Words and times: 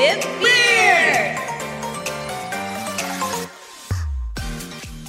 with 0.00 0.24
Beard. 0.40 1.36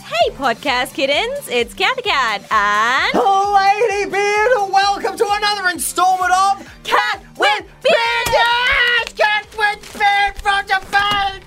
Hey, 0.04 0.31
podcast 0.31 0.94
kittens, 0.94 1.47
it's 1.47 1.73
Cathy 1.73 2.02
Cat 2.02 2.41
and 2.52 3.13
Lady 3.54 4.12
Beard, 4.12 4.69
welcome 4.69 5.17
to 5.17 5.25
another 5.29 5.69
installment 5.69 6.33
of 6.33 6.69
Cat 6.83 7.23
with 7.38 7.63
Beard. 7.82 8.27
Yes, 8.27 9.14
Cat 9.14 9.48
with 9.57 9.98
Beard 9.98 10.36
from 10.41 10.68
Japan. 10.68 11.41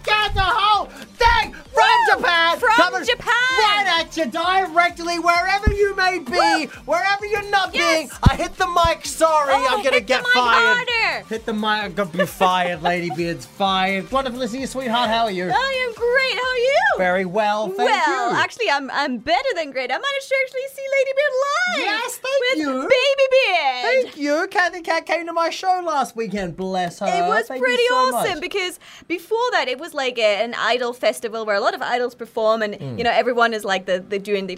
From 3.05 3.17
Japan. 3.17 3.35
Right 3.59 4.01
at 4.01 4.17
you 4.17 4.27
directly, 4.27 5.19
wherever 5.19 5.73
you 5.73 5.95
may 5.97 6.19
be, 6.19 6.67
wherever 6.87 7.27
you're 7.27 7.49
not 7.51 7.75
Yes. 7.75 7.97
being. 7.99 8.11
I 8.23 8.35
hit 8.37 8.57
the 8.57 8.67
mic. 8.67 9.05
Sorry, 9.05 9.53
Oh, 9.55 9.67
I'm 9.71 9.83
gonna 9.83 10.01
get 10.01 10.25
fired. 10.27 10.87
harder. 10.87 11.27
Hit 11.29 11.47
the 11.47 11.53
mic. 11.53 11.65
I'm 11.85 11.93
gonna 11.95 12.11
be 12.11 12.27
fired. 12.27 12.83
Lady 12.83 13.11
Beard's 13.11 13.47
fired. 13.47 14.11
Wonderful 14.11 14.41
to 14.41 14.49
see 14.49 14.61
you, 14.61 14.67
sweetheart. 14.67 15.09
How 15.11 15.25
are 15.25 15.31
you? 15.31 15.45
I 15.51 15.87
am 15.87 15.95
great. 15.95 16.35
How 16.35 16.51
are 16.51 16.57
you? 16.59 16.71
Very 16.99 17.25
well, 17.25 17.67
thank 17.69 17.79
well, 17.91 18.31
you. 18.31 18.37
actually, 18.37 18.71
I'm 18.71 18.91
I'm 18.91 19.19
better 19.19 19.49
than 19.55 19.71
great. 19.71 19.91
I 19.91 19.95
managed 19.99 20.29
to 20.29 20.35
actually 20.45 20.69
see 20.75 20.87
Lady 20.99 21.11
Beard 21.17 21.33
live. 21.47 21.87
Yes, 21.87 22.17
thank 22.19 22.41
with 22.41 22.59
you. 22.59 22.89
Baby 22.89 23.27
Beard. 23.31 23.83
Thank 24.05 24.17
you. 24.17 24.47
Cathy 24.51 24.81
Cat 24.81 25.07
came 25.07 25.27
to 25.27 25.33
my 25.33 25.51
show 25.51 25.83
last 25.85 26.15
weekend. 26.17 26.57
Bless 26.57 27.01
her. 27.01 27.07
It 27.07 27.27
was 27.27 27.47
Thank 27.49 27.63
pretty 27.63 27.87
so 27.89 27.95
awesome 27.95 28.31
much. 28.35 28.41
because 28.41 28.79
before 29.09 29.51
that 29.53 29.69
it 29.69 29.79
was 29.79 29.93
like 29.95 30.19
a, 30.19 30.43
an 30.43 30.55
idol 30.55 30.93
festival 30.93 31.45
where 31.47 31.57
a 31.57 31.61
lot 31.61 31.75
of 31.75 31.83
idols 31.83 32.15
perform 32.15 32.63
and 32.63 32.75
Mm. 32.75 32.94
You 32.99 33.05
know 33.05 33.11
everyone 33.11 33.55
is 33.55 33.65
like 33.65 33.87
the 33.87 34.05
they're 34.09 34.19
doing 34.19 34.47
the 34.47 34.57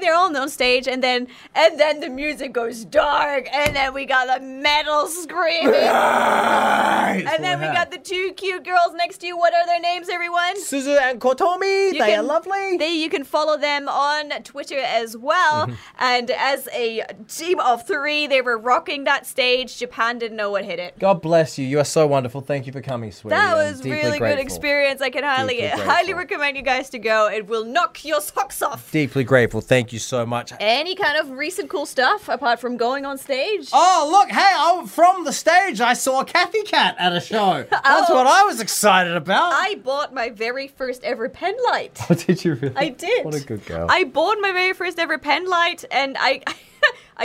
they're 0.00 0.14
all 0.14 0.34
on 0.36 0.48
stage 0.48 0.88
and 0.88 1.02
then 1.02 1.28
and 1.54 1.78
then 1.78 2.00
the 2.00 2.08
music 2.08 2.52
goes 2.52 2.84
dark 2.84 3.48
and 3.52 3.76
then 3.76 3.92
we 3.94 4.06
got 4.06 4.26
the 4.26 4.44
metal 4.44 5.06
screaming 5.06 5.74
and 5.74 7.44
then 7.44 7.60
we 7.60 7.66
got 7.66 7.90
the 7.90 7.98
two 7.98 8.32
cute 8.36 8.64
girls 8.64 8.94
next 8.94 9.18
to 9.18 9.26
you. 9.26 9.36
What 9.36 9.54
are 9.54 9.66
their 9.66 9.80
names, 9.80 10.08
everyone? 10.08 10.56
Suzu 10.56 10.98
and 11.00 11.20
Kotomi. 11.20 11.86
You 11.86 11.92
they 11.92 11.98
can- 11.98 12.20
are 12.20 12.22
lovely. 12.22 12.76
They, 12.76 12.92
you 12.92 13.10
can 13.10 13.24
follow 13.24 13.56
them 13.56 13.88
on 13.88 14.30
Twitter 14.42 14.78
as 14.78 15.16
well. 15.16 15.66
Mm-hmm. 15.66 15.74
And 15.98 16.30
as 16.30 16.68
a 16.72 17.02
team 17.28 17.60
of 17.60 17.86
three, 17.86 18.26
they 18.26 18.42
were 18.42 18.58
rocking 18.58 19.04
that 19.04 19.26
stage. 19.26 19.78
Japan 19.78 20.18
didn't 20.18 20.36
know 20.36 20.50
what 20.50 20.64
hit 20.64 20.78
it. 20.78 20.98
God 20.98 21.22
bless 21.22 21.58
you. 21.58 21.66
You 21.66 21.78
are 21.80 21.84
so 21.84 22.06
wonderful. 22.06 22.40
Thank 22.40 22.66
you 22.66 22.72
for 22.72 22.80
coming, 22.80 23.12
sweetie. 23.12 23.36
That 23.36 23.54
was 23.54 23.84
really 23.84 24.18
good 24.18 24.38
experience. 24.38 25.00
I 25.00 25.10
can 25.10 25.24
highly 25.24 25.66
highly 25.66 26.14
recommend 26.14 26.56
you 26.56 26.59
guys 26.62 26.90
to 26.90 26.98
go. 26.98 27.28
It 27.28 27.46
will 27.46 27.64
knock 27.64 28.04
your 28.04 28.20
socks 28.20 28.62
off. 28.62 28.90
Deeply 28.90 29.24
grateful. 29.24 29.60
Thank 29.60 29.92
you 29.92 29.98
so 29.98 30.24
much. 30.26 30.52
Any 30.60 30.94
kind 30.94 31.18
of 31.18 31.30
recent 31.30 31.68
cool 31.70 31.86
stuff 31.86 32.28
apart 32.28 32.60
from 32.60 32.76
going 32.76 33.04
on 33.06 33.18
stage? 33.18 33.68
Oh, 33.72 34.08
look, 34.10 34.30
hey, 34.30 34.52
oh, 34.56 34.86
from 34.86 35.24
the 35.24 35.32
stage, 35.32 35.80
I 35.80 35.92
saw 35.94 36.24
Cathy 36.24 36.62
Cat 36.62 36.96
at 36.98 37.12
a 37.14 37.20
show. 37.20 37.40
Oh. 37.72 37.80
That's 37.82 38.10
Oh. 38.10 38.14
what 38.14 38.26
I 38.26 38.44
was 38.44 38.60
excited 38.60 39.14
about. 39.16 39.52
I 39.54 39.76
bought 39.76 40.12
my 40.14 40.30
very 40.30 40.68
first 40.68 41.02
ever 41.04 41.28
pen 41.28 41.54
light. 41.70 41.98
Oh, 42.10 42.14
did 42.26 42.44
you 42.44 42.54
really? 42.54 42.76
I 42.76 42.88
did. 42.90 43.24
What 43.24 43.34
a 43.34 43.40
good 43.44 43.64
girl. 43.66 43.86
I 43.88 44.04
bought 44.04 44.38
my 44.40 44.52
very 44.52 44.72
first 44.74 44.98
ever 44.98 45.18
pen 45.18 45.48
light, 45.48 45.84
and 45.90 46.16
I. 46.18 46.42
I 46.46 46.54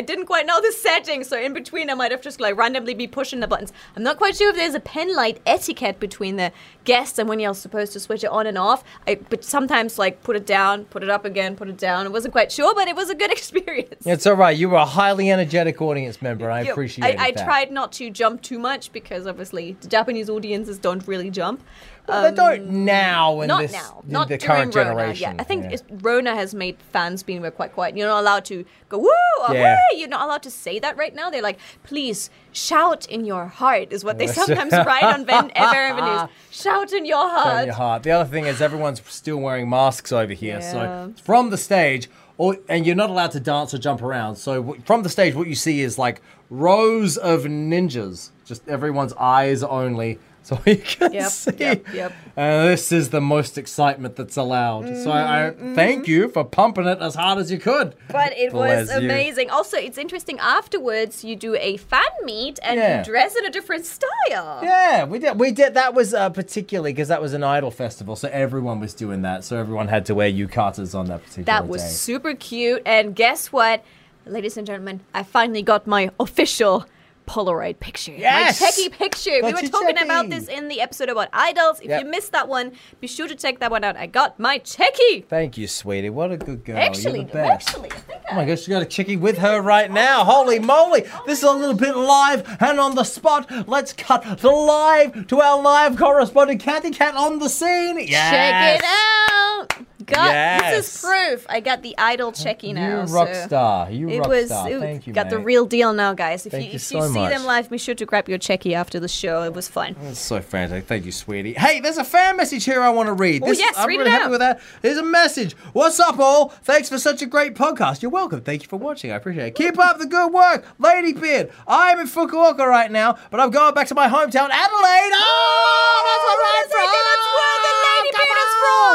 didn't 0.01 0.25
quite 0.25 0.45
know 0.45 0.61
the 0.61 0.71
settings, 0.71 1.27
so 1.27 1.39
in 1.39 1.53
between 1.53 1.89
I 1.89 1.93
might 1.93 2.11
have 2.11 2.21
just 2.21 2.39
like 2.39 2.57
randomly 2.57 2.93
be 2.93 3.07
pushing 3.07 3.39
the 3.39 3.47
buttons. 3.47 3.71
I'm 3.95 4.03
not 4.03 4.17
quite 4.17 4.35
sure 4.35 4.49
if 4.49 4.55
there's 4.55 4.75
a 4.75 4.79
pen 4.79 5.15
light 5.15 5.39
etiquette 5.45 5.99
between 5.99 6.35
the 6.35 6.51
guests 6.83 7.17
and 7.17 7.27
when 7.29 7.39
you're 7.39 7.53
supposed 7.53 7.93
to 7.93 7.99
switch 7.99 8.23
it 8.23 8.29
on 8.29 8.47
and 8.47 8.57
off. 8.57 8.83
I 9.07 9.15
but 9.15 9.43
sometimes 9.43 9.97
like 9.97 10.23
put 10.23 10.35
it 10.35 10.45
down, 10.45 10.85
put 10.85 11.03
it 11.03 11.09
up 11.09 11.25
again, 11.25 11.55
put 11.55 11.69
it 11.69 11.77
down. 11.77 12.05
I 12.05 12.09
wasn't 12.09 12.31
quite 12.33 12.51
sure, 12.51 12.73
but 12.75 12.87
it 12.87 12.95
was 12.95 13.09
a 13.09 13.15
good 13.15 13.31
experience. 13.39 14.05
it's 14.05 14.25
all 14.25 14.35
right. 14.35 14.57
You 14.57 14.69
were 14.69 14.77
a 14.77 14.85
highly 14.85 15.31
energetic 15.31 15.81
audience 15.81 16.21
member. 16.21 16.49
I 16.49 16.61
appreciate 16.61 17.19
I, 17.19 17.27
I 17.27 17.31
tried 17.31 17.71
not 17.71 17.91
to 17.93 18.09
jump 18.09 18.41
too 18.41 18.59
much 18.59 18.91
because 18.91 19.27
obviously 19.27 19.77
the 19.81 19.87
Japanese 19.87 20.29
audiences 20.29 20.77
don't 20.77 21.07
really 21.07 21.29
jump. 21.29 21.63
Well, 22.07 22.23
they 22.23 22.35
don't 22.35 22.69
now 22.85 23.41
in 23.41 23.49
Um, 23.49 23.57
Not 23.57 23.61
this 23.63 23.71
now. 23.73 24.03
in 24.05 24.11
Not 24.11 24.27
the 24.27 24.37
current 24.37 24.75
Rona. 24.75 24.89
generation. 24.89 25.35
Yeah, 25.35 25.41
I 25.41 25.43
think 25.43 25.71
yeah. 25.71 25.77
Rona 26.01 26.35
has 26.35 26.53
made 26.53 26.77
fans 26.93 27.23
being 27.23 27.41
quite 27.51 27.73
quiet. 27.73 27.97
You're 27.97 28.07
not 28.07 28.19
allowed 28.21 28.45
to 28.45 28.63
go 28.89 28.97
woo 28.99 29.09
or 29.47 29.53
Yeah. 29.55 29.77
"Whee!" 29.91 29.99
You're 29.99 30.09
not 30.09 30.21
allowed 30.21 30.43
to 30.43 30.51
say 30.51 30.77
that 30.79 30.97
right 30.97 31.13
now. 31.15 31.29
They're 31.29 31.41
like, 31.41 31.57
please 31.83 32.29
shout 32.51 33.05
in 33.07 33.25
your 33.25 33.47
heart 33.47 33.91
is 33.91 34.03
what 34.03 34.17
they 34.17 34.27
sometimes 34.27 34.71
write 34.73 35.03
on 35.03 35.25
Ven- 35.25 35.51
Ever 35.55 36.01
News. 36.01 36.29
Shout 36.51 36.93
in 36.93 37.05
your 37.05 37.27
heart. 37.29 37.61
in 37.61 37.65
your 37.67 37.75
heart. 37.75 38.03
The 38.03 38.11
other 38.11 38.29
thing 38.29 38.45
is 38.45 38.61
everyone's 38.61 39.01
still 39.07 39.37
wearing 39.37 39.69
masks 39.69 40.11
over 40.11 40.33
here. 40.33 40.59
Yeah. 40.61 40.71
So 40.71 41.13
from 41.23 41.49
the 41.49 41.57
stage, 41.57 42.09
or 42.37 42.57
and 42.69 42.85
you're 42.85 42.95
not 42.95 43.09
allowed 43.09 43.31
to 43.31 43.39
dance 43.39 43.73
or 43.73 43.77
jump 43.77 44.01
around. 44.01 44.35
So 44.35 44.75
from 44.85 45.03
the 45.03 45.09
stage, 45.09 45.33
what 45.35 45.47
you 45.47 45.55
see 45.55 45.81
is 45.81 45.97
like 45.97 46.21
rows 46.49 47.17
of 47.17 47.43
ninjas, 47.43 48.29
just 48.45 48.67
everyone's 48.67 49.13
eyes 49.13 49.63
only. 49.63 50.19
So 50.45 50.59
you 50.67 50.77
can 50.77 51.11
Yep, 51.11 51.31
see. 51.31 51.51
yep, 51.57 51.85
yep. 51.91 52.13
And 52.37 52.69
this 52.69 52.91
is 52.91 53.09
the 53.09 53.19
most 53.19 53.57
excitement 53.57 54.15
that's 54.15 54.37
allowed. 54.37 54.85
so 55.03 55.11
I 55.11 55.51
Mm-hmm, 55.55 55.73
thank 55.73 56.07
you 56.07 56.29
for 56.29 56.43
pumping 56.43 56.85
it 56.85 56.99
as 57.01 57.15
hard 57.15 57.39
as 57.39 57.51
you 57.51 57.57
could. 57.57 57.95
But 58.09 58.31
it 58.37 58.53
was 58.53 58.87
Bless 58.87 59.01
you. 59.01 59.05
amazing. 59.09 59.49
Also, 59.49 59.77
it's 59.77 59.97
interesting. 59.97 60.37
Afterwards, 60.39 61.23
you 61.23 61.35
do 61.35 61.55
a 61.55 61.77
fan 61.77 62.03
meet 62.23 62.59
and 62.61 62.77
Yeah. 62.77 62.99
you 62.99 63.05
dress 63.05 63.35
in 63.35 63.43
a 63.45 63.49
different 63.49 63.85
style. 63.85 64.59
Yeah, 64.61 65.05
we 65.05 65.17
did. 65.17 65.39
We 65.39 65.51
did. 65.51 65.73
That 65.73 65.95
was 65.95 66.13
uh, 66.13 66.29
particularly 66.29 66.93
because 66.93 67.07
that 67.07 67.21
was 67.23 67.33
an 67.33 67.43
idol 67.43 67.71
festival, 67.71 68.15
so 68.15 68.29
everyone 68.31 68.79
was 68.79 68.93
doing 68.93 69.23
that. 69.23 69.43
So 69.43 69.57
everyone 69.57 69.87
had 69.87 70.05
to 70.05 70.13
wear 70.15 70.31
yukatas 70.31 70.93
on 70.93 71.07
that 71.07 71.21
particular 71.23 71.43
day. 71.45 71.51
That 71.51 71.67
was 71.67 71.81
day. 71.81 71.89
super 71.89 72.35
cute. 72.35 72.83
And 72.85 73.15
guess 73.15 73.51
what? 73.51 73.83
Ladies 74.27 74.57
and 74.57 74.67
gentlemen, 74.67 74.99
I 75.13 75.23
finally 75.23 75.63
got 75.63 75.87
my 75.87 76.11
official 76.19 76.85
Polaroid 77.25 77.79
picture. 77.79 78.13
Yes! 78.13 78.61
My 78.61 78.67
cheki 78.67 78.91
picture. 78.91 79.39
we 79.43 79.53
were 79.53 79.61
talking 79.61 79.97
about 79.97 80.29
this 80.29 80.47
in 80.47 80.67
the 80.67 80.81
episode 80.81 81.09
about 81.09 81.29
idols. 81.33 81.79
If 81.81 81.89
Yep. 81.89 82.03
you 82.03 82.09
missed 82.09 82.31
that 82.31 82.47
one, 82.47 82.71
be 83.01 83.07
sure 83.07 83.27
to 83.27 83.35
check 83.35 83.59
that 83.59 83.71
one 83.71 83.83
out. 83.83 83.95
I 83.97 84.05
got 84.07 84.39
my 84.39 84.59
cheki. 84.59 85.25
Thank 85.27 85.57
you, 85.57 85.67
sweetie. 85.67 86.09
What 86.09 86.31
a 86.31 86.37
good 86.37 86.63
girl. 86.65 86.77
Actually, 86.77 87.19
You're 87.19 87.27
the 87.27 87.33
best. 87.33 87.67
actually, 87.69 87.91
I 87.91 87.95
think 87.95 88.21
Oh 88.31 88.35
my 88.35 88.45
gosh, 88.45 88.67
you 88.67 88.73
got 88.73 88.81
a 88.83 88.85
cheki 88.85 89.19
with 89.19 89.37
her 89.37 89.61
right 89.61 89.91
now. 89.91 90.23
Holy 90.23 90.59
moly. 90.59 91.01
This 91.27 91.39
is 91.39 91.43
a 91.43 91.51
little 91.51 91.75
bit 91.75 91.95
live 91.95 92.57
and 92.59 92.79
on 92.79 92.95
the 92.95 93.03
spot. 93.03 93.49
Let's 93.67 93.93
cut 93.93 94.39
the 94.39 94.49
live 94.49 95.27
to 95.27 95.41
our 95.41 95.61
live 95.61 95.95
correspondent, 95.97 96.59
Cathy 96.61 96.91
Cat 96.91 97.15
on 97.15 97.39
the 97.39 97.49
scene. 97.49 97.97
Yes. 97.99 98.31
Check 98.31 98.79
it 98.79 98.85
out. 98.85 99.85
Got 100.05 100.71
this 100.71 100.95
is 100.95 101.01
proof. 101.01 101.45
I 101.49 101.59
got 101.59 101.81
the 101.81 101.95
idol 101.97 102.31
cheki 102.31 102.73
now. 102.73 103.03
You 103.05 103.13
rock 103.13 103.27
so 103.33 103.47
star. 103.47 103.91
You 103.91 104.09
It 104.09 104.19
rock 104.19 104.27
was 104.27 104.45
star. 104.47 104.69
it 104.69 104.79
Thank 104.79 105.07
you, 105.07 105.13
got 105.13 105.29
the 105.29 105.39
real 105.39 105.65
deal 105.65 105.93
now, 105.93 106.13
guys. 106.13 106.45
If 106.45 106.51
Thank 106.51 106.65
you, 106.65 106.69
you 106.71 106.75
if 106.75 106.81
so 106.81 106.97
you 106.97 107.07
see 107.07 107.19
much. 107.19 107.33
them 107.33 107.45
live, 107.45 107.69
be 107.69 107.77
sure 107.77 107.95
to 107.95 108.05
grab 108.05 108.29
your 108.29 108.37
cheki 108.39 108.73
after 108.73 108.99
the 108.99 109.07
show. 109.07 109.43
It 109.43 109.53
was 109.53 109.67
fun. 109.67 109.95
That's 110.01 110.19
so 110.19 110.39
fantastic. 110.41 110.85
Thank 110.87 111.05
you, 111.05 111.11
sweetie. 111.11 111.53
Hey, 111.53 111.79
there's 111.79 111.97
a 111.97 112.03
fan 112.03 112.37
message 112.37 112.65
here 112.65 112.81
I 112.81 112.89
want 112.89 113.07
to 113.07 113.13
read. 113.13 113.41
Oh, 113.43 113.47
This- 113.47 113.59
yes, 113.59 113.75
I'm 113.77 113.87
read 113.87 113.97
really 113.99 114.09
it 114.09 114.13
happy 114.13 114.25
out. 114.25 114.31
with 114.31 114.39
that. 114.41 114.61
Here's 114.81 114.97
a 114.97 115.03
message. 115.03 115.53
What's 115.73 115.99
up, 115.99 116.19
all? 116.19 116.49
Thanks 116.49 116.89
for 116.89 116.97
such 116.99 117.21
a 117.21 117.25
great 117.25 117.55
podcast. 117.55 118.01
You're 118.01 118.11
welcome. 118.11 118.41
Thank 118.41 118.63
you 118.63 118.67
for 118.69 118.77
watching. 118.77 119.11
I 119.11 119.15
appreciate 119.15 119.47
it. 119.47 119.55
Keep 119.55 119.79
up 119.79 119.97
the 119.99 120.05
good 120.05 120.31
work, 120.31 120.65
Lady 120.79 121.13
Beard. 121.13 121.51
I'm 121.67 121.99
in 121.99 122.07
Fukuoka 122.07 122.59
right 122.65 122.91
now, 122.91 123.17
but 123.31 123.39
I'm 123.39 123.49
going 123.49 123.73
back 123.73 123.87
to 123.87 123.95
my 123.95 124.07
hometown, 124.07 124.49
Adelaide. 124.51 125.11
Oh, 125.13 126.01
that's 126.05 126.23
where 126.25 126.45
I'm 126.45 126.69
from. 126.69 126.91
that's 126.91 127.25
where 127.35 127.55
the 127.61 127.65
Lady 127.65 127.65
Come 127.65 127.74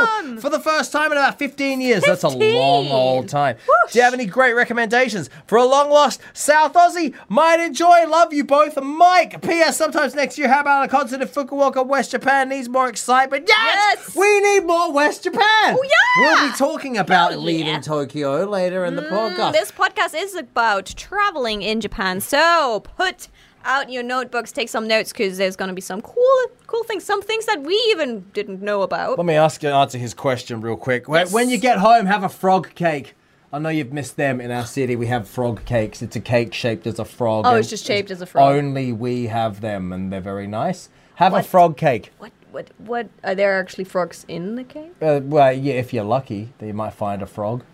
Beard 0.04 0.08
is 0.08 0.14
on. 0.18 0.24
from. 0.24 0.40
For 0.40 0.50
the 0.50 0.60
first 0.60 0.92
time 0.92 1.12
in 1.12 1.18
about 1.18 1.38
15 1.38 1.80
years. 1.80 2.02
That's 2.04 2.24
a 2.24 2.30
15. 2.30 2.54
long 2.56 2.88
old 2.88 3.28
time. 3.28 3.56
Whoosh. 3.56 3.92
Do 3.92 3.98
you 3.98 4.04
have 4.04 4.14
any 4.14 4.26
great 4.26 4.54
recommendations 4.54 5.30
for 5.46 5.58
a 5.58 5.64
long 5.64 5.90
lost 5.90 6.20
South 6.32 6.72
Aussie? 6.74 7.14
Might 7.28 7.60
enjoy. 7.60 8.06
Love 8.06 8.32
you 8.32 8.44
both. 8.44 8.80
Mike. 8.82 9.42
P.S. 9.42 9.76
Sometimes 9.76 10.14
next 10.14 10.38
year, 10.38 10.48
how 10.48 10.60
about 10.60 10.84
a 10.84 10.88
concert 10.88 11.20
in 11.20 11.28
Fukuoka, 11.28 11.86
West 11.86 12.10
Japan? 12.10 12.48
Needs 12.48 12.68
more 12.68 12.88
excitement. 12.88 13.46
Yes! 13.48 13.96
Yes. 13.98 14.16
We 14.16 14.40
need 14.40 14.66
more 14.66 14.92
West 14.92 15.24
Japan. 15.24 15.40
Oh, 15.42 15.82
yeah! 15.82 16.40
We'll 16.40 16.50
be 16.50 16.56
talking 16.56 16.96
about 16.96 17.32
Hell 17.32 17.40
leaving. 17.40 17.80
Tokyo 17.80 18.44
later 18.44 18.84
in 18.84 18.96
the 18.96 19.02
mm, 19.02 19.10
podcast. 19.10 19.52
This 19.52 19.70
podcast 19.72 20.14
is 20.14 20.34
about 20.34 20.86
traveling 20.96 21.62
in 21.62 21.80
Japan. 21.80 22.20
So 22.20 22.80
put 22.96 23.28
out 23.64 23.90
your 23.90 24.02
notebooks, 24.02 24.52
take 24.52 24.68
some 24.68 24.86
notes 24.88 25.12
because 25.12 25.38
there's 25.38 25.56
going 25.56 25.68
to 25.68 25.74
be 25.74 25.80
some 25.80 26.00
cool, 26.02 26.38
cool 26.66 26.82
things, 26.84 27.04
some 27.04 27.22
things 27.22 27.46
that 27.46 27.62
we 27.62 27.74
even 27.90 28.20
didn't 28.32 28.62
know 28.62 28.82
about. 28.82 29.18
Let 29.18 29.26
me 29.26 29.34
ask 29.34 29.62
you 29.62 29.68
answer 29.70 29.98
his 29.98 30.14
question 30.14 30.60
real 30.60 30.76
quick. 30.76 31.08
When- 31.08 31.20
Yes. 31.20 31.32
When 31.32 31.48
you 31.50 31.58
get 31.58 31.78
home, 31.78 32.06
have 32.06 32.22
a 32.24 32.28
frog 32.28 32.74
cake. 32.74 33.14
I 33.52 33.58
know 33.58 33.68
you've 33.68 33.92
missed 33.92 34.16
them 34.16 34.40
in 34.40 34.50
our 34.52 34.64
city. 34.64 34.94
We 34.94 35.08
have 35.08 35.28
frog 35.28 35.64
cakes. 35.64 36.02
It's 36.02 36.14
a 36.14 36.20
cake 36.20 36.54
shaped 36.54 36.86
as 36.86 36.98
a 37.00 37.04
frog. 37.04 37.44
Oh, 37.46 37.56
it's 37.56 37.68
just 37.68 37.84
shaped 37.84 38.10
as 38.12 38.22
a 38.22 38.26
frog. 38.26 38.54
Only 38.54 38.92
we 38.92 39.26
have 39.26 39.60
them, 39.60 39.92
and 39.92 40.12
they're 40.12 40.20
very 40.20 40.46
nice. 40.46 40.88
Have 41.16 41.34
a 41.34 41.42
frog 41.42 41.76
cake. 41.76 42.12
What? 42.18 42.30
What? 42.52 42.68
What? 42.78 43.08
Are 43.24 43.34
there 43.34 43.58
actually 43.60 43.84
frogs 43.84 44.24
in 44.28 44.54
the 44.54 44.64
cake? 44.64 44.92
Uh, 45.02 45.20
well, 45.22 45.52
yeah, 45.52 45.74
if 45.74 45.92
you're 45.92 46.04
lucky, 46.04 46.52
then 46.58 46.68
you 46.68 46.74
might 46.74 46.94
find 46.94 47.22
a 47.22 47.26
frog. 47.26 47.64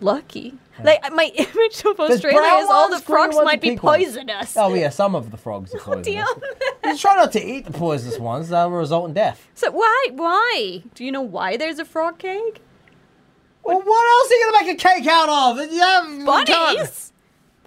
Lucky. 0.00 0.54
Like 0.82 1.12
my 1.12 1.24
image 1.34 1.84
of 1.84 2.00
Australia 2.00 2.62
is 2.64 2.70
all 2.70 2.88
the 2.90 2.98
frogs 3.00 3.36
might 3.36 3.60
be 3.60 3.70
ones. 3.70 3.80
poisonous. 3.80 4.56
Oh 4.56 4.72
yeah, 4.74 4.88
some 4.88 5.14
of 5.14 5.30
the 5.30 5.36
frogs 5.36 5.74
are 5.74 5.78
poisonous. 5.80 6.28
you 6.84 6.96
try 6.98 7.16
not 7.16 7.32
to 7.32 7.44
eat 7.44 7.64
the 7.66 7.72
poisonous 7.72 8.18
ones; 8.18 8.48
they'll 8.48 8.70
result 8.70 9.08
in 9.08 9.14
death. 9.14 9.48
So 9.54 9.70
why? 9.70 10.06
Why? 10.12 10.82
Do 10.94 11.04
you 11.04 11.12
know 11.12 11.22
why 11.22 11.56
there's 11.56 11.78
a 11.78 11.84
frog 11.84 12.18
cake? 12.18 12.60
Well, 13.64 13.80
what 13.80 14.20
else 14.20 14.30
are 14.30 14.34
you 14.34 14.52
gonna 14.52 14.66
make 14.66 14.74
a 14.74 14.88
cake 14.88 15.06
out 15.06 15.28
of? 15.58 15.72
You 15.72 15.80
have- 15.80 16.24
Bunnies, 16.26 17.12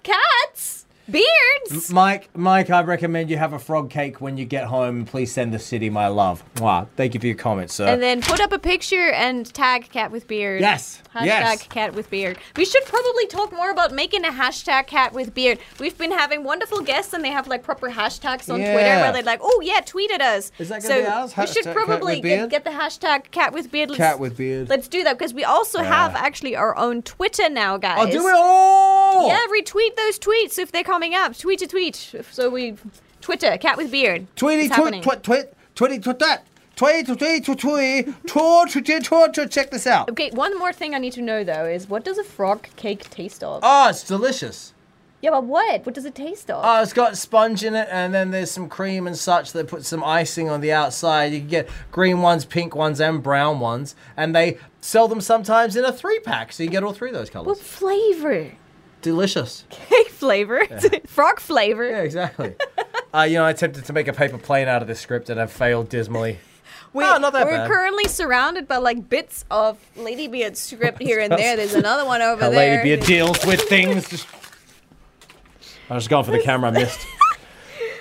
cats. 0.02 0.85
Beards. 1.10 1.90
Mike, 1.92 2.28
Mike, 2.34 2.70
I 2.70 2.82
recommend 2.82 3.30
you 3.30 3.36
have 3.36 3.52
a 3.52 3.58
frog 3.58 3.90
cake 3.90 4.20
when 4.20 4.36
you 4.36 4.44
get 4.44 4.64
home. 4.66 5.04
Please 5.04 5.32
send 5.32 5.52
the 5.52 5.58
city 5.58 5.90
my 5.90 6.08
love. 6.08 6.42
Wow, 6.60 6.88
thank 6.96 7.14
you 7.14 7.20
for 7.20 7.26
your 7.26 7.36
comments, 7.36 7.74
sir. 7.74 7.86
And 7.86 8.02
then 8.02 8.20
put 8.22 8.40
up 8.40 8.52
a 8.52 8.58
picture 8.58 9.10
and 9.10 9.46
tag 9.52 9.88
cat 9.90 10.10
with 10.10 10.26
beard. 10.26 10.60
Yes, 10.60 11.02
Hashtag 11.14 11.24
yes. 11.26 11.66
cat 11.68 11.94
with 11.94 12.10
beard. 12.10 12.38
We 12.56 12.64
should 12.64 12.84
probably 12.84 13.26
talk 13.26 13.52
more 13.52 13.70
about 13.70 13.92
making 13.92 14.24
a 14.24 14.30
hashtag 14.30 14.86
cat 14.86 15.12
with 15.12 15.34
beard. 15.34 15.58
We've 15.80 15.96
been 15.96 16.12
having 16.12 16.44
wonderful 16.44 16.80
guests 16.80 17.12
and 17.12 17.24
they 17.24 17.30
have 17.30 17.46
like 17.48 17.62
proper 17.62 17.88
hashtags 17.90 18.52
on 18.52 18.58
Twitter 18.58 18.74
where 18.74 19.12
they're 19.12 19.22
like, 19.22 19.40
oh 19.42 19.60
yeah, 19.64 19.80
tweet 19.80 20.10
at 20.10 20.20
us. 20.20 20.52
Is 20.58 20.68
that 20.68 20.82
gonna 20.82 20.94
so 20.94 21.00
be 21.02 21.06
ours? 21.06 21.36
We 21.36 21.46
should 21.46 21.74
probably 21.74 22.20
get, 22.20 22.50
get 22.50 22.64
the 22.64 22.70
hashtag 22.70 23.30
cat 23.30 23.52
with 23.52 23.70
beard. 23.70 23.90
Let's, 23.90 23.98
Cat 23.98 24.18
with 24.20 24.36
beard. 24.36 24.68
Let's 24.68 24.88
do 24.88 25.04
that 25.04 25.18
because 25.18 25.34
we 25.34 25.44
also 25.44 25.82
have 25.82 26.14
actually 26.14 26.56
our 26.56 26.76
own 26.76 27.02
Twitter 27.02 27.48
now, 27.48 27.76
guys. 27.76 27.98
oh, 28.00 28.10
do 28.10 28.26
it 28.28 28.34
all. 28.34 29.28
Yeah, 29.28 29.38
retweet 29.50 29.96
those 29.96 30.18
tweets 30.18 30.58
if 30.58 30.72
they're 30.72 30.84
coming 30.96 31.14
up. 31.14 31.36
Tweet 31.36 31.58
to 31.58 31.66
tweet. 31.66 32.14
So 32.30 32.48
we 32.48 32.76
Twitter, 33.20 33.58
cat 33.58 33.76
with 33.76 33.90
beard. 33.90 34.26
Tweety 34.34 34.70
twit, 34.70 35.02
twit, 35.02 35.22
tweet 35.22 35.46
tweety 35.74 35.98
tweet 35.98 36.18
that. 36.20 36.46
Tweet, 36.74 37.06
tweet, 37.06 37.18
tweet, 37.18 37.44
tweet, 37.44 38.06
tweet, 38.26 39.04
tweet, 39.04 39.34
tweet, 39.34 39.50
check 39.50 39.70
this 39.70 39.86
out. 39.86 40.10
Okay, 40.10 40.30
one 40.30 40.58
more 40.58 40.72
thing 40.72 40.94
I 40.94 40.98
need 40.98 41.12
to 41.14 41.22
know 41.22 41.44
though 41.44 41.66
is 41.66 41.86
what 41.86 42.02
does 42.02 42.16
a 42.16 42.24
frog 42.24 42.66
cake 42.76 43.10
taste 43.10 43.44
of? 43.44 43.60
Oh, 43.62 43.90
it's 43.90 44.04
delicious. 44.04 44.72
Yeah, 45.20 45.30
but 45.30 45.44
what? 45.44 45.84
What 45.84 45.94
does 45.94 46.04
it 46.06 46.14
taste 46.14 46.50
of? 46.50 46.62
Oh, 46.64 46.82
it's 46.82 46.92
got 46.94 47.16
sponge 47.18 47.62
in 47.64 47.74
it, 47.74 47.88
and 47.90 48.14
then 48.14 48.30
there's 48.30 48.50
some 48.50 48.68
cream 48.68 49.06
and 49.06 49.16
such 49.16 49.52
that 49.52 49.68
put 49.68 49.84
some 49.84 50.02
icing 50.04 50.48
on 50.48 50.60
the 50.62 50.72
outside. 50.72 51.32
You 51.32 51.40
can 51.40 51.48
get 51.48 51.68
green 51.90 52.20
ones, 52.20 52.44
pink 52.46 52.74
ones, 52.74 53.00
and 53.00 53.22
brown 53.22 53.60
ones, 53.60 53.96
and 54.16 54.34
they 54.34 54.58
sell 54.80 55.08
them 55.08 55.20
sometimes 55.20 55.76
in 55.76 55.84
a 55.84 55.92
three 55.92 56.20
pack, 56.20 56.52
so 56.52 56.62
you 56.62 56.70
get 56.70 56.84
all 56.84 56.92
three 56.92 57.08
of 57.08 57.14
those 57.14 57.30
colors. 57.30 57.46
What 57.46 57.58
flavor? 57.58 58.52
Delicious. 59.02 59.64
Cake 59.70 60.08
flavor? 60.08 60.66
frog 61.06 61.40
flavor? 61.40 61.88
Yeah, 61.88 62.00
exactly. 62.00 62.54
uh, 63.14 63.22
you 63.22 63.34
know, 63.34 63.44
I 63.44 63.50
attempted 63.50 63.84
to 63.84 63.92
make 63.92 64.08
a 64.08 64.12
paper 64.12 64.38
plane 64.38 64.68
out 64.68 64.82
of 64.82 64.88
this 64.88 65.00
script, 65.00 65.30
and 65.30 65.40
I 65.40 65.46
failed 65.46 65.88
dismally. 65.88 66.38
We, 66.92 67.04
Oh, 67.04 67.18
not 67.18 67.32
that 67.34 67.46
we're 67.46 67.52
bad. 67.52 67.68
currently 67.68 68.08
surrounded 68.08 68.66
by 68.66 68.78
like 68.78 69.08
bits 69.08 69.44
of 69.50 69.78
Ladybeard's 69.96 70.58
script 70.58 71.02
here 71.02 71.20
and 71.20 71.30
there. 71.32 71.56
There's 71.56 71.74
another 71.74 72.06
one 72.06 72.22
over 72.22 72.44
How 72.44 72.50
there. 72.50 72.76
Lady 72.78 72.96
Beard 72.96 73.06
deals 73.06 73.44
with 73.44 73.60
things. 73.62 74.08
Just... 74.08 74.26
I 75.90 75.94
was 75.94 76.08
going 76.08 76.24
for 76.24 76.30
the 76.30 76.40
camera, 76.40 76.70
I 76.70 76.72
missed. 76.72 77.06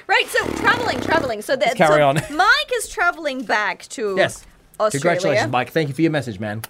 Right, 0.07 0.27
so 0.27 0.45
traveling, 0.57 1.01
traveling. 1.01 1.41
So 1.41 1.55
that 1.55 1.75
carry 1.75 2.01
so 2.01 2.07
on. 2.07 2.15
Mike 2.31 2.71
is 2.75 2.87
traveling 2.87 3.43
back 3.43 3.87
to 3.89 4.13
Yes. 4.15 4.45
Australia. 4.79 4.91
Congratulations, 4.91 5.51
Mike. 5.51 5.71
Thank 5.71 5.87
you 5.87 5.95
for 5.95 6.03
your 6.03 6.11
message, 6.11 6.39
man. 6.39 6.61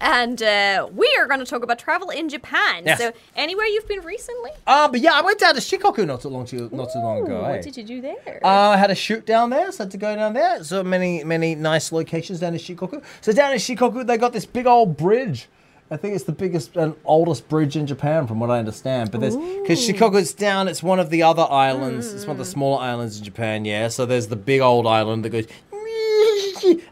And 0.00 0.42
uh, 0.42 0.88
we 0.92 1.12
are 1.18 1.26
going 1.26 1.40
to 1.40 1.46
talk 1.46 1.62
about 1.62 1.78
travel 1.78 2.10
in 2.10 2.28
Japan. 2.28 2.84
Yes. 2.86 2.98
So, 2.98 3.12
anywhere 3.36 3.66
you've 3.66 3.88
been 3.88 4.00
recently? 4.00 4.50
Uh, 4.66 4.88
but 4.88 5.00
yeah, 5.00 5.12
I 5.14 5.22
went 5.22 5.38
down 5.38 5.54
to 5.54 5.60
Shikoku 5.60 6.06
not 6.06 6.20
too 6.20 6.28
long 6.28 6.46
too, 6.46 6.68
not 6.72 6.92
too 6.92 7.00
long 7.00 7.24
ago. 7.24 7.40
Ooh, 7.40 7.44
eh? 7.44 7.50
What 7.56 7.62
did 7.62 7.76
you 7.76 7.84
do 7.84 8.00
there? 8.00 8.40
Uh, 8.44 8.48
I 8.70 8.76
had 8.76 8.90
a 8.90 8.94
shoot 8.94 9.26
down 9.26 9.50
there, 9.50 9.70
so 9.72 9.82
I 9.82 9.86
had 9.86 9.90
to 9.92 9.96
go 9.98 10.14
down 10.14 10.34
there. 10.34 10.62
So 10.62 10.82
many, 10.82 11.24
many 11.24 11.54
nice 11.54 11.90
locations 11.92 12.40
down 12.40 12.54
in 12.54 12.60
Shikoku. 12.60 13.02
So 13.20 13.32
down 13.32 13.52
in 13.52 13.58
Shikoku, 13.58 14.06
they 14.06 14.16
got 14.16 14.32
this 14.32 14.46
big 14.46 14.66
old 14.66 14.96
bridge. 14.96 15.48
I 15.90 15.96
think 15.96 16.14
it's 16.14 16.24
the 16.24 16.32
biggest 16.32 16.76
and 16.76 16.94
oldest 17.04 17.48
bridge 17.48 17.74
in 17.74 17.86
Japan, 17.86 18.26
from 18.26 18.40
what 18.40 18.50
I 18.50 18.58
understand. 18.58 19.10
But 19.10 19.22
there's 19.22 19.36
because 19.36 19.88
Shikoku's 19.88 20.34
down, 20.34 20.68
it's 20.68 20.82
one 20.82 21.00
of 21.00 21.08
the 21.08 21.22
other 21.22 21.46
islands. 21.48 22.12
It's 22.12 22.26
one 22.26 22.32
of 22.32 22.38
the 22.38 22.44
smaller 22.44 22.82
islands 22.82 23.18
in 23.18 23.24
Japan. 23.24 23.64
Yeah. 23.64 23.88
So 23.88 24.04
there's 24.04 24.26
the 24.26 24.36
big 24.36 24.60
old 24.60 24.86
island 24.86 25.24
that 25.24 25.30
goes. 25.30 25.46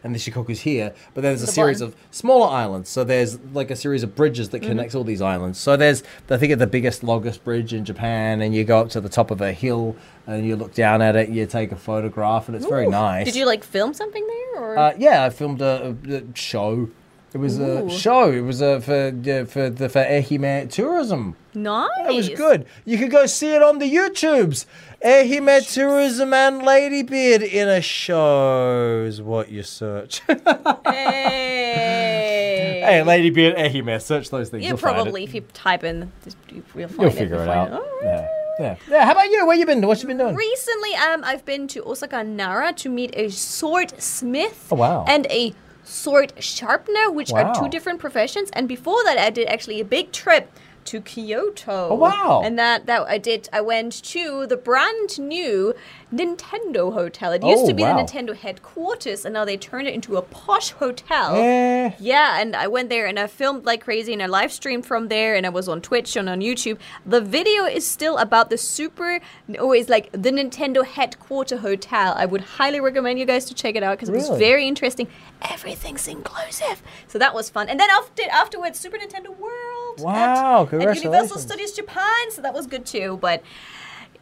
And 0.03 0.13
the 0.15 0.19
Shikoku's 0.19 0.61
here, 0.61 0.93
but 1.13 1.21
then 1.21 1.31
there's 1.31 1.43
a 1.43 1.45
The 1.47 1.51
series 1.51 1.81
one. 1.81 1.89
of 1.89 1.95
smaller 2.11 2.47
islands. 2.49 2.89
So 2.89 3.03
there's 3.03 3.39
like 3.53 3.71
a 3.71 3.75
series 3.75 4.03
of 4.03 4.15
bridges 4.15 4.49
that 4.49 4.61
connects 4.61 4.95
all 4.95 5.03
these 5.03 5.21
islands. 5.21 5.59
So 5.59 5.75
there's, 5.77 6.03
I 6.29 6.37
think, 6.37 6.57
the 6.57 6.67
biggest, 6.67 7.03
longest 7.03 7.43
bridge 7.43 7.73
in 7.73 7.85
Japan, 7.85 8.41
and 8.41 8.53
you 8.55 8.63
go 8.63 8.79
up 8.79 8.89
to 8.89 9.01
the 9.01 9.09
top 9.09 9.31
of 9.31 9.41
a 9.41 9.51
hill 9.53 9.95
and 10.25 10.45
you 10.45 10.55
look 10.55 10.73
down 10.73 11.01
at 11.01 11.15
it, 11.15 11.29
you 11.29 11.45
take 11.45 11.71
a 11.71 11.75
photograph, 11.75 12.47
and 12.47 12.55
it's 12.55 12.65
very 12.65 12.87
nice. 12.87 13.25
Did 13.25 13.35
you 13.35 13.45
like 13.45 13.63
film 13.63 13.93
something 13.93 14.25
there? 14.27 14.61
Or? 14.63 14.77
Uh, 14.77 14.93
yeah, 14.97 15.23
I 15.25 15.29
filmed 15.29 15.61
a, 15.61 15.95
a- 16.09 16.23
show. 16.37 16.89
It 17.33 17.39
was 17.39 17.59
Ooh. 17.59 17.87
a 17.87 17.89
show. 17.89 18.31
It 18.31 18.39
was 18.41 18.61
a, 18.61 18.79
for 18.81 19.09
uh, 19.09 19.45
for 19.45 19.69
the 19.69 19.89
for 19.89 20.03
Ehime 20.03 20.69
tourism. 20.71 21.35
nice. 21.53 21.89
It 22.09 22.15
was 22.15 22.29
good. 22.29 22.65
You 22.85 22.97
could 22.97 23.11
go 23.11 23.25
see 23.25 23.53
it 23.53 23.61
on 23.61 23.79
the 23.79 23.93
YouTubes. 23.93 24.65
Ehime 25.03 25.71
tourism 25.73 26.33
and 26.33 26.61
Ladybeard 26.63 27.43
in 27.43 27.67
a 27.67 27.81
show 27.81 29.03
is 29.07 29.21
what 29.21 29.49
you 29.51 29.63
search. 29.63 30.21
Hey. 30.85 32.81
hey, 32.83 33.01
Ladybeard, 33.05 33.57
Ehime, 33.57 34.01
search 34.01 34.29
those 34.29 34.49
things. 34.49 34.63
Yeah, 34.63 34.69
you'll 34.69 34.77
find 34.77 34.95
it. 34.97 35.01
probably 35.01 35.23
if 35.23 35.33
you 35.33 35.41
type 35.53 35.83
in, 35.83 36.11
you'll 36.75 36.87
find 36.87 36.99
You'll 36.99 37.05
it. 37.05 37.13
figure 37.13 37.35
you'll 37.35 37.43
it 37.43 37.47
find 37.47 37.73
out. 37.73 37.81
Oh. 37.83 37.99
Yeah. 38.03 38.27
Yeah. 38.59 38.75
Yeah. 38.89 39.05
How 39.05 39.11
about 39.11 39.29
you? 39.29 39.45
Where 39.45 39.55
you 39.55 39.65
been? 39.65 39.85
What 39.85 40.01
you 40.01 40.07
been 40.07 40.17
doing? 40.17 40.35
Recently, 40.35 40.95
um, 40.95 41.23
I've 41.23 41.45
been 41.45 41.67
to 41.69 41.83
Osaka 41.85 42.23
Nara 42.23 42.73
to 42.73 42.89
meet 42.89 43.13
a 43.15 43.29
sword 43.29 43.93
smith. 44.01 44.67
Oh, 44.71 44.75
wow. 44.77 45.05
And 45.07 45.27
a 45.29 45.53
sword 45.83 46.33
sharpener, 46.39 47.11
which 47.11 47.31
are 47.31 47.53
two 47.53 47.69
different 47.69 47.99
professions. 47.99 48.49
And 48.53 48.67
before 48.67 49.03
that, 49.03 49.17
I 49.17 49.29
did 49.29 49.47
actually 49.47 49.79
a 49.79 49.85
big 49.85 50.11
trip 50.11 50.51
to 50.87 51.01
Kyoto. 51.01 51.89
Oh, 51.91 51.95
wow. 51.95 52.41
And 52.43 52.57
that 52.57 52.85
that 52.85 53.01
I 53.07 53.17
did. 53.17 53.47
I 53.53 53.61
went 53.61 53.93
to 54.15 54.47
the 54.47 54.57
brand 54.57 55.19
new 55.19 55.73
Nintendo 56.13 56.93
hotel. 56.93 57.31
It 57.33 57.43
used 57.43 57.63
Oh, 57.63 57.67
to 57.67 57.73
be 57.73 57.83
wow. 57.83 57.95
the 57.97 58.03
Nintendo 58.03 58.35
headquarters, 58.35 59.25
and 59.25 59.33
now 59.33 59.45
they 59.45 59.57
turned 59.57 59.87
it 59.87 59.93
into 59.93 60.15
a 60.17 60.21
posh 60.21 60.71
hotel. 60.71 61.35
Eh. 61.35 61.91
Yeah, 61.99 62.39
and 62.41 62.55
I 62.55 62.67
went 62.67 62.89
there 62.89 63.05
and 63.05 63.19
I 63.19 63.27
filmed 63.27 63.65
like 63.65 63.83
crazy 63.83 64.13
and 64.13 64.21
I 64.23 64.27
live 64.27 64.51
streamed 64.51 64.85
from 64.85 65.07
there 65.09 65.35
and 65.35 65.45
I 65.45 65.49
was 65.49 65.67
on 65.67 65.81
Twitch 65.81 66.15
and 66.15 66.27
on 66.29 66.39
YouTube. 66.41 66.77
The 67.05 67.21
video 67.21 67.65
is 67.65 67.85
still 67.85 68.17
about 68.17 68.49
the 68.49 68.57
super, 68.57 69.19
or 69.59 69.75
it's 69.75 69.89
like 69.89 70.11
the 70.13 70.31
Nintendo 70.31 70.85
headquarter 70.85 71.57
hotel. 71.57 72.13
I 72.17 72.25
would 72.25 72.41
highly 72.57 72.79
recommend 72.79 73.19
you 73.19 73.25
guys 73.25 73.45
to 73.45 73.53
check 73.53 73.75
it 73.75 73.83
out 73.83 73.97
because 73.97 74.09
it 74.09 74.13
was 74.15 74.29
very 74.39 74.67
interesting. 74.67 75.07
Everything's 75.41 76.07
inclusive, 76.07 76.81
so 77.07 77.19
that 77.19 77.33
was 77.33 77.49
fun. 77.49 77.67
And 77.69 77.79
then 77.79 77.89
after 77.89 78.23
afterwards, 78.31 78.79
Super 78.79 78.97
Nintendo 78.97 79.31
World. 79.37 79.86
Wow, 79.99 80.67
at, 80.71 80.73
at 80.73 80.97
Universal. 80.97 81.39
Studios 81.39 81.71
Japan, 81.73 82.31
so 82.31 82.41
that 82.41 82.53
was 82.53 82.67
good 82.67 82.85
too. 82.85 83.17
But 83.21 83.43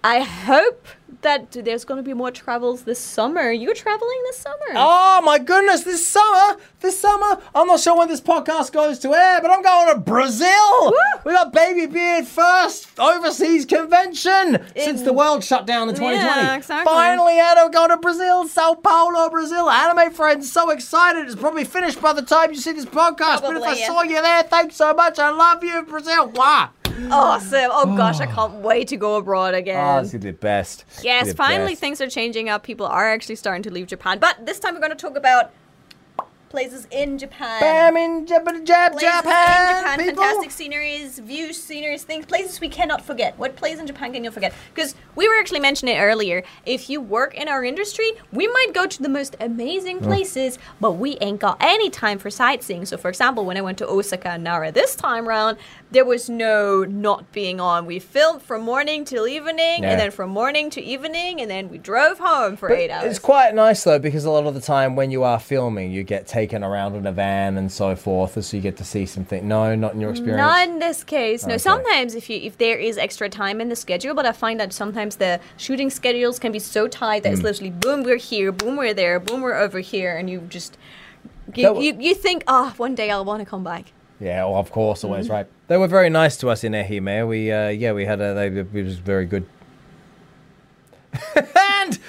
I 0.08 0.20
hope 0.20 0.88
that 1.22 1.52
there's 1.52 1.84
going 1.84 1.98
to 1.98 2.04
be 2.04 2.14
more 2.14 2.30
travels 2.30 2.84
this 2.84 3.00
summer. 3.00 3.50
You're 3.50 3.74
traveling 3.74 4.22
this 4.26 4.38
summer. 4.38 4.74
Oh 4.76 5.20
my 5.26 5.40
goodness, 5.40 5.84
this 5.84 6.08
summer, 6.08 6.60
this 6.82 7.00
summer, 7.00 7.42
I'm 7.56 7.66
not 7.66 7.80
sure 7.80 7.98
when 7.98 8.08
this 8.08 8.22
podcast 8.22 8.72
goes 8.72 9.00
to 9.00 9.16
air, 9.16 9.42
but 9.42 9.50
I'm 9.50 9.64
going 9.64 9.96
to 9.96 10.00
Brazil. 10.00 10.94
We 11.26 11.32
got 11.32 11.52
Baby 11.52 11.88
Beard 11.88 12.28
first 12.28 13.00
overseas 13.00 13.66
convention 13.66 14.64
since 14.78 15.02
the 15.02 15.12
world 15.12 15.44
shut 15.44 15.66
down 15.66 15.90
in 15.90 15.96
2020. 15.96 16.16
Yeah, 16.18 16.56
exactly. 16.56 16.94
Finally, 16.94 17.40
Anna 17.40 17.72
going 17.72 17.90
to 17.90 17.98
Brazil, 17.98 18.48
Sao 18.48 18.76
Paulo, 18.76 19.28
Brazil. 19.32 19.72
Anime 19.72 20.14
friends, 20.14 20.52
so 20.52 20.70
excited. 20.70 21.26
It's 21.26 21.36
probably 21.36 21.64
finished 21.64 22.00
by 22.00 22.14
the 22.14 22.22
time 22.22 22.52
you 22.52 22.58
see 22.58 22.74
this 22.74 22.86
podcast. 22.86 23.42
but 23.42 23.58
if 23.58 23.64
I 23.64 23.74
yeah. 23.74 23.88
saw 23.88 24.04
you 24.04 24.22
there, 24.22 24.44
thanks 24.44 24.76
so 24.76 24.94
much. 24.94 25.18
I 25.18 25.32
love 25.32 25.64
you, 25.64 25.82
Brazil. 25.82 26.30
Wow. 26.30 26.70
Awesome. 27.12 27.70
Oh 27.72 27.96
gosh, 27.96 28.20
I 28.20 28.26
can't 28.36 28.56
wait 28.56 28.88
to 28.90 28.98
go 28.98 29.16
abroad 29.18 29.54
ah, 29.54 29.58
again. 29.58 29.98
Oh, 29.98 30.02
this 30.02 30.14
is 30.14 30.22
the 30.22 30.32
best. 30.32 30.86
Yes, 31.04 31.30
The 31.30 31.36
finally 31.36 31.72
best. 31.72 31.82
things 31.82 32.02
are 32.02 32.10
changing 32.10 32.50
up. 32.50 32.64
People 32.64 32.86
are 32.86 33.10
actually 33.10 33.36
starting 33.36 33.64
to 33.64 33.72
leave 33.72 33.88
Japan. 33.88 34.20
But 34.20 34.46
this 34.46 34.60
time 34.60 34.74
we're 34.74 34.82
going 34.82 34.92
to 34.92 34.98
talk 34.98 35.18
about 35.18 35.52
places 36.56 36.88
in 36.90 37.18
Japan. 37.18 37.60
Bam 37.60 37.98
in 37.98 38.26
Jab- 38.26 38.46
Jab- 38.66 38.94
Places 38.94 39.10
Japan, 39.10 39.76
in 39.76 39.84
Japan, 39.84 40.00
people. 40.00 40.24
fantastic 40.24 40.52
sceneries, 40.52 41.20
views, 41.20 41.62
sceneries, 41.62 42.06
things, 42.06 42.26
places 42.26 42.62
we 42.62 42.70
cannot 42.70 43.02
forget. 43.02 43.38
What 43.38 43.58
place 43.58 43.78
in 43.78 43.86
Japan 43.86 44.14
can 44.14 44.24
you 44.24 44.32
forget? 44.32 44.54
Because 44.74 44.96
we 45.18 45.28
were 45.28 45.36
actually 45.36 45.60
mentioning 45.60 45.98
it 45.98 46.00
earlier. 46.00 46.44
If 46.66 46.90
you 46.90 47.02
work 47.02 47.36
in 47.36 47.50
our 47.50 47.66
industry, 47.66 48.10
we 48.32 48.48
might 48.48 48.72
go 48.74 48.88
to 48.88 49.02
the 49.04 49.10
most 49.10 49.36
amazing 49.42 50.00
mm. 50.00 50.04
places, 50.04 50.58
but 50.80 50.94
we 50.94 51.18
ain't 51.20 51.42
got 51.42 51.58
any 51.60 51.90
time 51.90 52.20
for 52.20 52.30
sightseeing. 52.30 52.86
So, 52.86 52.96
for 52.96 53.10
example, 53.10 53.44
when 53.44 53.58
I 53.58 53.62
went 53.62 53.78
to 53.80 53.88
Osaka 53.88 54.30
and 54.30 54.44
Nara 54.46 54.72
this 54.72 54.96
time 54.96 55.28
round, 55.28 55.58
there 55.96 56.06
was 56.06 56.30
no 56.30 56.84
not 56.84 57.32
being 57.32 57.60
on. 57.62 57.86
We 57.86 58.00
filmed 58.00 58.42
from 58.42 58.62
morning 58.64 59.06
till 59.06 59.28
evening, 59.28 59.82
Yeah. 59.84 59.92
and 59.92 60.00
then 60.02 60.12
from 60.12 60.30
morning 60.30 60.70
to 60.72 60.82
evening, 60.82 61.40
and 61.42 61.50
then 61.50 61.70
we 61.70 61.78
drove 61.78 62.20
home 62.20 62.58
for 62.58 62.68
But 62.70 62.78
eight 62.80 62.92
hours. 62.92 63.06
It's 63.10 63.20
quite 63.20 63.56
nice 63.56 63.84
though 63.86 63.98
because 63.98 64.26
a 64.26 64.30
lot 64.32 64.46
of 64.46 64.54
the 64.54 64.62
time 64.62 64.96
when 64.96 65.10
you 65.10 65.24
are 65.24 65.40
filming, 65.40 65.92
you 65.92 66.04
get 66.04 66.28
taken 66.28 66.64
around 66.64 66.96
in 66.96 67.08
a 67.08 67.12
van 67.14 67.58
and 67.58 67.72
so 67.72 67.96
forth, 67.96 68.44
so 68.44 68.58
you 68.58 68.62
get 68.62 68.76
to 68.78 68.84
see 68.84 69.06
something. 69.06 69.48
No, 69.48 69.74
not 69.76 69.94
in 69.94 70.02
your 70.02 70.12
experience. 70.12 70.38
Not 70.38 70.68
in 70.68 70.80
this 70.80 71.04
case. 71.04 71.46
No. 71.46 71.54
Okay. 71.54 71.58
Sometimes 71.60 72.14
if 72.14 72.30
you 72.30 72.38
if 72.44 72.58
there 72.58 72.78
is 72.78 72.98
extra 72.98 73.30
time 73.30 73.62
in 73.62 73.70
the 73.70 73.76
schedule, 73.76 74.14
but 74.14 74.26
I 74.26 74.34
find 74.34 74.60
that 74.60 74.74
sometimes 74.74 75.16
the 75.16 75.40
shooting 75.58 75.90
schedules 75.90 76.40
can 76.40 76.52
be 76.52 76.60
so 76.60 76.88
tight 76.88 77.24
that 77.24 77.32
it's 77.32 77.40
Hmm. 77.42 77.46
literally 77.48 77.72
boom 77.72 78.04
we're 78.04 78.18
here, 78.18 78.52
boom 78.52 78.76
we're 78.76 78.94
there, 78.94 79.20
boom 79.20 79.42
we're 79.42 79.56
over 79.56 79.80
here, 79.80 80.16
and 80.18 80.30
you 80.30 80.42
just 80.50 80.78
you, 81.54 81.80
you, 81.80 81.96
you 82.00 82.14
think, 82.16 82.44
oh, 82.48 82.74
one 82.78 82.96
day 82.96 83.10
I'll 83.12 83.24
want 83.24 83.40
to 83.40 83.46
come 83.46 83.64
back. 83.64 83.86
Yeah, 84.20 84.46
well, 84.46 84.56
of 84.56 84.72
course, 84.72 85.04
always 85.04 85.30
right. 85.30 85.46
They 85.68 85.78
were 85.78 85.88
very 85.88 86.10
nice 86.10 86.38
to 86.38 86.50
us 86.50 86.64
in 86.64 86.72
Ehime. 86.72 87.28
We, 87.28 87.52
uh, 87.52 87.70
yeah, 87.70 87.92
we 87.92 88.06
had 88.06 88.22
a. 88.22 88.34
They, 88.34 88.48
it 88.48 88.86
was 88.86 88.98
very 88.98 89.26
good. 89.26 89.46
and 91.36 92.00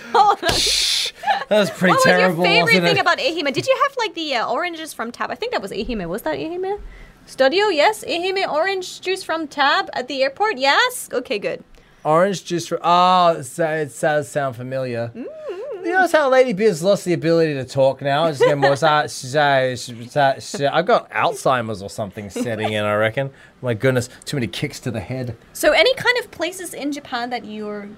Shh, 0.56 1.12
that 1.48 1.58
was 1.58 1.70
pretty 1.70 1.92
What 1.94 2.04
terrible. 2.04 2.42
was 2.42 2.48
your 2.50 2.66
favorite 2.66 2.82
thing 2.88 2.96
it? 2.96 3.00
about 3.00 3.18
Ehime? 3.18 3.52
Did 3.52 3.66
you 3.66 3.78
have 3.84 3.96
like 3.98 4.14
the 4.14 4.34
uh, 4.36 4.48
oranges 4.48 4.92
from 4.92 5.12
Tab? 5.12 5.30
I 5.30 5.34
think 5.34 5.52
that 5.52 5.62
was 5.62 5.70
Ehime. 5.72 6.08
Was 6.08 6.22
that 6.22 6.38
Ehime? 6.38 6.80
Studio? 7.26 7.66
Yes. 7.68 8.04
Ehime 8.04 8.46
orange 8.48 9.00
juice 9.00 9.22
from 9.22 9.48
Tab 9.48 9.90
at 9.92 10.06
the 10.08 10.22
airport? 10.22 10.58
Yes. 10.58 11.08
Okay, 11.12 11.38
good. 11.38 11.64
Orange 12.04 12.44
juice. 12.44 12.68
from. 12.68 12.78
oh, 12.82 13.42
it 13.58 14.00
does 14.00 14.28
sound 14.28 14.54
familiar. 14.56 15.10
Mm. 15.14 15.26
You 15.86 15.92
notice 15.92 16.10
how 16.10 16.28
Lady 16.28 16.52
Beard's 16.52 16.82
lost 16.82 17.04
the 17.04 17.12
ability 17.12 17.54
to 17.54 17.64
talk 17.64 18.02
now? 18.02 18.26
It's 18.26 18.40
getting 18.40 18.58
more. 18.58 18.74
sa- 18.74 19.06
sa- 19.06 19.38
uh, 19.38 19.76
uh, 20.16 20.70
I've 20.72 20.84
got 20.84 21.08
Alzheimer's 21.10 21.80
or 21.80 21.88
something 21.88 22.28
setting 22.28 22.72
in. 22.72 22.82
I 22.84 22.94
reckon. 22.94 23.30
My 23.62 23.72
goodness, 23.72 24.08
too 24.24 24.36
many 24.36 24.48
kicks 24.48 24.80
to 24.80 24.90
the 24.90 24.98
head. 24.98 25.36
So, 25.52 25.70
any 25.70 25.94
kind 25.94 26.18
of 26.18 26.32
places 26.32 26.74
in 26.74 26.90
Japan 26.90 27.30
that 27.30 27.44
you 27.44 27.96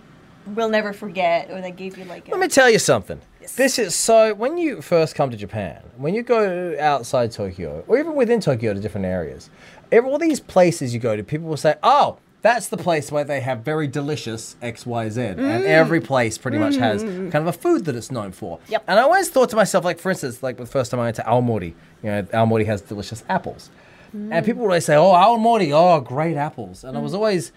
will 0.49 0.69
never 0.69 0.93
forget 0.93 1.51
or 1.51 1.63
that 1.63 1.77
gave 1.77 1.97
you 1.97 2.05
like 2.05 2.29
a. 2.29 2.31
Let 2.31 2.41
me 2.41 2.49
tell 2.49 2.69
you 2.69 2.79
something. 2.79 3.23
This 3.57 3.79
is 3.79 3.95
so 3.95 4.35
when 4.35 4.59
you 4.59 4.83
first 4.83 5.15
come 5.15 5.31
to 5.31 5.37
Japan, 5.39 5.81
when 5.97 6.15
you 6.15 6.23
go 6.23 6.77
outside 6.79 7.33
Tokyo, 7.33 7.85
or 7.87 7.99
even 7.99 8.15
within 8.17 8.41
Tokyo 8.41 8.75
to 8.75 8.81
different 8.81 9.07
areas, 9.07 9.49
all 9.91 10.19
these 10.19 10.41
places 10.41 10.93
you 10.93 11.01
go 11.01 11.17
to, 11.17 11.25
people 11.25 11.49
will 11.49 11.57
say, 11.57 11.77
"Oh, 11.83 12.19
that's 12.41 12.69
the 12.69 12.77
place 12.77 13.11
where 13.11 13.25
they 13.25 13.41
have 13.41 13.61
very 13.61 13.87
delicious 13.87 14.57
XYZ. 14.63 15.11
Z," 15.11 15.21
and 15.21 15.39
mm. 15.39 15.65
every 15.65 16.01
place 16.01 16.39
pretty 16.39 16.59
much 16.59 16.75
mm. 16.75 16.81
has 16.81 17.03
kind 17.03 17.35
of 17.35 17.47
a 17.47 17.53
food 17.53 17.85
that 17.87 17.97
it's 17.97 18.11
known 18.11 18.33
for. 18.33 18.61
Yep. 18.69 18.85
And 18.87 18.99
I 18.99 19.03
always 19.03 19.29
thought 19.29 19.51
to 19.51 19.57
myself, 19.57 19.85
like 19.85 19.99
for 19.99 20.11
instance, 20.11 20.43
like 20.43 20.57
the 20.57 20.67
first 20.67 20.91
time 20.91 21.01
I 21.01 21.05
went 21.05 21.17
to 21.17 21.23
Aomori, 21.23 21.75
you 22.03 22.11
know, 22.11 22.23
Aomori 22.25 22.67
has 22.67 22.81
delicious 22.81 23.25
apples, 23.29 23.71
and 24.13 24.33
mm. 24.33 24.45
people 24.45 24.63
would 24.63 24.69
always 24.69 24.85
say, 24.85 24.97
"Oh, 24.97 25.13
Aomori, 25.13 25.73
oh, 25.73 26.01
great 26.01 26.37
apples," 26.37 26.85
and 26.85 26.97
I 26.97 27.01
was 27.01 27.15
always 27.15 27.53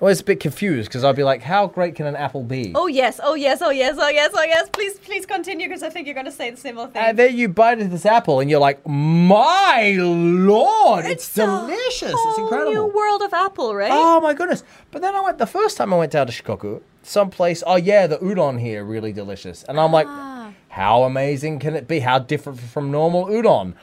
always 0.00 0.20
a 0.20 0.24
bit 0.24 0.40
confused 0.40 0.88
because 0.88 1.04
I'd 1.04 1.16
be 1.16 1.22
like, 1.24 1.42
"How 1.42 1.66
great 1.66 1.94
can 1.94 2.06
an 2.06 2.16
apple 2.16 2.42
be?" 2.42 2.72
Oh 2.74 2.86
yes, 2.86 3.18
oh 3.22 3.34
yes, 3.34 3.60
oh 3.62 3.70
yes, 3.70 3.96
oh 3.98 4.08
yes, 4.08 4.30
oh 4.34 4.42
yes. 4.44 4.68
Please, 4.70 4.98
please 4.98 5.24
continue 5.26 5.68
because 5.68 5.82
I 5.82 5.90
think 5.90 6.06
you're 6.06 6.14
going 6.14 6.26
to 6.26 6.32
say 6.32 6.50
the 6.50 6.56
same 6.56 6.78
old 6.78 6.92
thing. 6.92 7.02
And 7.02 7.18
then 7.18 7.36
you 7.36 7.48
bite 7.48 7.78
into 7.78 7.90
this 7.90 8.06
apple 8.06 8.40
and 8.40 8.50
you're 8.50 8.60
like, 8.60 8.86
my 8.86 9.94
lord, 9.98 11.04
it's, 11.06 11.36
a 11.38 11.46
delicious. 11.46 12.12
It's 12.14 12.38
incredible. 12.38 12.72
New 12.72 12.84
world 12.86 13.22
of 13.22 13.32
apple, 13.32 13.74
right? 13.74 13.90
Oh 13.92 14.20
my 14.20 14.34
goodness. 14.34 14.64
But 14.90 15.02
then 15.02 15.14
I 15.14 15.20
went, 15.20 15.38
the 15.38 15.46
first 15.46 15.76
time 15.76 15.92
I 15.92 15.96
went 15.98 16.12
down 16.12 16.26
to 16.26 16.32
Shikoku, 16.32 16.80
someplace, 17.02 17.62
oh 17.66 17.76
yeah, 17.76 18.06
the 18.06 18.18
udon 18.18 18.60
here, 18.60 18.84
really 18.84 19.12
delicious. 19.12 19.62
And 19.64 19.78
I'm 19.80 19.92
like, 19.92 20.06
Ah. 20.08 20.52
how 20.68 21.04
amazing 21.04 21.58
can 21.58 21.74
it 21.74 21.86
be? 21.88 22.00
How 22.00 22.18
different 22.18 22.60
from 22.60 22.90
normal 22.90 23.26
udon? 23.26 23.74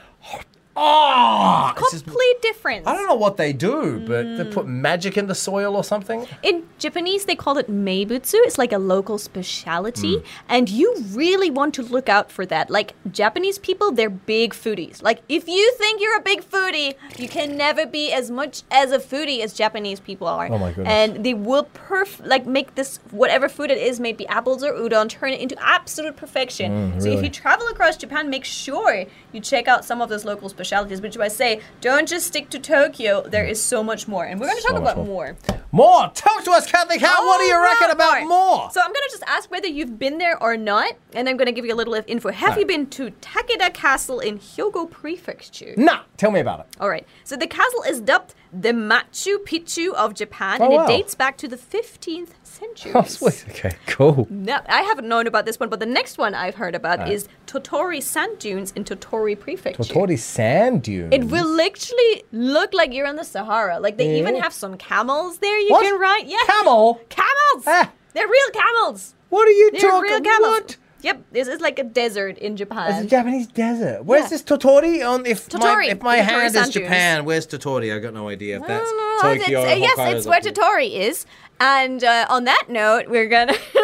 Oh, 0.76 1.72
Complete 1.76 2.42
difference. 2.42 2.88
I 2.88 2.94
don't 2.96 3.08
know 3.08 3.14
what 3.16 3.38
they 3.38 3.54
do, 3.54 4.00
but 4.08 4.24
they 4.38 4.44
put 4.44 4.66
Mm. 4.66 4.82
magic 4.90 5.18
in 5.18 5.28
the 5.28 5.36
soil 5.36 5.76
or 5.76 5.84
something. 5.84 6.28
In 6.42 6.64
Japanese, 6.80 7.26
they 7.26 7.36
call 7.36 7.58
it 7.58 7.70
meibutsu. 7.70 8.36
It's 8.48 8.58
like 8.58 8.72
a 8.74 8.78
local 8.80 9.18
specialty, 9.18 10.16
Hmm. 10.18 10.24
and 10.50 10.70
you 10.70 10.96
really 11.12 11.50
want 11.52 11.74
to 11.76 11.84
look 11.84 12.10
out 12.10 12.32
for 12.32 12.46
that. 12.48 12.70
Like 12.70 12.94
Japanese 13.12 13.58
people, 13.60 13.92
they're 13.92 14.10
big 14.10 14.54
foodies. 14.54 15.02
Like 15.04 15.22
if 15.30 15.48
you 15.48 15.72
think 15.78 16.02
you're 16.02 16.18
a 16.18 16.22
big 16.22 16.42
foodie, 16.44 16.96
you 17.18 17.28
can 17.28 17.56
never 17.56 17.86
be 17.86 18.12
as 18.12 18.32
much 18.32 18.64
as 18.72 18.92
a 18.92 19.00
foodie 19.00 19.42
as 19.42 19.54
Japanese 19.54 20.00
people 20.00 20.28
are. 20.28 20.48
Oh 20.52 20.58
my 20.58 20.70
goodness. 20.72 20.88
And 20.92 21.24
they 21.24 21.34
will 21.34 21.68
perf 21.74 22.20
like 22.26 22.46
make 22.46 22.76
this 22.76 23.00
whatever 23.12 23.48
food 23.48 23.70
it 23.70 23.78
is, 23.78 24.00
maybe 24.00 24.28
apples 24.28 24.64
or 24.64 24.74
udon, 24.74 25.08
turn 25.10 25.32
it 25.34 25.40
into 25.40 25.56
absolute 25.62 26.16
perfection. 26.16 27.00
So 27.00 27.10
if 27.10 27.20
Mm, 27.20 27.24
you 27.26 27.30
travel 27.30 27.68
across 27.68 27.96
Japan, 27.98 28.30
make 28.30 28.46
sure 28.46 29.06
you 29.34 29.42
check 29.42 29.68
out 29.68 29.84
some 29.86 30.02
of 30.02 30.10
those 30.10 30.26
local 30.26 30.50
specialties. 30.50 31.02
Which 31.02 31.18
I 31.18 31.28
say, 31.28 31.62
don't 31.82 32.08
just 32.08 32.28
stick 32.28 32.50
to 32.52 32.60
Tokyo. 32.60 33.22
There 33.24 33.46
is 33.46 33.62
so 33.62 33.84
much 33.84 34.08
more, 34.08 34.26
and 34.26 34.40
we're 34.40 34.48
going 34.48 34.62
to 34.62 34.68
talk 34.68 34.78
about 34.78 34.98
more. 34.98 35.06
more. 35.06 35.38
More! 35.72 36.12
Talk 36.14 36.44
to 36.44 36.52
us, 36.52 36.70
Cathy 36.70 37.00
Cat. 37.00 37.18
what 37.20 37.40
do 37.40 37.46
you 37.46 37.54
oh, 37.54 37.58
All 37.58 37.64
reckon 37.64 37.90
about 37.90 38.22
more? 38.28 38.70
So 38.72 38.80
I'm 38.80 38.88
gonna 38.94 39.00
just 39.10 39.24
ask 39.26 39.50
whether 39.50 39.66
you've 39.68 39.98
been 39.98 40.20
there 40.20 40.42
or 40.42 40.56
not, 40.56 40.94
and 41.14 41.28
I'm 41.28 41.36
gonna 41.36 41.52
give 41.52 41.66
you 41.66 41.74
a 41.74 41.76
little 41.76 41.96
info. 42.06 42.30
Have 42.32 42.52
Right. 42.52 42.60
you 42.60 42.66
been 42.68 42.86
to 42.92 43.10
Takeda 43.22 43.74
Castle 43.74 44.20
in 44.20 44.38
Hyogo 44.38 44.90
Prefecture? 44.90 45.74
nah, 45.76 46.02
tell 46.18 46.30
me 46.30 46.40
about 46.40 46.60
it. 46.60 46.68
All 46.80 46.90
right. 46.90 47.08
So 47.24 47.36
the 47.36 47.48
castle 47.48 47.82
is 47.88 48.00
dubbed 48.02 48.36
the 48.54 48.70
Machu 48.70 49.38
Picchu 49.46 49.94
of 49.94 50.14
Japan, 50.14 50.62
Oh, 50.62 50.66
and 50.66 50.74
wow. 50.76 50.84
it 50.86 50.88
dates 50.88 51.16
back 51.16 51.38
to 51.38 51.48
the 51.48 51.58
15th 51.58 52.30
century. 52.44 52.92
Oh, 52.94 53.02
sweet. 53.04 53.46
Okay, 53.50 53.76
cool. 53.88 54.28
No, 54.30 54.60
I 54.68 54.82
haven't 54.84 55.08
known 55.08 55.26
about 55.26 55.46
this 55.46 55.60
one, 55.60 55.70
but 55.70 55.80
the 55.80 55.88
next 55.88 56.18
one 56.20 56.36
I've 56.36 56.56
heard 56.56 56.76
about 56.76 57.10
is 57.10 57.28
Tottori 57.48 58.02
Sand 58.02 58.38
Dunes 58.40 58.72
in 58.76 58.84
Tottori 58.84 59.38
Prefecture. 59.40 59.82
Tottori 59.84 60.20
sand 60.20 60.84
dunes. 60.84 61.14
It 61.14 61.24
will 61.26 61.48
literally 61.48 62.24
look 62.32 62.74
like 62.74 62.94
you're 62.94 63.08
in 63.08 63.16
the 63.16 63.24
Sahara. 63.26 63.80
Like 63.80 63.98
they 63.98 64.20
even 64.20 64.36
have 64.36 64.54
some 64.54 64.78
camels 64.78 65.40
there 65.40 65.58
you 65.58 65.72
What? 65.72 65.84
can 65.84 66.00
ride. 66.00 66.24
Yeah. 66.28 66.38
Camel? 66.46 67.02
Camels! 67.10 67.64
Ah. 67.66 67.92
They're 68.14 68.28
real 68.28 68.50
camels! 68.54 69.16
What 69.30 69.48
are 69.48 69.52
you 69.52 69.72
They're 69.72 69.82
talking 69.82 70.12
real 70.12 70.22
camels. 70.22 70.52
What? 70.62 70.78
Yep, 71.04 71.26
this 71.32 71.48
is 71.50 71.60
like 71.62 71.80
a 71.80 71.84
desert 71.84 72.38
in 72.38 72.56
Japan. 72.56 72.94
It's 72.94 73.06
a 73.06 73.10
Japanese 73.10 73.48
desert. 73.48 74.06
Where's 74.06 74.24
Yeah. 74.24 74.30
this 74.30 74.44
Tottori? 74.44 75.06
On 75.08 75.26
if 75.26 75.52
my 75.54 75.60
Tottori, 75.60 75.88
if 75.90 76.02
my 76.02 76.18
Tottori 76.20 76.22
hand 76.24 76.46
is 76.48 76.54
dunes. 76.54 76.70
Japan, 76.70 77.26
where's 77.26 77.46
Tottori? 77.46 77.94
I 77.96 78.00
got 78.00 78.14
no 78.14 78.30
idea 78.30 78.56
if 78.58 78.66
that's 78.66 78.90
No, 78.90 78.98
no, 79.24 79.36
Tokyo. 79.38 79.64
it's, 79.64 79.72
uh, 79.72 79.76
yes, 79.76 80.14
it's 80.16 80.26
where 80.26 80.40
Tottori 80.40 80.92
is. 80.94 81.26
And 81.60 82.04
uh, 82.04 82.26
on 82.30 82.46
that 82.46 82.66
note, 82.70 83.10
we're 83.10 83.28
gonna 83.28 83.54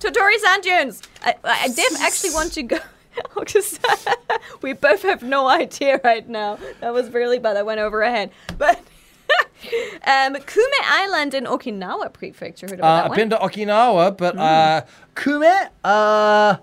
Tottori 0.00 0.38
Sand 0.38 0.62
Dunes. 0.62 1.02
I, 1.24 1.34
I 1.44 1.68
did 1.68 1.92
actually 2.00 2.30
want 2.30 2.52
to 2.52 2.62
go. 2.62 2.78
We 4.62 4.72
both 4.74 5.02
have 5.02 5.22
no 5.22 5.48
idea 5.48 6.00
right 6.04 6.28
now. 6.28 6.58
That 6.80 6.92
was 6.92 7.10
really 7.10 7.38
bad. 7.40 7.56
I 7.56 7.62
went 7.62 7.80
over 7.80 8.02
ahead, 8.02 8.30
but. 8.56 8.80
um, 10.06 10.34
Kume 10.36 10.80
Island 10.84 11.34
in 11.34 11.44
Okinawa 11.44 12.12
Prefecture. 12.12 12.66
Heard 12.68 12.78
about 12.80 12.88
Uh, 12.90 12.96
that 12.96 13.04
I've 13.04 13.10
one? 13.10 13.16
been 13.18 13.30
to 13.30 13.36
Okinawa, 13.36 14.16
but 14.16 14.36
Mm. 14.36 14.40
uh, 14.40 14.80
Kume. 15.14 15.68
Uh, 15.84 16.56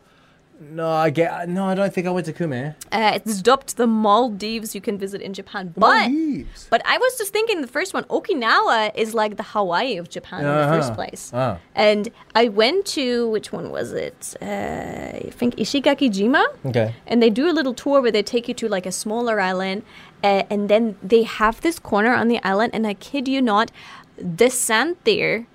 no, 0.72 0.89
I 0.89 1.10
get. 1.10 1.50
No, 1.50 1.65
I 1.67 1.75
don't 1.75 1.93
think 1.93 2.07
I 2.07 2.12
went 2.12 2.25
to 2.27 2.34
Kume. 2.34 2.75
Uh, 2.91 3.12
it's 3.15 3.41
dubbed 3.41 3.75
the 3.75 3.86
Maldives 3.88 4.74
you 4.74 4.79
can 4.79 4.98
visit 4.98 5.22
in 5.22 5.34
Japan. 5.34 5.74
But 5.75 6.07
Maldives. 6.10 6.67
but 6.69 6.81
I 6.86 6.98
was 6.98 7.17
just 7.17 7.34
thinking 7.34 7.60
the 7.60 7.67
first 7.67 7.93
one, 7.93 8.05
Okinawa 8.05 8.95
is 8.95 9.13
like 9.13 9.36
the 9.36 9.43
Hawaii 9.43 9.98
of 9.98 10.10
Japan 10.10 10.39
in 10.45 10.48
the 10.48 10.67
first 10.75 10.88
Uh-huh. 10.91 10.95
place. 10.95 11.31
Ah. 11.34 11.57
And 11.75 12.10
I 12.36 12.48
went 12.48 12.86
to 12.98 13.27
which 13.29 13.51
one 13.51 13.69
was 13.69 13.91
it? 13.91 14.34
Uh, 14.41 14.45
I 14.45 15.29
think 15.39 15.55
Ishigaki-jima. 15.57 16.45
Okay. 16.67 16.95
And 17.05 17.22
they 17.22 17.29
do 17.29 17.50
a 17.50 17.53
little 17.60 17.74
tour 17.74 18.01
where 18.01 18.12
they 18.12 18.24
take 18.24 18.48
you 18.48 18.53
to 18.53 18.69
like 18.69 18.86
a 18.86 18.93
smaller 18.93 19.41
island, 19.41 19.84
uh, 20.25 20.44
and 20.50 20.70
then 20.70 20.98
they 21.03 21.24
have 21.24 21.62
this 21.62 21.77
corner 21.77 22.13
on 22.13 22.27
the 22.27 22.39
island, 22.44 22.72
and 22.74 22.88
I 22.88 22.96
kid 22.96 23.27
you 23.27 23.41
not, 23.41 23.72
the 24.17 24.50
sand 24.50 24.96
there 25.03 25.46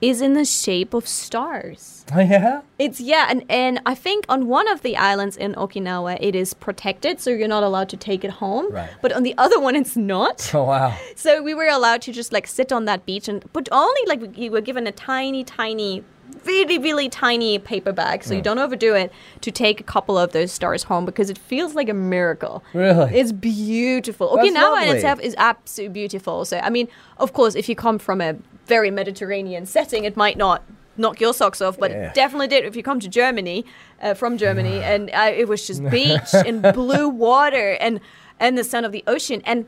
is 0.00 0.20
in 0.20 0.34
the 0.34 0.44
shape 0.44 0.92
of 0.92 1.06
stars. 1.08 2.04
Oh 2.14 2.20
yeah. 2.20 2.60
It's 2.78 3.00
yeah, 3.00 3.26
and, 3.30 3.44
and 3.48 3.80
I 3.86 3.94
think 3.94 4.26
on 4.28 4.46
one 4.46 4.68
of 4.68 4.82
the 4.82 4.96
islands 4.96 5.36
in 5.36 5.54
Okinawa 5.54 6.18
it 6.20 6.34
is 6.34 6.54
protected, 6.54 7.20
so 7.20 7.30
you're 7.30 7.48
not 7.48 7.62
allowed 7.62 7.88
to 7.90 7.96
take 7.96 8.24
it 8.24 8.30
home. 8.30 8.70
Right. 8.72 8.90
But 9.00 9.12
on 9.12 9.22
the 9.22 9.34
other 9.38 9.58
one 9.60 9.76
it's 9.76 9.96
not. 9.96 10.50
Oh 10.56 10.64
wow. 10.64 10.96
So 11.14 11.42
we 11.42 11.52
were 11.54 11.68
allowed 11.68 12.00
to 12.02 12.12
just 12.12 12.32
like 12.32 12.46
sit 12.46 12.72
on 12.72 12.86
that 12.86 13.04
beach 13.04 13.28
and 13.28 13.44
but 13.52 13.68
only 13.70 14.00
like 14.06 14.20
we 14.36 14.48
were 14.48 14.62
given 14.62 14.86
a 14.86 14.92
tiny, 14.92 15.44
tiny 15.44 16.02
really, 16.44 16.78
really 16.78 17.08
tiny 17.08 17.58
paper 17.58 17.92
bag, 17.92 18.22
so 18.24 18.34
you 18.34 18.40
don't 18.42 18.58
overdo 18.58 18.94
it, 18.94 19.12
to 19.40 19.50
take 19.50 19.80
a 19.80 19.84
couple 19.84 20.16
of 20.18 20.32
those 20.32 20.52
stars 20.52 20.82
home 20.84 21.04
because 21.04 21.30
it 21.30 21.38
feels 21.38 21.74
like 21.74 21.88
a 21.88 21.94
miracle. 21.94 22.62
Really? 22.72 23.14
It's 23.18 23.32
beautiful. 23.32 24.36
That's 24.36 24.48
Okinawa 24.48 24.86
in 24.88 24.96
itself 24.96 25.20
is 25.20 25.34
absolutely 25.38 25.92
beautiful. 25.94 26.44
So, 26.44 26.58
I 26.58 26.70
mean, 26.70 26.88
of 27.18 27.32
course, 27.32 27.54
if 27.54 27.68
you 27.68 27.74
come 27.74 27.98
from 27.98 28.20
a 28.20 28.36
very 28.66 28.90
Mediterranean 28.90 29.66
setting, 29.66 30.04
it 30.04 30.16
might 30.16 30.36
not 30.36 30.62
knock 30.96 31.20
your 31.20 31.34
socks 31.34 31.60
off, 31.60 31.78
but 31.78 31.90
Yeah. 31.90 32.08
it 32.08 32.14
definitely 32.14 32.48
did 32.48 32.64
if 32.64 32.74
you 32.76 32.82
come 32.82 33.00
to 33.00 33.08
Germany, 33.08 33.64
uh, 34.02 34.14
from 34.14 34.38
Germany, 34.38 34.82
and 34.82 35.10
uh, 35.10 35.30
it 35.34 35.46
was 35.48 35.66
just 35.66 35.84
beach 35.90 36.32
and 36.32 36.62
blue 36.72 37.08
water 37.08 37.72
and 37.80 38.00
and 38.40 38.56
the 38.58 38.64
sound 38.64 38.84
of 38.86 38.92
the 38.92 39.02
ocean. 39.06 39.40
And 39.44 39.66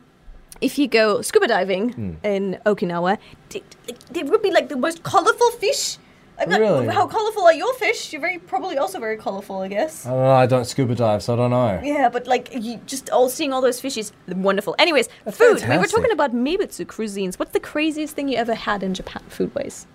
if 0.60 0.78
you 0.78 0.86
go 0.88 1.20
scuba 1.22 1.46
diving 1.46 1.90
Hmm. 1.92 2.12
in 2.24 2.58
Okinawa, 2.66 3.18
th- 3.50 3.64
th- 3.86 3.98
there 4.10 4.24
would 4.26 4.42
be 4.42 4.50
like 4.50 4.68
the 4.68 4.76
most 4.76 5.02
colorful 5.02 5.50
fish. 5.52 5.98
Not- 6.46 6.60
Really? 6.60 6.86
How 6.88 7.06
colorful 7.06 7.42
are 7.44 7.52
your 7.52 7.72
fish? 7.74 8.12
You're 8.12 8.20
very 8.20 8.38
probably 8.38 8.78
also 8.78 8.98
very 9.00 9.16
colorful, 9.16 9.58
I 9.60 9.68
guess. 9.68 10.06
I 10.06 10.10
don't 10.10 10.22
know. 10.22 10.30
I 10.30 10.46
don't 10.46 10.64
scuba 10.66 10.94
dive, 10.94 11.22
so 11.22 11.32
I 11.34 11.36
don't 11.36 11.50
know. 11.50 11.80
Yeah, 11.82 12.08
but 12.08 12.26
like 12.26 12.48
you 12.54 12.76
just 12.86 13.10
all 13.10 13.28
seeing 13.28 13.52
all 13.52 13.60
those 13.60 13.80
fishes, 13.80 14.12
wonderful. 14.28 14.74
Anyways, 14.78 15.08
food. 15.32 15.62
We 15.68 15.78
were 15.78 15.86
talking 15.86 16.12
about 16.12 16.32
meibutsu 16.34 16.86
cuisines. 16.86 17.38
What's 17.38 17.52
the 17.52 17.60
craziest 17.60 18.14
thing 18.14 18.28
you 18.28 18.36
ever 18.36 18.54
had 18.54 18.82
in 18.82 18.94
Japan, 18.94 19.22
food 19.28 19.54
wise? 19.54 19.86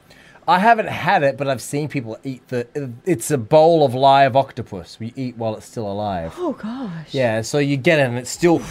I 0.48 0.60
haven't 0.60 0.88
had 0.88 1.24
it, 1.24 1.38
but 1.38 1.48
I've 1.48 1.62
seen 1.62 1.88
people 1.88 2.18
eat 2.24 2.48
the. 2.50 2.68
It's 3.06 3.32
a 3.32 3.38
bowl 3.38 3.86
of 3.86 3.94
live 3.94 4.36
octopus. 4.36 5.00
We 5.00 5.14
eat 5.16 5.38
while 5.38 5.56
it's 5.56 5.66
still 5.66 5.90
alive. 5.90 6.34
Oh 6.38 6.54
gosh. 6.54 7.14
Yeah, 7.14 7.42
so 7.42 7.60
you 7.60 7.78
get 7.78 8.00
it 8.00 8.04
and 8.04 8.18
it's 8.18 8.30
still. 8.30 8.62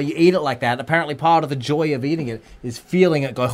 You 0.00 0.14
eat 0.16 0.34
it 0.34 0.40
like 0.40 0.60
that. 0.60 0.80
Apparently, 0.80 1.14
part 1.14 1.44
of 1.44 1.50
the 1.50 1.56
joy 1.56 1.94
of 1.94 2.04
eating 2.04 2.28
it 2.28 2.42
is 2.62 2.78
feeling 2.78 3.22
it 3.22 3.34
go 3.34 3.44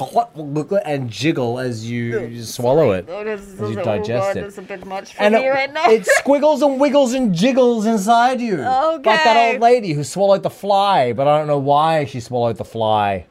and 0.84 1.10
jiggle 1.10 1.58
as 1.58 1.88
you, 1.90 2.20
you 2.26 2.42
swallow 2.42 2.92
it, 2.92 3.08
as 3.08 3.58
you 3.60 3.76
digest 3.76 4.36
it. 4.36 4.58
a 4.58 4.62
bit 4.62 4.86
much 4.86 5.14
And 5.18 5.34
it, 5.34 5.42
it 5.44 6.06
squiggles 6.06 6.62
and 6.62 6.80
wiggles 6.80 7.12
and 7.14 7.34
jiggles 7.34 7.86
inside 7.86 8.40
you. 8.40 8.58
Like 8.58 9.02
that 9.04 9.52
old 9.52 9.60
lady 9.60 9.92
who 9.92 10.04
swallowed 10.04 10.42
the 10.42 10.50
fly, 10.50 11.12
but 11.12 11.26
I 11.26 11.38
don't 11.38 11.46
know 11.46 11.58
why 11.58 12.04
she 12.04 12.20
swallowed 12.20 12.56
the 12.56 12.64
fly. 12.64 13.26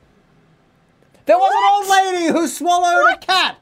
There 1.30 1.38
was 1.38 1.54
an 1.54 1.66
old 1.70 1.88
lady 1.94 2.34
who 2.34 2.48
swallowed 2.48 3.06
a 3.14 3.18
cat. 3.20 3.58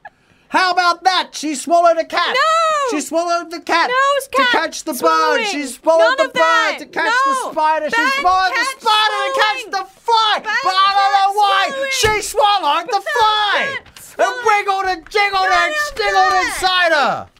How 0.48 0.72
about 0.72 1.04
that? 1.04 1.34
She 1.34 1.54
swallowed 1.54 1.98
a 1.98 2.04
cat. 2.06 2.32
No. 2.34 2.96
She 2.96 3.02
swallowed 3.04 3.50
the 3.50 3.60
cat 3.60 3.90
No, 3.90 4.24
to 4.24 4.30
cat 4.38 4.48
catch 4.52 4.84
the 4.84 4.94
bird. 4.94 5.44
She 5.44 5.64
swallowed 5.66 6.16
None 6.16 6.28
the 6.28 6.32
bird 6.32 6.78
to 6.78 6.86
catch 6.86 7.12
No. 7.12 7.44
the 7.44 7.52
spider. 7.52 7.90
She 7.90 8.06
swallowed 8.20 8.52
the 8.56 8.64
spider 8.80 9.18
to 9.20 9.32
catch 9.36 9.64
the 9.70 9.84
fly. 10.00 10.40
Bad 10.42 10.56
but 10.64 10.72
I 10.72 10.88
don't 10.96 11.12
know 11.12 11.38
why 11.38 11.68
swallowing. 11.68 11.90
she 11.92 12.22
swallowed 12.22 12.86
the 12.88 13.02
Bad 13.04 13.12
fly. 13.12 14.24
And 14.24 14.34
wiggled 14.48 14.86
and 14.88 15.10
jiggled 15.10 15.48
None 15.52 15.66
and 15.68 15.74
stiggled 15.92 16.32
inside 16.46 16.92
her. 16.92 17.28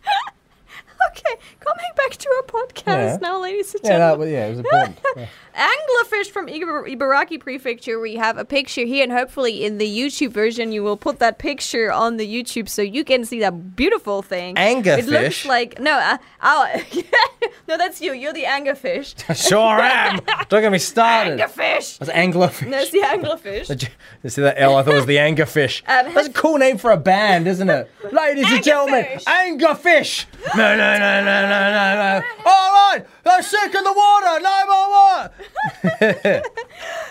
Okay, 1.11 1.40
coming 1.61 1.92
back 1.97 2.16
to 2.18 2.28
our 2.37 2.42
podcast 2.42 2.87
Yeah. 2.87 3.16
now, 3.23 3.40
ladies 3.40 3.73
and 3.73 3.85
gentlemen. 3.85 4.28
Yeah, 4.28 4.35
that 4.40 4.40
yeah, 4.40 4.47
it 4.47 4.50
was 4.50 4.58
important. 4.58 4.99
Yeah. 5.16 5.26
Anglerfish 5.59 6.31
from 6.31 6.47
Ibaraki 6.47 7.41
Prefecture. 7.41 7.99
We 7.99 8.15
have 8.15 8.38
a 8.38 8.45
picture 8.45 8.85
here, 8.85 9.03
and 9.03 9.11
hopefully 9.11 9.65
in 9.65 9.79
the 9.79 9.87
YouTube 9.87 10.31
version, 10.31 10.71
you 10.71 10.85
will 10.85 10.97
put 10.97 11.19
that 11.19 11.38
picture 11.38 11.91
on 11.91 12.17
the 12.17 12.27
YouTube 12.27 12.69
so 12.69 12.81
you 12.81 13.03
can 13.03 13.25
see 13.25 13.41
that 13.41 13.75
beautiful 13.75 14.23
thing. 14.23 14.55
It 14.57 15.07
looks 15.07 15.45
like 15.45 15.81
no, 15.81 15.99
uh, 15.99 16.19
our, 16.43 16.69
no, 17.69 17.77
that's 17.77 18.00
you. 18.00 18.12
You're 18.12 18.33
the 18.33 18.45
anglerfish. 18.45 19.17
sure 19.49 19.81
am. 19.81 20.21
Don't 20.49 20.62
get 20.62 20.71
me 20.71 20.79
started. 20.79 21.41
Anglerfish. 21.41 21.99
That's 21.99 22.12
anglerfish. 22.12 22.71
That's 22.71 22.91
the 22.91 23.00
anglerfish. 23.00 23.88
You, 24.25 24.31
see 24.31 24.43
that 24.43 24.57
L? 24.59 24.77
I 24.77 24.83
thought 24.83 24.95
it 24.95 24.97
was 24.97 25.07
the 25.07 25.17
Angerfish. 25.17 25.83
Um, 25.88 26.12
That's 26.12 26.29
a 26.29 26.33
cool 26.33 26.59
name 26.59 26.77
for 26.77 26.91
a 26.91 26.97
band, 26.97 27.47
isn't 27.47 27.71
it? 27.71 27.91
Ladies 28.11 28.50
and 28.50 28.65
gentlemen, 28.65 29.05
Angerfish. 29.27 30.27
No, 30.57 30.77
no, 30.77 30.99
no, 30.99 31.25
no, 31.25 31.43
no, 31.43 31.71
no, 31.71 32.21
no. 32.21 32.23
All 32.45 32.73
right, 32.73 33.05
they're 33.23 33.43
sick 33.43 33.75
in 33.75 33.85
the 33.85 33.93
water. 33.93 34.41
No 34.41 34.67
more 34.67 34.91
water. 34.91 35.31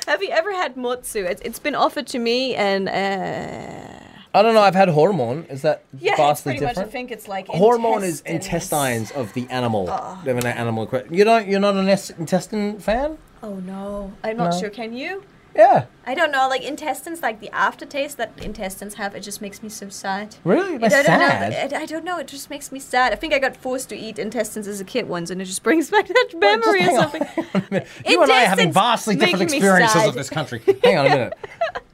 Have 0.07 0.21
you 0.23 0.29
ever 0.29 0.53
had 0.53 0.75
motsu? 0.75 1.25
It's, 1.29 1.41
it's 1.41 1.59
been 1.59 1.75
offered 1.75 2.07
to 2.07 2.19
me, 2.19 2.55
and 2.55 2.87
uh, 2.87 4.03
I 4.33 4.41
don't 4.41 4.53
know. 4.53 4.61
I've 4.61 4.75
had 4.75 4.89
hormone. 4.89 5.45
Is 5.49 5.61
that 5.63 5.83
yeah, 5.99 6.11
it's 6.11 6.19
vastly 6.19 6.53
pretty 6.53 6.65
much. 6.65 6.71
different? 6.75 6.89
I 6.89 6.91
think 6.91 7.11
it's 7.11 7.27
like 7.27 7.47
hormone 7.47 8.03
is 8.03 8.21
intestines. 8.21 9.11
of 9.11 9.33
the 9.33 9.47
animal. 9.49 9.87
Have 9.87 10.25
an 10.27 10.45
animal. 10.45 10.89
You 11.11 11.23
don't. 11.23 11.47
You're 11.47 11.59
not 11.59 11.75
an 11.75 11.87
intestine 11.89 12.79
fan? 12.79 13.17
Oh 13.43 13.55
no, 13.55 14.13
I'm 14.23 14.37
not 14.37 14.51
No. 14.53 14.59
sure. 14.59 14.69
Can 14.69 14.93
you? 14.93 15.23
Yeah. 15.55 15.85
I 16.05 16.13
don't 16.13 16.31
know, 16.31 16.47
like 16.47 16.63
intestines, 16.63 17.21
like 17.21 17.39
the 17.39 17.49
aftertaste 17.49 18.17
that 18.17 18.31
intestines 18.41 18.93
have, 18.93 19.15
it 19.15 19.21
just 19.21 19.41
makes 19.41 19.61
me 19.61 19.69
so 19.69 19.89
sad. 19.89 20.35
Really? 20.43 20.75
I 20.75 20.87
don't 20.87 21.05
sad. 21.05 21.71
know. 21.71 21.77
I, 21.77 21.81
I 21.81 21.85
don't 21.85 22.05
know. 22.05 22.17
It 22.17 22.27
just 22.27 22.49
makes 22.49 22.71
me 22.71 22.79
sad. 22.79 23.11
I 23.11 23.15
think 23.15 23.33
I 23.33 23.39
got 23.39 23.57
forced 23.57 23.89
to 23.89 23.95
eat 23.97 24.17
intestines 24.19 24.67
as 24.67 24.79
a 24.79 24.85
kid 24.85 25.09
once, 25.09 25.29
and 25.29 25.41
it 25.41 25.45
just 25.45 25.63
brings 25.63 25.89
back 25.91 26.07
that 26.07 26.29
Wait, 26.33 26.39
memory 26.39 26.87
or 26.87 26.91
something. 26.99 27.23
hang 27.23 27.45
on 27.53 27.61
a 27.61 27.67
minute. 27.71 27.87
You 28.07 28.23
and 28.23 28.31
I 28.31 28.43
are 28.43 28.47
having 28.47 28.71
vastly 28.71 29.15
different 29.15 29.41
experiences 29.43 30.05
of 30.05 30.13
this 30.13 30.29
country. 30.29 30.61
Hang 30.83 30.97
on 30.97 31.05
a 31.05 31.09
minute. 31.09 31.33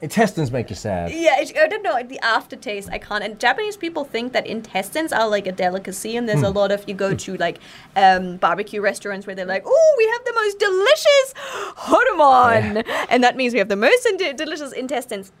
Intestines 0.00 0.50
make 0.50 0.68
you 0.70 0.76
sad. 0.76 1.10
Yeah, 1.12 1.40
it, 1.40 1.56
I 1.56 1.68
don't 1.68 1.82
know. 1.82 2.02
The 2.02 2.18
aftertaste, 2.20 2.88
I 2.90 2.98
can't. 2.98 3.22
And 3.22 3.38
Japanese 3.38 3.76
people 3.76 4.04
think 4.04 4.32
that 4.32 4.46
intestines 4.46 5.12
are 5.12 5.28
like 5.28 5.46
a 5.46 5.52
delicacy, 5.52 6.16
and 6.16 6.28
there's 6.28 6.40
Hmm. 6.40 6.46
a 6.46 6.50
lot 6.50 6.72
of 6.72 6.88
you 6.88 6.94
go 6.94 7.14
to 7.14 7.36
like 7.36 7.58
um, 7.96 8.36
barbecue 8.38 8.80
restaurants 8.80 9.26
where 9.26 9.36
they're 9.36 9.46
like, 9.46 9.62
"Oh, 9.66 9.94
we 9.98 10.06
have 10.08 10.24
the 10.24 10.32
most 10.34 10.58
delicious 10.58 11.34
hormone," 11.76 12.82
and 13.10 13.22
that 13.22 13.36
means 13.36 13.52
we 13.52 13.58
have 13.58 13.68
the 13.68 13.76
most 13.76 14.06
in- 14.06 14.36
delicious 14.36 14.72
intestines. 14.72 15.32